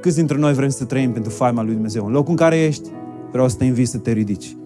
Câți 0.00 0.16
dintre 0.16 0.38
noi 0.38 0.52
vrem 0.52 0.68
să 0.68 0.84
trăim 0.84 1.12
pentru 1.12 1.30
faima 1.30 1.62
Lui 1.62 1.72
Dumnezeu? 1.72 2.06
În 2.06 2.12
locul 2.12 2.30
în 2.30 2.36
care 2.36 2.62
ești, 2.62 2.88
vreau 3.30 3.48
să 3.48 3.56
te 3.56 3.64
invit 3.64 3.88
să 3.88 3.98
te 3.98 4.12
ridici. 4.12 4.56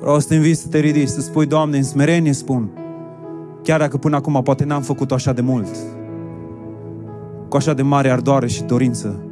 Vreau 0.00 0.18
să 0.18 0.28
te 0.28 0.34
invit 0.34 0.58
să 0.58 0.68
te 0.68 0.78
ridici, 0.78 1.08
să 1.08 1.20
spui, 1.20 1.46
Doamne, 1.46 1.76
în 1.76 1.82
smerenie 1.82 2.32
spun, 2.32 2.70
chiar 3.62 3.78
dacă 3.78 3.96
până 3.96 4.16
acum 4.16 4.40
poate 4.42 4.64
n-am 4.64 4.82
făcut-o 4.82 5.14
așa 5.14 5.32
de 5.32 5.40
mult, 5.40 5.76
cu 7.48 7.56
așa 7.56 7.74
de 7.74 7.82
mare 7.82 8.10
ardoare 8.10 8.46
și 8.46 8.62
dorință, 8.62 9.27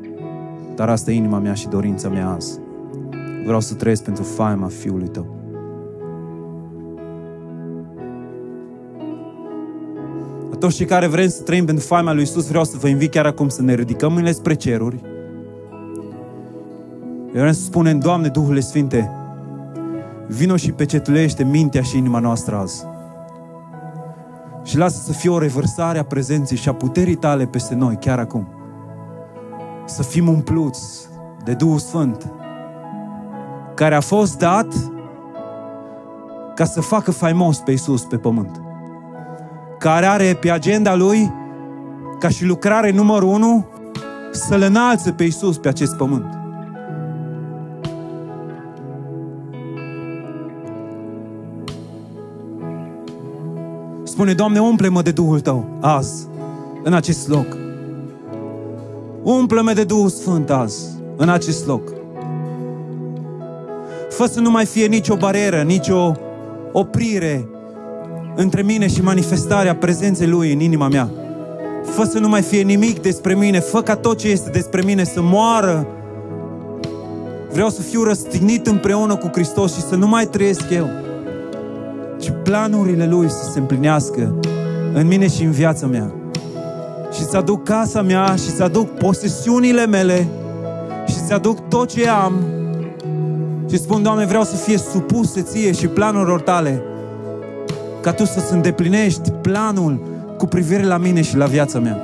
dar 0.76 0.88
asta 0.88 1.10
e 1.10 1.14
inima 1.14 1.38
mea 1.38 1.54
și 1.54 1.68
dorința 1.68 2.08
mea 2.08 2.28
azi. 2.28 2.60
Vreau 3.44 3.60
să 3.60 3.74
trăiesc 3.74 4.02
pentru 4.02 4.22
faima 4.22 4.66
Fiului 4.66 5.08
Tău. 5.08 5.36
toți 10.58 10.76
cei 10.76 10.86
care 10.86 11.06
vrem 11.06 11.28
să 11.28 11.42
trăim 11.42 11.64
pentru 11.64 11.84
faima 11.84 12.12
lui 12.12 12.22
Isus, 12.22 12.48
vreau 12.48 12.64
să 12.64 12.76
vă 12.80 12.88
invit 12.88 13.10
chiar 13.10 13.26
acum 13.26 13.48
să 13.48 13.62
ne 13.62 13.74
ridicăm 13.74 14.12
mâinile 14.12 14.32
spre 14.32 14.54
ceruri. 14.54 15.00
Vrem 17.32 17.52
să 17.52 17.60
spunem, 17.60 17.98
Doamne, 17.98 18.28
Duhule 18.28 18.60
Sfinte, 18.60 19.10
vino 20.28 20.56
și 20.56 20.72
pecetulește 20.72 21.44
mintea 21.44 21.82
și 21.82 21.96
inima 21.96 22.18
noastră 22.18 22.56
azi. 22.56 22.84
Și 24.64 24.76
lasă 24.76 25.02
să 25.02 25.12
fie 25.12 25.30
o 25.30 25.38
revărsare 25.38 25.98
a 25.98 26.04
prezenței 26.04 26.56
și 26.56 26.68
a 26.68 26.74
puterii 26.74 27.14
tale 27.14 27.46
peste 27.46 27.74
noi, 27.74 27.96
chiar 28.00 28.18
acum. 28.18 28.55
Să 29.86 30.02
fim 30.02 30.28
umpluți 30.28 31.08
de 31.44 31.52
Duhul 31.52 31.78
Sfânt, 31.78 32.32
care 33.74 33.94
a 33.94 34.00
fost 34.00 34.38
dat 34.38 34.66
ca 36.54 36.64
să 36.64 36.80
facă 36.80 37.10
faimos 37.10 37.58
pe 37.58 37.70
Iisus 37.70 38.02
pe 38.02 38.16
pământ. 38.16 38.60
Care 39.78 40.06
are 40.06 40.36
pe 40.40 40.50
agenda 40.50 40.94
lui, 40.94 41.32
ca 42.18 42.28
și 42.28 42.44
lucrare 42.44 42.90
numărul 42.90 43.28
unu, 43.28 43.66
să-L 44.32 44.62
înalțe 44.62 45.12
pe 45.12 45.22
Iisus 45.22 45.58
pe 45.58 45.68
acest 45.68 45.96
pământ. 45.96 46.38
Spune, 54.02 54.32
Doamne, 54.32 54.60
umple-mă 54.60 55.02
de 55.02 55.10
Duhul 55.10 55.40
Tău 55.40 55.78
azi, 55.80 56.26
în 56.82 56.92
acest 56.92 57.28
loc. 57.28 57.65
Umple-mă 59.26 59.72
de 59.72 59.84
Duhul 59.84 60.08
Sfânt 60.08 60.50
azi, 60.50 60.86
în 61.16 61.28
acest 61.28 61.66
loc. 61.66 61.92
Fă 64.10 64.26
să 64.26 64.40
nu 64.40 64.50
mai 64.50 64.64
fie 64.64 64.86
nicio 64.86 65.16
barieră, 65.16 65.62
nicio 65.62 66.12
oprire 66.72 67.48
între 68.34 68.62
mine 68.62 68.88
și 68.88 69.02
manifestarea 69.02 69.76
prezenței 69.76 70.26
Lui 70.26 70.52
în 70.52 70.60
inima 70.60 70.88
mea. 70.88 71.10
Fă 71.84 72.04
să 72.04 72.18
nu 72.18 72.28
mai 72.28 72.42
fie 72.42 72.62
nimic 72.62 73.02
despre 73.02 73.34
mine, 73.34 73.60
fă 73.60 73.82
ca 73.82 73.96
tot 73.96 74.18
ce 74.18 74.28
este 74.28 74.50
despre 74.50 74.82
mine 74.84 75.04
să 75.04 75.22
moară. 75.22 75.86
Vreau 77.52 77.68
să 77.68 77.82
fiu 77.82 78.02
răstignit 78.02 78.66
împreună 78.66 79.16
cu 79.16 79.30
Hristos 79.32 79.74
și 79.74 79.80
să 79.80 79.96
nu 79.96 80.06
mai 80.06 80.26
trăiesc 80.26 80.70
eu, 80.70 80.88
ci 82.20 82.32
planurile 82.42 83.06
Lui 83.06 83.30
să 83.30 83.50
se 83.52 83.58
împlinească 83.58 84.34
în 84.94 85.06
mine 85.06 85.28
și 85.28 85.42
în 85.42 85.50
viața 85.50 85.86
mea. 85.86 86.14
Și 87.16 87.24
să 87.24 87.36
aduc 87.36 87.64
casa 87.64 88.02
mea 88.02 88.34
și 88.34 88.50
să 88.50 88.62
aduc 88.62 88.88
posesiunile 88.88 89.86
mele 89.86 90.26
și 91.06 91.14
să 91.26 91.34
aduc 91.34 91.68
tot 91.68 91.88
ce 91.88 92.08
am 92.08 92.32
și 93.70 93.78
spun, 93.78 94.02
Doamne, 94.02 94.24
vreau 94.24 94.42
să 94.42 94.56
fie 94.56 94.78
supuse 94.78 95.40
ție 95.40 95.72
și 95.72 95.86
planurilor 95.86 96.40
tale 96.40 96.82
ca 98.00 98.12
Tu 98.12 98.24
să-ți 98.24 98.52
îndeplinești 98.52 99.30
planul 99.30 100.00
cu 100.38 100.46
privire 100.46 100.84
la 100.84 100.96
mine 100.96 101.22
și 101.22 101.36
la 101.36 101.46
viața 101.46 101.78
mea. 101.78 102.00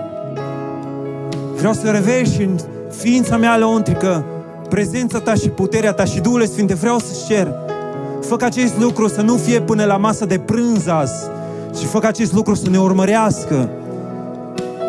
Vreau 1.57 1.73
să 1.73 1.91
revești 1.91 2.43
în 2.43 2.59
ființa 2.91 3.37
mea 3.37 3.57
leontrică 3.57 4.25
prezența 4.69 5.19
Ta 5.19 5.35
și 5.35 5.49
puterea 5.49 5.93
Ta 5.93 6.05
și 6.05 6.21
Duhul 6.21 6.47
Sfinte. 6.47 6.75
Vreau 6.75 6.99
să 6.99 7.25
cer. 7.29 7.53
Fă 8.21 8.37
ca 8.37 8.47
acest 8.47 8.79
lucru 8.79 9.09
să 9.09 9.21
nu 9.21 9.37
fie 9.37 9.61
până 9.61 9.85
la 9.85 9.97
masă 9.97 10.27
de 10.27 10.39
prânz 10.39 10.87
azi, 10.87 11.29
și 11.79 11.87
fă 11.87 11.99
ca 11.99 12.09
acest 12.09 12.33
lucru 12.33 12.55
să 12.55 12.71
ne 12.71 12.79
urmărească 12.79 13.71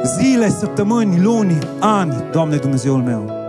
zile, 0.06 0.49
săptămâni, 0.49 1.22
luni, 1.22 1.58
ani, 1.80 2.14
Doamne 2.32 2.56
Dumnezeul 2.56 3.01
meu. 3.01 3.41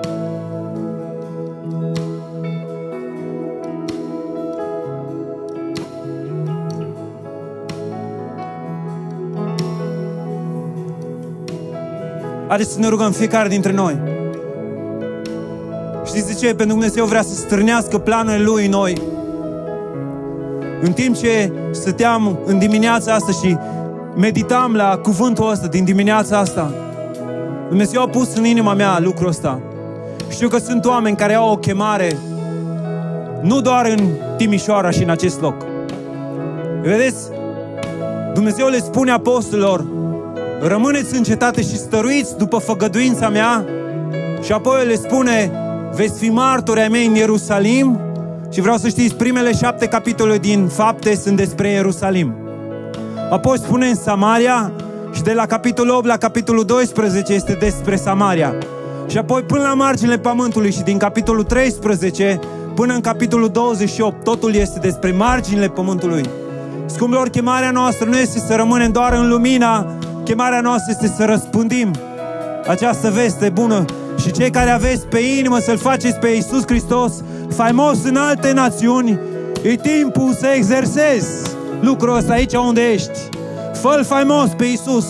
Haideți 12.48 12.72
să 12.72 12.80
ne 12.80 12.88
rugăm 12.88 13.12
fiecare 13.12 13.48
dintre 13.48 13.72
noi. 13.72 13.98
Știți 16.04 16.26
de 16.26 16.32
ce? 16.32 16.46
Pentru 16.46 16.66
că 16.66 16.72
Dumnezeu 16.72 17.04
vrea 17.04 17.22
să 17.22 17.34
stârnească 17.34 17.98
planurile 17.98 18.44
Lui 18.44 18.64
în 18.64 18.70
noi. 18.70 19.02
În 20.82 20.92
timp 20.92 21.16
ce 21.16 21.52
stăteam 21.70 22.38
în 22.44 22.58
dimineața 22.58 23.14
asta 23.14 23.32
și 23.32 23.56
meditam 24.16 24.74
la 24.74 24.98
cuvântul 25.02 25.50
ăsta 25.50 25.66
din 25.66 25.84
dimineața 25.84 26.38
asta, 26.38 26.72
Dumnezeu 27.68 28.02
a 28.02 28.08
pus 28.08 28.34
în 28.36 28.44
inima 28.44 28.74
mea 28.74 28.98
lucrul 29.00 29.28
ăsta. 29.28 29.60
Știu 30.28 30.48
că 30.48 30.58
sunt 30.58 30.84
oameni 30.84 31.16
care 31.16 31.34
au 31.34 31.50
o 31.50 31.56
chemare 31.56 32.16
nu 33.42 33.60
doar 33.60 33.86
în 33.86 34.08
Timișoara 34.36 34.90
și 34.90 35.02
în 35.02 35.10
acest 35.10 35.40
loc. 35.40 35.54
Vedeți? 36.82 37.28
Dumnezeu 38.34 38.68
le 38.68 38.78
spune 38.78 39.10
apostolilor, 39.10 39.84
rămâneți 40.60 41.16
în 41.16 41.22
cetate 41.22 41.60
și 41.60 41.76
stăruiți 41.76 42.36
după 42.36 42.58
făgăduința 42.58 43.28
mea 43.28 43.64
și 44.42 44.52
apoi 44.52 44.86
le 44.86 44.94
spune, 44.94 45.52
veți 45.94 46.18
fi 46.18 46.28
martori 46.28 46.80
ai 46.80 46.88
mei 46.88 47.06
în 47.06 47.14
Ierusalim 47.14 48.00
și 48.52 48.60
vreau 48.60 48.76
să 48.76 48.88
știți, 48.88 49.14
primele 49.14 49.52
șapte 49.52 49.86
capitole 49.86 50.38
din 50.38 50.66
fapte 50.66 51.14
sunt 51.14 51.36
despre 51.36 51.68
Ierusalim. 51.68 52.43
Apoi 53.34 53.58
spune 53.58 53.86
în 53.86 53.94
Samaria 53.94 54.72
și 55.12 55.22
de 55.22 55.32
la 55.32 55.46
capitolul 55.46 55.94
8 55.94 56.06
la 56.06 56.16
capitolul 56.16 56.64
12 56.64 57.32
este 57.32 57.52
despre 57.52 57.96
Samaria. 57.96 58.54
Și 59.08 59.18
apoi 59.18 59.42
până 59.42 59.62
la 59.62 59.74
marginile 59.74 60.18
pământului 60.18 60.72
și 60.72 60.82
din 60.82 60.98
capitolul 60.98 61.42
13 61.42 62.38
până 62.74 62.94
în 62.94 63.00
capitolul 63.00 63.48
28, 63.48 64.24
totul 64.24 64.54
este 64.54 64.78
despre 64.78 65.12
marginile 65.12 65.68
pământului. 65.68 66.22
Scumpilor, 66.86 67.28
chemarea 67.28 67.70
noastră 67.70 68.08
nu 68.08 68.16
este 68.16 68.38
să 68.38 68.54
rămânem 68.54 68.90
doar 68.90 69.12
în 69.12 69.28
lumina 69.28 69.86
Chemarea 70.24 70.60
noastră 70.60 70.92
este 71.00 71.14
să 71.16 71.24
răspândim 71.24 71.90
această 72.68 73.10
veste 73.10 73.48
bună 73.48 73.84
și 74.20 74.32
cei 74.32 74.50
care 74.50 74.70
aveți 74.70 75.06
pe 75.06 75.18
inimă 75.18 75.58
să-L 75.58 75.76
faceți 75.76 76.18
pe 76.18 76.28
Iisus 76.28 76.62
Hristos 76.66 77.12
faimos 77.54 78.04
în 78.04 78.16
alte 78.16 78.52
națiuni, 78.52 79.18
e 79.62 79.76
timpul 79.76 80.32
să 80.32 80.46
exersezi 80.46 81.53
lucrul 81.84 82.16
ăsta 82.16 82.32
aici 82.32 82.54
unde 82.54 82.92
ești. 82.92 83.18
Fă-L 83.72 84.04
faimos 84.04 84.48
pe 84.56 84.64
Iisus. 84.64 85.06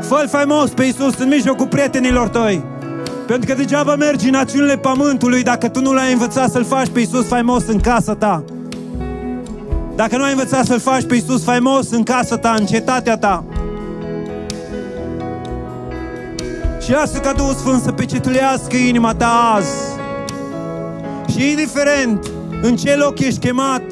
Fă-L 0.00 0.28
faimos 0.28 0.70
pe 0.70 0.84
Iisus 0.84 1.18
în 1.18 1.28
mijlocul 1.28 1.66
prietenilor 1.66 2.28
tăi. 2.28 2.64
Pentru 3.26 3.48
că 3.48 3.54
degeaba 3.54 3.96
mergi 3.96 4.26
în 4.26 4.32
națiunile 4.32 4.76
pământului 4.76 5.42
dacă 5.42 5.68
tu 5.68 5.80
nu 5.80 5.92
l-ai 5.92 6.12
învățat 6.12 6.50
să-L 6.50 6.64
faci 6.64 6.88
pe 6.88 7.00
Iisus 7.00 7.26
faimos 7.26 7.66
în 7.66 7.80
casa 7.80 8.14
ta. 8.14 8.44
Dacă 9.96 10.16
nu 10.16 10.22
ai 10.22 10.30
învățat 10.30 10.64
să-L 10.64 10.80
faci 10.80 11.04
pe 11.04 11.14
Iisus 11.14 11.44
faimos 11.44 11.90
în 11.90 12.02
casa 12.02 12.36
ta, 12.36 12.54
în 12.58 12.66
cetatea 12.66 13.16
ta, 13.16 13.44
Și 16.88 16.94
lasă 16.94 17.18
ca 17.18 17.32
Duhul 17.32 17.54
Sfânt 17.54 17.82
să 17.82 17.92
pecetulească 17.92 18.76
inima 18.76 19.14
ta 19.14 19.52
azi. 19.56 19.70
Și 21.30 21.50
indiferent 21.50 22.26
în 22.62 22.76
ce 22.76 22.94
loc 22.94 23.18
ești 23.18 23.38
chemat, 23.38 23.82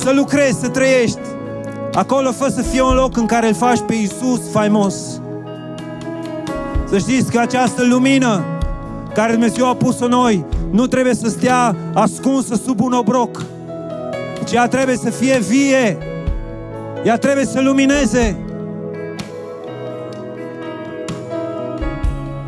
să 0.00 0.12
lucrezi, 0.12 0.60
să 0.60 0.68
trăiești, 0.68 1.18
acolo 1.92 2.32
fă 2.32 2.48
să 2.48 2.62
fie 2.62 2.82
un 2.82 2.94
loc 2.94 3.16
în 3.16 3.26
care 3.26 3.48
îl 3.48 3.54
faci 3.54 3.80
pe 3.86 3.94
Iisus 3.94 4.50
faimos. 4.52 5.20
Să 6.88 6.98
știți 6.98 7.30
că 7.30 7.38
această 7.38 7.84
lumină 7.84 8.44
care 9.14 9.32
Dumnezeu 9.32 9.68
a 9.68 9.74
pus-o 9.74 10.08
noi 10.08 10.44
nu 10.70 10.86
trebuie 10.86 11.14
să 11.14 11.28
stea 11.28 11.76
ascunsă 11.94 12.60
sub 12.64 12.80
un 12.80 12.92
obroc, 12.92 13.42
ci 14.44 14.52
ea 14.52 14.68
trebuie 14.68 14.96
să 14.96 15.10
fie 15.10 15.38
vie, 15.38 15.98
ea 17.04 17.16
trebuie 17.16 17.44
să 17.44 17.60
lumineze, 17.60 18.36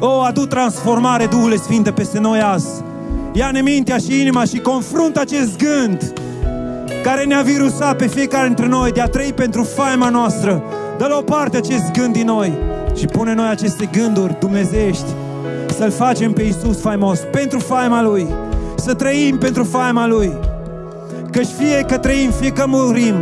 O, 0.05 0.21
adu 0.21 0.47
transformare, 0.47 1.27
Duhule 1.27 1.57
Sfinte, 1.57 1.91
peste 1.91 2.19
noi 2.19 2.41
azi. 2.41 2.83
Ia-ne 3.33 3.61
mintea 3.61 3.97
și 3.97 4.21
inima 4.21 4.45
și 4.45 4.59
confruntă 4.59 5.21
acest 5.21 5.59
gând 5.59 6.13
care 7.03 7.25
ne-a 7.25 7.43
virusat 7.43 7.97
pe 7.97 8.07
fiecare 8.07 8.47
dintre 8.47 8.67
noi 8.67 8.93
de 8.93 9.01
a 9.01 9.07
trăi 9.07 9.33
pentru 9.33 9.63
faima 9.63 10.09
noastră. 10.09 10.63
Dă 10.99 11.07
la 11.07 11.17
o 11.17 11.23
parte 11.23 11.57
acest 11.57 11.91
gând 11.93 12.13
din 12.13 12.27
noi 12.27 12.53
și 12.97 13.07
pune 13.07 13.35
noi 13.35 13.49
aceste 13.51 13.89
gânduri 13.93 14.37
dumnezeiești 14.41 15.07
să-L 15.77 15.91
facem 15.91 16.33
pe 16.33 16.43
Iisus 16.43 16.81
faimos, 16.81 17.19
pentru 17.31 17.59
faima 17.59 18.03
Lui, 18.03 18.27
să 18.77 18.95
trăim 18.95 19.39
pentru 19.39 19.65
faima 19.65 20.07
Lui. 20.07 20.33
Căci 21.31 21.49
fie 21.59 21.85
că 21.87 21.99
trăim, 21.99 22.31
fie 22.31 22.51
că 22.51 22.65
murim, 22.67 23.15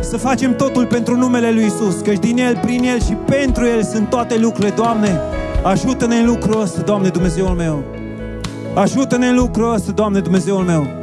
să 0.00 0.16
facem 0.16 0.56
totul 0.56 0.86
pentru 0.86 1.16
numele 1.16 1.50
Lui 1.50 1.62
Iisus, 1.62 2.00
căci 2.04 2.18
din 2.18 2.38
El, 2.38 2.58
prin 2.62 2.84
El 2.84 3.00
și 3.00 3.12
pentru 3.12 3.66
El 3.66 3.82
sunt 3.82 4.08
toate 4.08 4.38
lucrurile, 4.38 4.72
Doamne. 4.76 5.20
Ajută-ne 5.62 6.16
în 6.16 6.26
lucrul 6.26 6.60
ăsta, 6.60 6.80
Doamne 6.80 7.08
Dumnezeul 7.08 7.54
meu. 7.54 7.82
Ajută-ne 8.74 9.26
în 9.26 9.34
lucrul 9.34 9.74
ăsta, 9.74 9.92
Doamne 9.92 10.20
Dumnezeul 10.20 10.64
meu. 10.64 10.99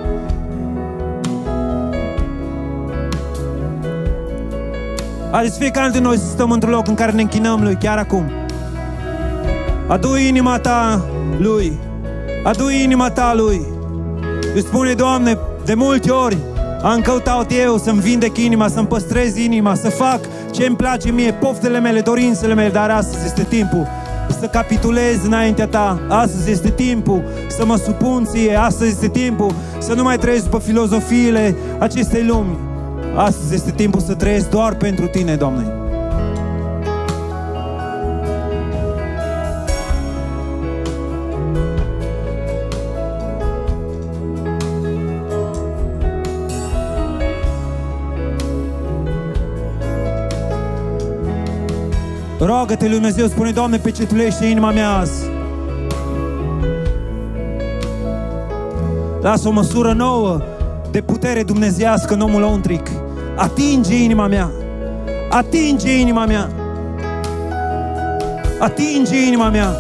Haideți 5.32 5.57
fiecare 5.59 5.89
dintre 5.89 6.07
noi 6.07 6.17
să 6.17 6.25
stăm 6.25 6.51
într-un 6.51 6.71
loc 6.71 6.88
în 6.88 6.93
care 6.93 7.11
ne 7.11 7.21
închinăm 7.21 7.63
Lui, 7.63 7.78
chiar 7.80 7.97
acum. 7.97 8.23
Adu 9.88 10.15
inima 10.15 10.59
ta 10.59 11.01
Lui. 11.38 11.78
Adu 12.43 12.69
inima 12.69 13.09
ta 13.09 13.34
Lui. 13.36 13.61
Îți 14.55 14.67
spune, 14.67 14.93
Doamne, 14.93 15.38
de 15.65 15.73
multe 15.73 16.09
ori 16.11 16.38
am 16.84 17.01
căutat 17.01 17.51
eu 17.65 17.78
să-mi 17.78 17.99
vindec 17.99 18.38
inima, 18.38 18.67
să-mi 18.67 18.88
păstrez 18.88 19.38
inima, 19.38 19.75
să 19.75 19.89
fac 19.89 20.19
ce 20.51 20.65
îmi 20.65 20.75
place 20.75 21.11
mie, 21.11 21.34
poftele 21.34 21.80
mele, 21.80 21.99
dorințele 21.99 22.53
mele, 22.53 22.69
dar 22.69 22.89
astăzi 22.89 23.25
este 23.25 23.43
timpul 23.43 23.88
să 24.39 24.45
capitulez 24.45 25.23
înaintea 25.25 25.67
Ta. 25.67 25.99
Astăzi 26.07 26.51
este 26.51 26.69
timpul 26.69 27.23
să 27.47 27.65
mă 27.65 27.75
supun 27.75 28.25
ție. 28.25 28.55
Astăzi 28.55 28.89
este 28.89 29.07
timpul 29.07 29.53
să 29.80 29.93
nu 29.93 30.03
mai 30.03 30.17
trăiesc 30.17 30.43
după 30.43 30.59
filozofiile 30.59 31.55
acestei 31.80 32.25
lumi. 32.25 32.66
Astăzi 33.18 33.53
este 33.53 33.72
timpul 33.72 34.01
să 34.01 34.13
trăiesc 34.15 34.49
doar 34.49 34.76
pentru 34.76 35.07
Tine, 35.07 35.36
Doamne. 35.36 35.65
Roagă-te 52.39 52.86
lui 52.86 52.93
Dumnezeu, 52.93 53.28
spune, 53.28 53.51
Doamne, 53.51 53.78
pecetulește 53.78 54.45
inima 54.45 54.72
mea 54.72 54.89
azi. 54.89 55.24
Lasă 59.22 59.47
o 59.47 59.51
măsură 59.51 59.93
nouă 59.93 60.41
de 60.91 61.01
putere 61.01 61.43
dumnezească 61.43 62.13
în 62.13 62.22
omul 62.22 62.43
ontric. 62.43 62.89
Atinge 63.38 63.95
inima 63.95 64.27
mea. 64.27 64.51
Atinge 65.29 65.99
inima 65.99 66.25
mea. 66.25 66.49
Atinge 68.59 69.25
inima 69.27 69.49
mea. 69.49 69.75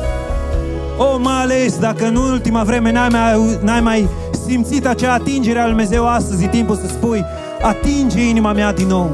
O, 0.97 1.17
mai 1.19 1.41
ales 1.41 1.79
dacă 1.79 2.05
în 2.05 2.15
ultima 2.15 2.63
vreme 2.63 2.91
n-ai 2.91 3.09
mai, 3.09 3.57
n-ai 3.61 3.81
mai 3.81 4.07
simțit 4.45 4.87
acea 4.87 5.13
atingere 5.13 5.59
al 5.59 5.67
Dumnezeu 5.67 6.07
astăzi, 6.07 6.43
e 6.43 6.47
timpul 6.47 6.75
să 6.75 6.87
spui, 6.87 7.25
atinge 7.61 8.27
inima 8.27 8.53
mea 8.53 8.73
din 8.73 8.87
nou. 8.87 9.11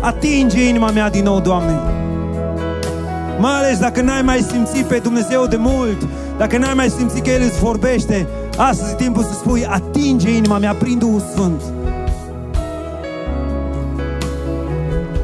Atinge 0.00 0.68
inima 0.68 0.90
mea 0.90 1.10
din 1.10 1.24
nou, 1.24 1.40
Doamne. 1.40 1.78
Mai 3.40 3.52
ales 3.52 3.78
dacă 3.78 4.00
n-ai 4.00 4.22
mai 4.22 4.46
simțit 4.50 4.84
pe 4.84 4.98
Dumnezeu 4.98 5.46
de 5.46 5.56
mult, 5.56 6.08
dacă 6.38 6.58
n-ai 6.58 6.74
mai 6.74 6.88
simțit 6.88 7.24
că 7.24 7.30
El 7.30 7.42
îți 7.42 7.58
vorbește, 7.58 8.26
astăzi 8.56 8.92
e 8.92 8.94
timpul 8.94 9.22
să 9.22 9.32
spui, 9.32 9.66
atinge 9.66 10.36
inima 10.36 10.58
mea 10.58 10.74
prin 10.74 10.98
Duhul 10.98 11.22
Sfânt. 11.32 11.62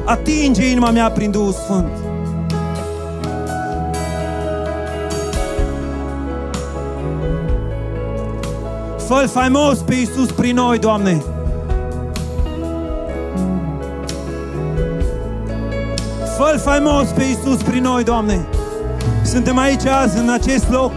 Atinge 0.05 0.69
inima 0.69 0.91
mea 0.91 1.11
prin 1.11 1.31
Duhul 1.31 1.51
Sfânt. 1.51 1.91
Fă-L 9.07 9.27
faimos 9.27 9.77
pe 9.77 9.93
Iisus 9.93 10.31
prin 10.31 10.55
noi, 10.55 10.79
Doamne. 10.79 11.23
Fă-L 16.37 16.59
faimos 16.59 17.07
pe 17.07 17.23
Iisus 17.23 17.61
prin 17.61 17.83
noi, 17.83 18.03
Doamne. 18.03 18.45
Suntem 19.23 19.57
aici 19.57 19.85
azi, 19.85 20.17
în 20.17 20.29
acest 20.29 20.71
loc. 20.71 20.91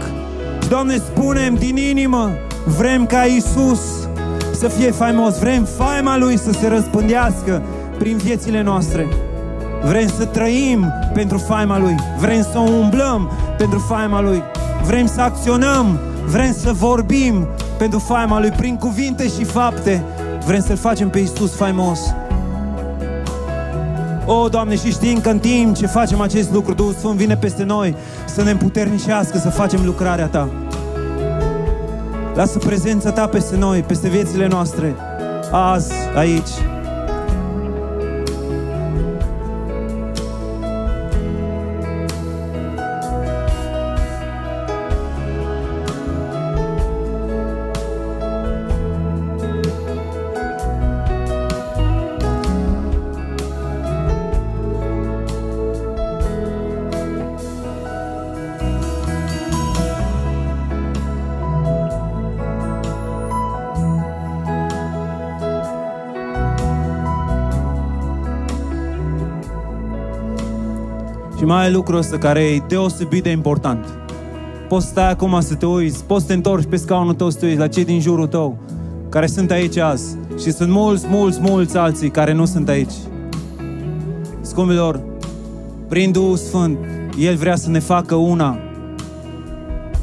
Doamne, 0.69 0.97
spunem 0.97 1.53
din 1.53 1.77
inimă, 1.77 2.31
vrem 2.77 3.05
ca 3.05 3.25
Iisus 3.25 3.79
să 4.51 4.67
fie 4.67 4.91
faimos. 4.91 5.39
Vrem 5.39 5.63
faima 5.63 6.17
Lui 6.17 6.37
să 6.37 6.51
se 6.51 6.67
răspândească 6.67 7.61
prin 7.97 8.17
viețile 8.17 8.61
noastre. 8.61 9.07
Vrem 9.83 10.07
să 10.07 10.25
trăim 10.25 10.93
pentru 11.13 11.37
faima 11.37 11.79
Lui. 11.79 11.95
Vrem 12.19 12.41
să 12.41 12.59
umblăm 12.59 13.31
pentru 13.57 13.79
faima 13.79 14.21
Lui. 14.21 14.43
Vrem 14.85 15.05
să 15.05 15.21
acționăm. 15.21 15.99
Vrem 16.25 16.53
să 16.53 16.71
vorbim 16.73 17.47
pentru 17.77 17.99
faima 17.99 18.39
Lui 18.39 18.51
prin 18.51 18.75
cuvinte 18.75 19.23
și 19.23 19.43
fapte. 19.43 20.03
Vrem 20.45 20.61
să-L 20.61 20.77
facem 20.77 21.09
pe 21.09 21.19
Iisus 21.19 21.55
faimos. 21.55 21.99
O, 24.25 24.47
Doamne, 24.47 24.75
și 24.75 24.91
știm 24.91 25.19
că 25.19 25.29
în 25.29 25.39
timp 25.39 25.75
ce 25.75 25.87
facem 25.87 26.21
acest 26.21 26.51
lucru, 26.51 26.73
Duhul 26.73 26.93
Sfânt 26.93 27.15
vine 27.15 27.37
peste 27.37 27.63
noi 27.63 27.95
să 28.25 28.43
ne 28.43 28.51
împuternicească 28.51 29.37
să 29.37 29.49
facem 29.49 29.85
lucrarea 29.85 30.27
Ta. 30.27 30.49
Lasă 32.35 32.57
prezența 32.57 33.11
Ta 33.11 33.27
peste 33.27 33.55
noi, 33.55 33.81
peste 33.81 34.09
viețile 34.09 34.47
noastre, 34.47 34.95
azi, 35.51 35.91
aici. 36.15 36.49
Mai 71.47 71.67
e 71.67 71.71
lucrul 71.71 71.97
ăsta 71.97 72.17
care 72.17 72.41
e 72.41 72.63
deosebit 72.67 73.23
de 73.23 73.29
important. 73.29 73.85
Poți 74.67 74.85
stai 74.85 75.09
acum 75.09 75.39
să 75.41 75.55
te 75.55 75.65
uiți, 75.65 76.03
poți 76.03 76.21
să 76.21 76.27
te 76.27 76.33
întorci 76.33 76.65
pe 76.69 76.75
scaunul 76.75 77.13
tău 77.13 77.29
să 77.29 77.39
te 77.39 77.45
uiți 77.45 77.59
la 77.59 77.67
cei 77.67 77.85
din 77.85 77.99
jurul 77.99 78.27
tău 78.27 78.57
care 79.09 79.27
sunt 79.27 79.51
aici 79.51 79.77
azi. 79.77 80.17
Și 80.39 80.51
sunt 80.51 80.71
mulți, 80.71 81.05
mulți, 81.09 81.39
mulți 81.41 81.77
alții 81.77 82.09
care 82.09 82.33
nu 82.33 82.45
sunt 82.45 82.69
aici. 82.69 82.93
Scumpilor, 84.41 85.01
prin 85.89 86.11
Duhul 86.11 86.35
Sfânt, 86.35 86.77
El 87.19 87.35
vrea 87.35 87.55
să 87.55 87.69
ne 87.69 87.79
facă 87.79 88.15
una. 88.15 88.59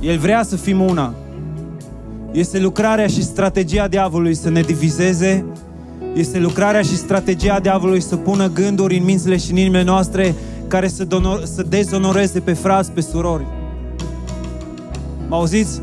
El 0.01 0.18
vrea 0.18 0.42
să 0.42 0.57
fim 0.57 0.80
una. 0.80 1.14
Este 2.32 2.59
lucrarea 2.61 3.07
și 3.07 3.22
strategia 3.22 3.88
diavolului 3.88 4.34
să 4.34 4.51
ne 4.51 4.61
divizeze. 4.61 5.45
Este 6.14 6.38
lucrarea 6.38 6.82
și 6.82 6.97
strategia 6.97 7.59
diavolului 7.61 8.01
să 8.01 8.16
pună 8.16 8.49
gânduri 8.49 8.99
în 8.99 9.05
mințile 9.05 9.36
și 9.36 9.51
în 9.51 9.57
inimile 9.57 9.82
noastre 9.82 10.34
care 10.69 10.89
să, 10.89 11.05
donor, 11.05 11.45
să 11.45 11.62
dezonoreze 11.62 12.41
pe 12.41 12.53
frați, 12.53 12.91
pe 12.91 13.01
surori. 13.01 13.47
Mă 15.29 15.35
auziți? 15.37 15.81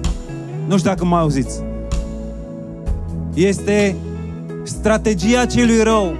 Nu 0.68 0.78
știu 0.78 0.90
dacă 0.90 1.06
mă 1.06 1.16
auziți. 1.16 1.60
Este 3.34 3.96
strategia 4.64 5.46
celui 5.46 5.84
rău 5.84 6.14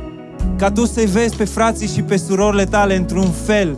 ca 0.58 0.72
tu 0.72 0.86
să-i 0.86 1.06
vezi 1.06 1.36
pe 1.36 1.44
frații 1.44 1.88
și 1.88 2.02
pe 2.02 2.18
surorile 2.18 2.66
tale 2.66 2.96
într-un 2.96 3.30
fel 3.46 3.78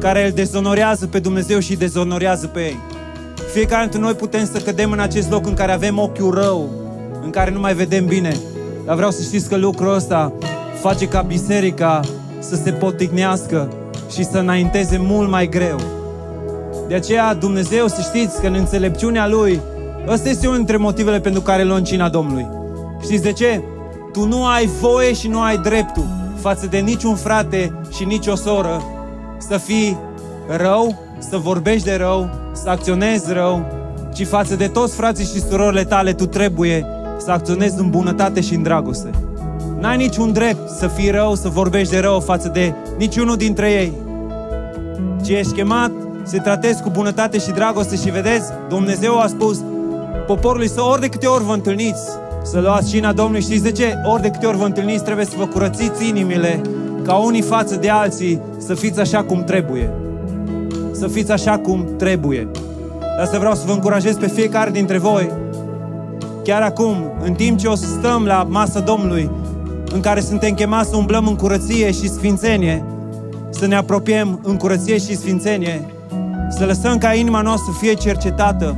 care 0.00 0.26
îl 0.26 0.32
dezonorează 0.32 1.06
pe 1.06 1.18
Dumnezeu 1.18 1.58
și 1.58 1.70
îi 1.70 1.76
dezonorează 1.76 2.46
pe 2.46 2.60
ei. 2.60 2.78
Fiecare 3.52 3.82
dintre 3.82 4.00
noi 4.00 4.14
putem 4.14 4.44
să 4.52 4.58
cădem 4.58 4.90
în 4.90 4.98
acest 4.98 5.30
loc 5.30 5.46
în 5.46 5.54
care 5.54 5.72
avem 5.72 5.98
ochiul 5.98 6.34
rău, 6.34 6.70
în 7.22 7.30
care 7.30 7.50
nu 7.50 7.60
mai 7.60 7.74
vedem 7.74 8.06
bine. 8.06 8.36
Dar 8.84 8.94
vreau 8.94 9.10
să 9.10 9.22
știți 9.22 9.48
că 9.48 9.56
lucrul 9.56 9.94
ăsta 9.94 10.32
face 10.80 11.08
ca 11.08 11.20
biserica 11.20 12.00
să 12.38 12.56
se 12.56 12.70
potignească 12.70 13.72
și 14.10 14.24
să 14.24 14.38
înainteze 14.38 14.98
mult 15.00 15.30
mai 15.30 15.48
greu. 15.48 15.76
De 16.88 16.94
aceea 16.94 17.34
Dumnezeu, 17.34 17.86
să 17.86 18.00
știți 18.00 18.40
că 18.40 18.46
în 18.46 18.54
înțelepciunea 18.54 19.28
Lui, 19.28 19.60
ăsta 20.08 20.28
este 20.28 20.46
unul 20.46 20.58
dintre 20.58 20.76
motivele 20.76 21.20
pentru 21.20 21.40
care 21.40 21.64
luăm 21.64 21.82
cina 21.82 22.08
Domnului. 22.08 22.46
Știți 23.02 23.22
de 23.22 23.32
ce? 23.32 23.62
Tu 24.12 24.26
nu 24.26 24.46
ai 24.46 24.66
voie 24.66 25.12
și 25.12 25.28
nu 25.28 25.40
ai 25.40 25.58
dreptul 25.58 26.06
față 26.40 26.66
de 26.66 26.78
niciun 26.78 27.14
frate 27.14 27.72
și 27.96 28.04
nici 28.04 28.26
o 28.26 28.34
soră 28.34 28.82
să 29.38 29.56
fii 29.56 29.98
rău, 30.56 30.94
să 31.18 31.36
vorbești 31.36 31.84
de 31.84 31.94
rău, 31.94 32.30
să 32.52 32.68
acționezi 32.68 33.32
rău, 33.32 33.66
ci 34.14 34.26
față 34.26 34.56
de 34.56 34.66
toți 34.66 34.94
frații 34.94 35.24
și 35.24 35.40
surorile 35.40 35.84
tale 35.84 36.12
tu 36.12 36.26
trebuie 36.26 36.86
să 37.18 37.30
acționezi 37.30 37.78
în 37.78 37.90
bunătate 37.90 38.40
și 38.40 38.54
în 38.54 38.62
dragoste. 38.62 39.10
N-ai 39.80 39.96
niciun 39.96 40.32
drept 40.32 40.68
să 40.68 40.86
fii 40.86 41.10
rău, 41.10 41.34
să 41.34 41.48
vorbești 41.48 41.92
de 41.92 41.98
rău 41.98 42.20
față 42.20 42.48
de 42.48 42.74
niciunul 42.98 43.36
dintre 43.36 43.70
ei. 43.70 43.92
Ci 45.24 45.28
ești 45.28 45.52
chemat 45.52 45.90
să 46.22 46.38
tratezi 46.38 46.82
cu 46.82 46.90
bunătate 46.90 47.38
și 47.38 47.50
dragoste 47.50 47.96
și 47.96 48.10
vedeți, 48.10 48.44
Dumnezeu 48.68 49.18
a 49.18 49.26
spus 49.26 49.60
poporului 50.26 50.68
să 50.68 50.82
ori 50.82 51.00
de 51.00 51.08
câte 51.08 51.26
ori 51.26 51.44
vă 51.44 51.52
întâlniți, 51.52 52.02
să 52.42 52.60
luați 52.60 52.90
cina 52.90 53.12
Domnului. 53.12 53.42
Știți 53.42 53.62
de 53.62 53.72
ce? 53.72 53.94
Ori 54.04 54.22
de 54.22 54.28
câte 54.28 54.46
ori 54.46 54.56
vă 54.56 54.64
întâlniți, 54.64 55.04
trebuie 55.04 55.24
să 55.24 55.34
vă 55.36 55.46
curățiți 55.46 56.08
inimile 56.08 56.60
ca 57.04 57.14
unii 57.14 57.42
față 57.42 57.76
de 57.76 57.90
alții, 57.90 58.40
să 58.58 58.74
fiți 58.74 59.00
așa 59.00 59.22
cum 59.22 59.44
trebuie. 59.44 59.90
Să 60.92 61.06
fiți 61.06 61.32
așa 61.32 61.58
cum 61.58 61.86
trebuie. 61.96 62.48
Asta 63.20 63.38
vreau 63.38 63.54
să 63.54 63.62
vă 63.66 63.72
încurajez 63.72 64.16
pe 64.16 64.26
fiecare 64.26 64.70
dintre 64.70 64.98
voi, 64.98 65.30
chiar 66.44 66.62
acum, 66.62 66.96
în 67.24 67.32
timp 67.32 67.58
ce 67.58 67.66
o 67.66 67.74
să 67.74 67.86
stăm 67.86 68.24
la 68.24 68.46
masa 68.48 68.80
Domnului, 68.80 69.30
în 69.92 70.00
care 70.00 70.20
suntem 70.20 70.54
chemați 70.54 70.88
să 70.90 70.96
umblăm 70.96 71.26
în 71.26 71.36
curăție 71.36 71.92
și 71.92 72.08
sfințenie, 72.08 72.84
să 73.50 73.66
ne 73.66 73.74
apropiem 73.74 74.40
în 74.42 74.56
curăție 74.56 74.98
și 74.98 75.16
sfințenie, 75.16 75.86
să 76.50 76.64
lăsăm 76.64 76.98
ca 76.98 77.14
inima 77.14 77.40
noastră 77.40 77.72
să 77.72 77.78
fie 77.78 77.94
cercetată 77.94 78.76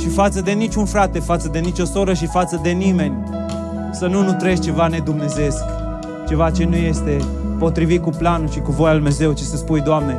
și 0.00 0.08
față 0.08 0.40
de 0.40 0.50
niciun 0.50 0.84
frate, 0.84 1.18
față 1.18 1.48
de 1.52 1.58
nicio 1.58 1.84
soră 1.84 2.14
și 2.14 2.26
față 2.26 2.60
de 2.62 2.70
nimeni, 2.70 3.14
să 3.92 4.06
nu 4.06 4.22
nu 4.22 4.32
treci 4.32 4.64
ceva 4.64 4.86
nedumnezesc, 4.86 5.64
ceva 6.28 6.50
ce 6.50 6.64
nu 6.64 6.76
este 6.76 7.16
potrivit 7.58 8.02
cu 8.02 8.10
planul 8.10 8.50
și 8.50 8.60
cu 8.60 8.70
voia 8.70 8.92
lui 8.92 9.00
Dumnezeu, 9.00 9.32
ci 9.32 9.40
să 9.40 9.56
spui, 9.56 9.80
Doamne, 9.80 10.18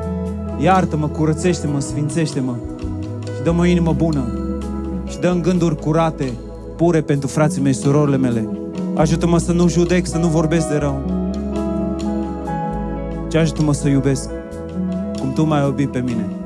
Iartă-mă, 0.59 1.07
curățește-mă, 1.07 1.79
sfințește-mă 1.79 2.55
și 3.23 3.43
dă-mă 3.43 3.61
o 3.61 3.65
inimă 3.65 3.93
bună 3.93 4.23
și 5.07 5.19
dă 5.19 5.37
gânduri 5.41 5.75
curate, 5.75 6.33
pure 6.75 7.01
pentru 7.01 7.27
frații 7.27 7.61
mei 7.61 7.73
și 7.73 7.79
surorile 7.79 8.17
mele. 8.17 8.49
Ajută-mă 8.97 9.37
să 9.37 9.51
nu 9.51 9.67
judec, 9.67 10.05
să 10.05 10.17
nu 10.17 10.27
vorbesc 10.27 10.67
de 10.67 10.75
rău. 10.75 11.25
Și 13.31 13.37
ajută-mă 13.37 13.73
să 13.73 13.87
iubesc 13.87 14.29
cum 15.19 15.33
Tu 15.33 15.43
m-ai 15.43 15.63
iubit 15.63 15.91
pe 15.91 15.99
mine. 15.99 16.36